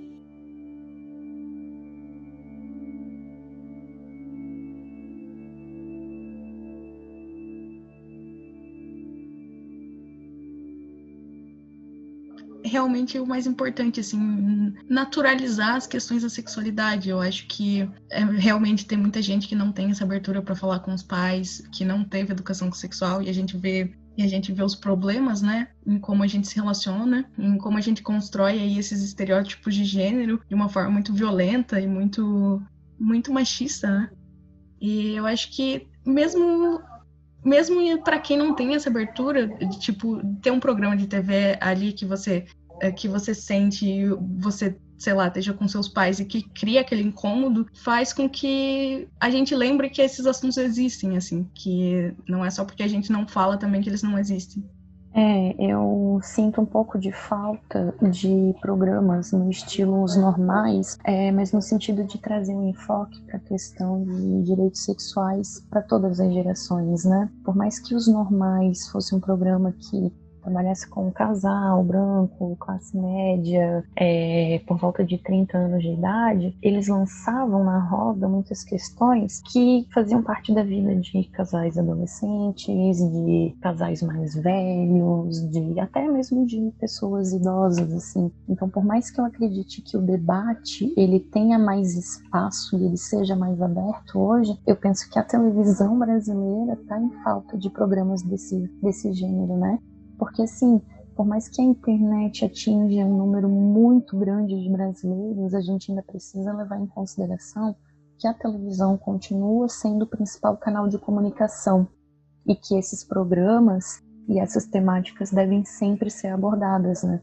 Realmente 12.70 13.20
o 13.20 13.26
mais 13.26 13.46
importante, 13.46 14.00
assim, 14.00 14.74
naturalizar 14.88 15.76
as 15.76 15.88
questões 15.88 16.22
da 16.24 16.30
sexualidade. 16.30 17.10
Eu 17.10 17.20
acho 17.20 17.48
que 17.48 17.90
é, 18.10 18.24
realmente 18.24 18.86
tem 18.86 18.98
muita 18.98 19.22
gente 19.22 19.48
que 19.48 19.56
não 19.56 19.72
tem 19.72 19.90
essa 19.90 20.04
abertura 20.04 20.42
para 20.42 20.56
falar 20.56 20.80
com 20.80 20.94
os 20.94 21.04
pais, 21.04 21.62
que 21.72 21.84
não 21.84 22.04
teve 22.04 22.32
educação 22.32 22.72
sexual 22.72 23.22
e 23.22 23.30
a 23.30 23.34
gente 23.34 23.58
vê 23.58 23.94
e 24.18 24.24
a 24.24 24.28
gente 24.28 24.52
vê 24.52 24.62
os 24.62 24.76
problemas, 24.76 25.42
né, 25.42 25.70
em 25.88 25.98
como 25.98 26.24
a 26.24 26.28
gente 26.28 26.46
se 26.46 26.56
relaciona, 26.56 27.26
em 27.38 27.58
como 27.58 27.78
a 27.78 27.82
gente 27.82 28.04
constrói 28.04 28.60
aí 28.60 28.78
esses 28.78 29.02
estereótipos 29.02 29.74
de 29.74 29.86
gênero 29.86 30.42
de 30.46 30.54
uma 30.54 30.68
forma 30.68 30.90
muito 30.90 31.14
violenta 31.14 31.80
e 31.80 31.88
muito 31.88 32.62
muito 33.00 33.32
machista, 33.32 33.90
né? 33.90 34.10
E 34.82 35.16
eu 35.16 35.26
acho 35.26 35.50
que 35.52 35.88
mesmo 36.06 36.82
mesmo 37.44 38.04
para 38.04 38.20
quem 38.20 38.38
não 38.38 38.54
tem 38.54 38.76
essa 38.76 38.90
abertura, 38.90 39.48
de, 39.48 39.80
tipo, 39.80 40.22
ter 40.42 40.52
um 40.52 40.60
programa 40.60 40.98
de 40.98 41.08
TV 41.08 41.58
ali 41.62 41.94
que 41.94 42.06
você 42.06 42.46
é, 42.82 42.92
que 42.92 43.08
você 43.08 43.34
sente, 43.34 44.06
você, 44.38 44.78
sei 44.98 45.14
lá, 45.14 45.28
esteja 45.28 45.54
com 45.54 45.68
seus 45.68 45.88
pais 45.88 46.20
e 46.20 46.26
que 46.26 46.42
cria 46.42 46.82
aquele 46.82 47.04
incômodo, 47.04 47.68
faz 47.84 48.14
com 48.14 48.30
que 48.30 49.08
a 49.20 49.30
gente 49.30 49.56
lembre 49.56 49.90
que 49.90 50.02
esses 50.02 50.26
assuntos 50.26 50.58
existem, 50.58 51.18
assim, 51.18 51.48
que 51.54 52.14
não 52.28 52.44
é 52.44 52.50
só 52.50 52.66
porque 52.66 52.84
a 52.84 52.88
gente 52.88 53.12
não 53.12 53.28
fala 53.28 53.58
também 53.58 53.82
que 53.82 53.90
eles 53.90 54.04
não 54.04 54.18
existem. 54.18 54.64
É, 55.14 55.56
eu 55.58 56.20
sinto 56.22 56.62
um 56.62 56.66
pouco 56.66 57.00
de 57.00 57.12
falta 57.12 57.94
de 58.12 58.54
programas 58.62 59.32
no 59.32 59.50
estilo 59.50 60.04
os 60.04 60.16
normais, 60.16 60.98
é, 61.04 61.32
mas 61.32 61.52
no 61.52 61.62
sentido 61.62 62.04
de 62.04 62.20
trazer 62.20 62.54
um 62.54 62.70
enfoque 62.70 63.20
para 63.24 63.38
a 63.38 63.40
questão 63.40 64.04
de 64.04 64.44
direitos 64.44 64.84
sexuais 64.84 65.66
para 65.70 65.82
todas 65.82 66.20
as 66.20 66.32
gerações, 66.32 67.06
né? 67.06 67.30
Por 67.44 67.56
mais 67.56 67.80
que 67.80 67.96
os 67.96 68.08
normais 68.08 68.88
fosse 68.90 69.16
um 69.16 69.20
programa 69.20 69.72
que 69.72 70.14
trabalhasse 70.42 70.88
com 70.88 71.08
um 71.08 71.12
casal 71.12 71.84
branco, 71.84 72.56
classe 72.60 72.98
média, 72.98 73.84
é, 73.96 74.62
por 74.68 74.78
volta 74.78 75.04
de 75.04 75.18
30 75.18 75.58
anos 75.58 75.82
de 75.82 75.90
idade, 75.90 76.58
eles 76.62 76.88
lançavam 76.88 77.64
na 77.64 77.80
roda 77.80 78.28
muitas 78.28 78.64
questões 78.64 79.42
que 79.52 79.88
faziam 79.94 80.24
parte 80.24 80.54
da 80.54 80.64
vida 80.64 80.96
de 80.96 81.24
casais 81.26 81.78
adolescentes, 81.78 82.98
de 82.98 83.56
casais 83.62 84.02
mais 84.02 84.36
velhos, 84.36 85.50
de 85.50 85.80
até 85.80 86.08
mesmo 86.08 86.46
de 86.46 86.72
pessoas 86.80 87.32
idosas, 87.34 87.92
assim. 87.94 88.32
Então, 88.48 88.70
por 88.70 88.84
mais 88.84 89.10
que 89.10 89.20
eu 89.20 89.26
acredite 89.26 89.82
que 89.82 89.98
o 89.98 90.02
debate 90.02 90.94
ele 90.98 91.20
tenha 91.20 91.58
mais 91.58 91.96
espaço 91.96 92.78
e 92.78 92.86
ele 92.86 92.98
seja 92.98 93.36
mais 93.36 93.62
aberto 93.62 94.20
hoje, 94.20 94.58
eu 94.66 94.76
penso 94.76 95.10
que 95.10 95.20
a 95.20 95.24
televisão 95.24 95.98
brasileira 95.98 96.74
está 96.74 97.00
em 97.00 97.10
falta 97.24 97.58
de 97.58 97.70
programas 97.70 98.22
desse, 98.22 98.70
desse 98.82 99.12
gênero, 99.14 99.58
né? 99.58 99.80
Porque, 100.20 100.42
assim, 100.44 100.82
por 101.16 101.26
mais 101.26 101.48
que 101.48 101.62
a 101.62 101.66
internet 101.66 102.46
atinja 102.46 103.06
um 103.06 103.18
número 103.18 103.50
muito 103.50 104.18
grande 104.18 104.62
de 104.62 104.70
brasileiros, 104.70 105.54
a 105.54 105.62
gente 105.62 105.90
ainda 105.90 106.04
precisa 106.04 106.54
levar 106.54 106.80
em 106.80 106.86
consideração 106.86 107.76
que 108.18 108.28
a 108.28 108.34
televisão 108.34 108.98
continua 108.98 109.70
sendo 109.70 110.04
o 110.04 110.08
principal 110.08 110.58
canal 110.58 110.90
de 110.90 110.98
comunicação 110.98 111.88
e 112.46 112.54
que 112.54 112.78
esses 112.78 113.04
programas 113.04 114.04
e 114.28 114.40
essas 114.40 114.66
temáticas 114.66 115.32
devem 115.32 115.64
sempre 115.64 116.12
ser 116.12 116.28
abordadas, 116.28 117.02
né? 117.02 117.22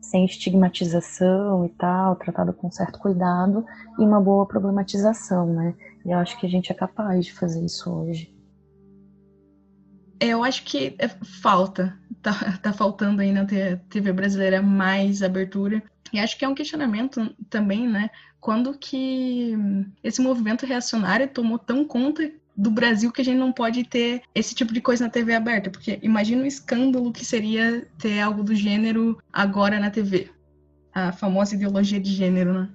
Sem 0.00 0.24
estigmatização 0.24 1.66
e 1.66 1.68
tal, 1.68 2.16
tratado 2.16 2.52
com 2.54 2.70
certo 2.70 2.98
cuidado 2.98 3.64
e 3.98 4.02
uma 4.02 4.20
boa 4.20 4.46
problematização, 4.46 5.46
né? 5.46 5.74
E 6.04 6.10
eu 6.10 6.18
acho 6.18 6.38
que 6.40 6.46
a 6.46 6.48
gente 6.48 6.72
é 6.72 6.74
capaz 6.74 7.26
de 7.26 7.34
fazer 7.34 7.62
isso 7.62 7.90
hoje. 7.90 8.37
Eu 10.20 10.42
acho 10.42 10.64
que 10.64 10.94
é 10.98 11.08
falta 11.08 11.98
tá, 12.22 12.32
tá 12.62 12.72
faltando 12.72 13.20
aí 13.22 13.32
na 13.32 13.44
TV 13.44 14.12
brasileira 14.12 14.62
mais 14.62 15.22
abertura. 15.22 15.82
E 16.12 16.18
acho 16.18 16.38
que 16.38 16.44
é 16.44 16.48
um 16.48 16.54
questionamento 16.54 17.34
também, 17.50 17.86
né? 17.86 18.10
Quando 18.40 18.76
que 18.78 19.54
esse 20.02 20.20
movimento 20.20 20.64
reacionário 20.64 21.28
tomou 21.28 21.58
tão 21.58 21.84
conta 21.84 22.30
do 22.56 22.70
Brasil 22.70 23.12
que 23.12 23.20
a 23.20 23.24
gente 23.24 23.38
não 23.38 23.52
pode 23.52 23.84
ter 23.84 24.22
esse 24.34 24.54
tipo 24.54 24.72
de 24.72 24.80
coisa 24.80 25.04
na 25.04 25.10
TV 25.10 25.34
aberta, 25.34 25.70
porque 25.70 25.98
imagina 26.02 26.42
o 26.42 26.46
escândalo 26.46 27.12
que 27.12 27.24
seria 27.24 27.86
ter 27.98 28.20
algo 28.20 28.42
do 28.42 28.54
gênero 28.54 29.18
agora 29.32 29.78
na 29.78 29.90
TV. 29.90 30.30
A 30.92 31.12
famosa 31.12 31.54
ideologia 31.54 32.00
de 32.00 32.12
gênero, 32.12 32.52
né? 32.54 32.68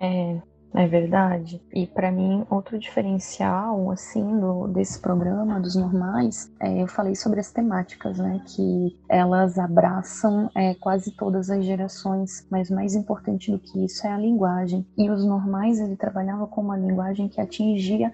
É, 0.00 0.42
é 0.74 0.86
verdade. 0.86 1.62
E 1.74 1.86
para 1.86 2.10
mim, 2.10 2.46
outro 2.48 2.78
diferencial, 2.78 3.90
assim, 3.90 4.40
do, 4.40 4.68
desse 4.68 4.98
programa, 4.98 5.60
dos 5.60 5.76
normais, 5.76 6.50
é, 6.60 6.82
eu 6.82 6.86
falei 6.86 7.14
sobre 7.14 7.40
as 7.40 7.52
temáticas, 7.52 8.18
né? 8.18 8.42
Que 8.46 8.98
elas 9.08 9.58
abraçam 9.58 10.50
é, 10.56 10.74
quase 10.74 11.14
todas 11.14 11.50
as 11.50 11.64
gerações, 11.64 12.46
mas 12.50 12.70
mais 12.70 12.94
importante 12.94 13.50
do 13.50 13.58
que 13.58 13.84
isso 13.84 14.06
é 14.06 14.12
a 14.12 14.18
linguagem. 14.18 14.86
E 14.96 15.10
os 15.10 15.24
normais, 15.24 15.78
ele 15.78 15.96
trabalhava 15.96 16.46
com 16.46 16.62
uma 16.62 16.76
linguagem 16.76 17.28
que 17.28 17.40
atingia 17.40 18.10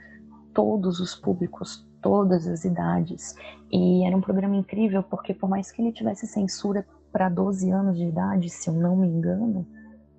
todos 0.53 0.99
os 0.99 1.15
públicos, 1.15 1.87
todas 2.03 2.49
as 2.49 2.65
idades. 2.65 3.37
E 3.71 4.05
era 4.05 4.17
um 4.17 4.21
programa 4.21 4.57
incrível, 4.57 5.03
porque 5.05 5.33
por 5.33 5.49
mais 5.49 5.71
que 5.71 5.81
ele 5.81 5.93
tivesse 5.93 6.27
censura 6.27 6.85
para 7.13 7.29
12 7.29 7.71
anos 7.71 7.97
de 7.97 8.05
idade, 8.05 8.51
se 8.51 8.69
eu 8.69 8.75
não 8.75 8.97
me 8.97 9.07
engano, 9.07 9.65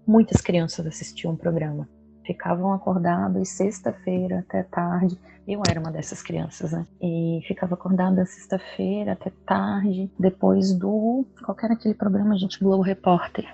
muitas 0.07 0.39
crianças 0.39 0.87
assistiam 0.87 1.33
o 1.33 1.37
programa 1.37 1.87
ficavam 2.29 2.71
acordados 2.71 3.49
sexta-feira 3.49 4.39
até 4.47 4.61
tarde. 4.61 5.17
Eu 5.47 5.63
era 5.65 5.79
uma 5.79 5.91
dessas 5.91 6.21
crianças, 6.21 6.71
né? 6.71 6.85
E 7.01 7.41
ficava 7.47 7.73
acordada 7.73 8.23
sexta-feira 8.23 9.13
até 9.13 9.31
tarde, 9.47 10.11
depois 10.19 10.71
do 10.71 11.25
qualquer 11.43 11.71
aquele 11.71 11.95
programa, 11.95 12.35
a 12.35 12.37
gente 12.37 12.59
Globo 12.59 12.83
Repórter, 12.83 13.47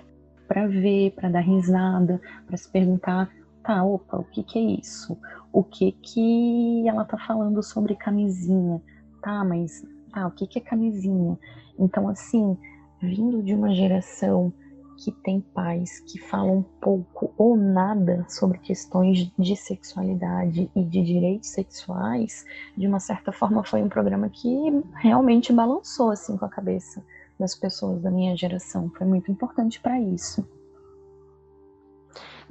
para 0.46 0.66
ver, 0.66 1.12
para 1.12 1.30
dar 1.30 1.40
risada, 1.40 2.20
para 2.46 2.54
se 2.58 2.70
perguntar, 2.70 3.30
tá, 3.62 3.82
opa, 3.82 4.18
o 4.18 4.24
que 4.24 4.42
que 4.42 4.58
é 4.58 4.78
isso? 4.78 5.18
O 5.50 5.64
que 5.64 5.92
que 5.92 6.86
ela 6.86 7.06
tá 7.06 7.16
falando 7.16 7.62
sobre 7.62 7.94
camisinha? 7.96 8.82
Tá, 9.22 9.42
mas 9.42 9.82
tá, 10.12 10.26
o 10.26 10.32
que 10.32 10.46
que 10.46 10.58
é 10.58 10.62
camisinha? 10.62 11.38
Então 11.78 12.10
assim, 12.10 12.58
vindo 13.00 13.42
de 13.42 13.54
uma 13.54 13.74
geração 13.74 14.52
que 14.96 15.12
tem 15.12 15.40
pais 15.40 16.00
que 16.00 16.18
falam 16.18 16.64
pouco 16.80 17.32
ou 17.36 17.56
nada 17.56 18.24
sobre 18.28 18.58
questões 18.58 19.30
de 19.38 19.56
sexualidade 19.56 20.70
e 20.74 20.82
de 20.82 21.02
direitos 21.02 21.50
sexuais, 21.50 22.44
de 22.76 22.86
uma 22.86 23.00
certa 23.00 23.32
forma 23.32 23.62
foi 23.62 23.82
um 23.82 23.88
programa 23.88 24.28
que 24.28 24.56
realmente 24.96 25.52
balançou 25.52 26.10
assim 26.10 26.36
com 26.36 26.44
a 26.44 26.48
cabeça 26.48 27.04
das 27.38 27.54
pessoas 27.54 28.00
da 28.02 28.10
minha 28.10 28.36
geração. 28.36 28.90
Foi 28.96 29.06
muito 29.06 29.30
importante 29.30 29.80
para 29.80 30.00
isso. 30.00 30.46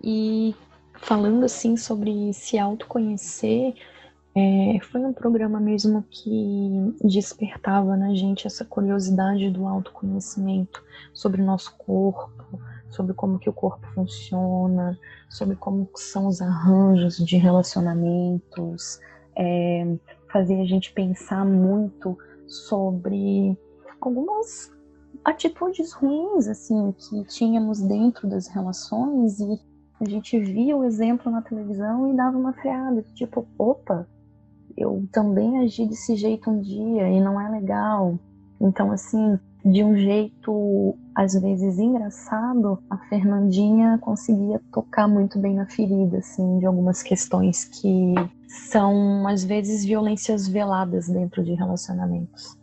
E 0.03 0.55
falando 0.93 1.43
assim 1.43 1.75
sobre 1.75 2.31
se 2.33 2.57
autoconhecer, 2.59 3.75
é, 4.37 4.79
foi 4.81 4.99
um 4.99 5.13
programa 5.13 5.61
mesmo 5.61 6.03
que 6.09 6.93
despertava 7.01 7.95
na 7.95 8.13
gente 8.13 8.45
essa 8.45 8.65
curiosidade 8.65 9.49
do 9.49 9.65
autoconhecimento 9.65 10.83
sobre 11.13 11.41
o 11.41 11.45
nosso 11.45 11.73
corpo, 11.77 12.59
sobre 12.89 13.13
como 13.13 13.39
que 13.39 13.49
o 13.49 13.53
corpo 13.53 13.87
funciona, 13.93 14.99
sobre 15.29 15.55
como 15.55 15.89
são 15.95 16.27
os 16.27 16.41
arranjos 16.41 17.17
de 17.17 17.37
relacionamentos, 17.37 18.99
é, 19.37 19.95
fazia 20.29 20.61
a 20.61 20.65
gente 20.65 20.91
pensar 20.91 21.45
muito 21.45 22.17
sobre 22.45 23.57
algumas 24.01 24.69
atitudes 25.23 25.93
ruins 25.93 26.49
assim 26.49 26.91
que 26.91 27.23
tínhamos 27.23 27.81
dentro 27.81 28.27
das 28.27 28.47
relações 28.47 29.39
e 29.39 29.59
a 30.01 30.09
gente 30.09 30.37
via 30.37 30.75
o 30.75 30.83
exemplo 30.83 31.31
na 31.31 31.41
televisão 31.41 32.11
e 32.11 32.17
dava 32.17 32.37
uma 32.37 32.51
freada, 32.51 33.01
tipo, 33.13 33.47
opa, 33.57 34.05
eu 34.77 35.07
também 35.11 35.59
agi 35.59 35.85
desse 35.85 36.15
jeito 36.15 36.49
um 36.49 36.61
dia 36.61 37.09
e 37.09 37.21
não 37.21 37.39
é 37.39 37.49
legal. 37.49 38.19
Então, 38.59 38.91
assim, 38.91 39.39
de 39.63 39.83
um 39.83 39.95
jeito 39.95 40.95
às 41.15 41.33
vezes 41.33 41.79
engraçado, 41.79 42.77
a 42.89 42.97
Fernandinha 43.09 43.97
conseguia 43.99 44.61
tocar 44.71 45.07
muito 45.07 45.39
bem 45.39 45.55
na 45.55 45.65
ferida, 45.65 46.17
assim, 46.17 46.59
de 46.59 46.65
algumas 46.65 47.01
questões 47.01 47.65
que 47.65 48.13
são 48.47 49.25
às 49.27 49.43
vezes 49.43 49.85
violências 49.85 50.47
veladas 50.47 51.07
dentro 51.07 51.43
de 51.43 51.53
relacionamentos. 51.53 52.57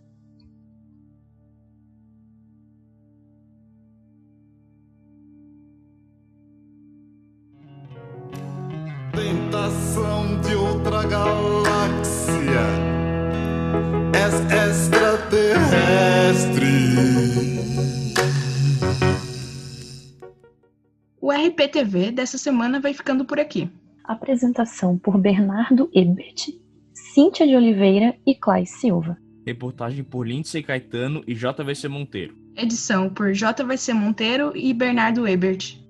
RPTV 21.42 22.12
dessa 22.12 22.38
semana 22.38 22.78
vai 22.78 22.94
ficando 22.94 23.24
por 23.24 23.40
aqui. 23.40 23.68
Apresentação 24.04 24.96
por 24.96 25.18
Bernardo 25.18 25.90
Ebert, 25.92 26.54
Cíntia 26.94 27.44
de 27.44 27.56
Oliveira 27.56 28.16
e 28.24 28.32
Clay 28.32 28.64
Silva. 28.64 29.18
Reportagem 29.44 30.04
por 30.04 30.24
Lindsay 30.24 30.62
Caetano 30.62 31.24
e 31.26 31.34
JVC 31.34 31.88
Monteiro. 31.88 32.36
Edição 32.54 33.10
por 33.10 33.32
JVC 33.32 33.92
Monteiro 33.92 34.52
e 34.56 34.72
Bernardo 34.72 35.26
Ebert. 35.26 35.80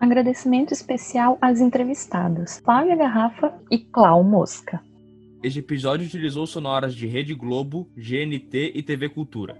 Agradecimento 0.00 0.72
especial 0.72 1.36
às 1.42 1.60
entrevistadas 1.60 2.58
Flávia 2.64 2.96
Garrafa 2.96 3.52
e 3.70 3.76
Clau 3.76 4.24
Mosca. 4.24 4.82
Este 5.42 5.58
episódio 5.58 6.06
utilizou 6.06 6.46
sonoras 6.46 6.94
de 6.94 7.06
Rede 7.06 7.34
Globo, 7.34 7.90
GNT 7.94 8.72
e 8.74 8.82
TV 8.82 9.10
Cultura. 9.10 9.58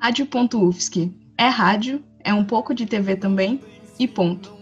Rádio.UFSC. 0.00 1.12
É 1.38 1.46
rádio, 1.46 2.02
é 2.24 2.32
um 2.32 2.44
pouco 2.44 2.74
de 2.74 2.86
TV 2.86 3.16
também, 3.16 3.60
e 3.98 4.06
ponto. 4.06 4.61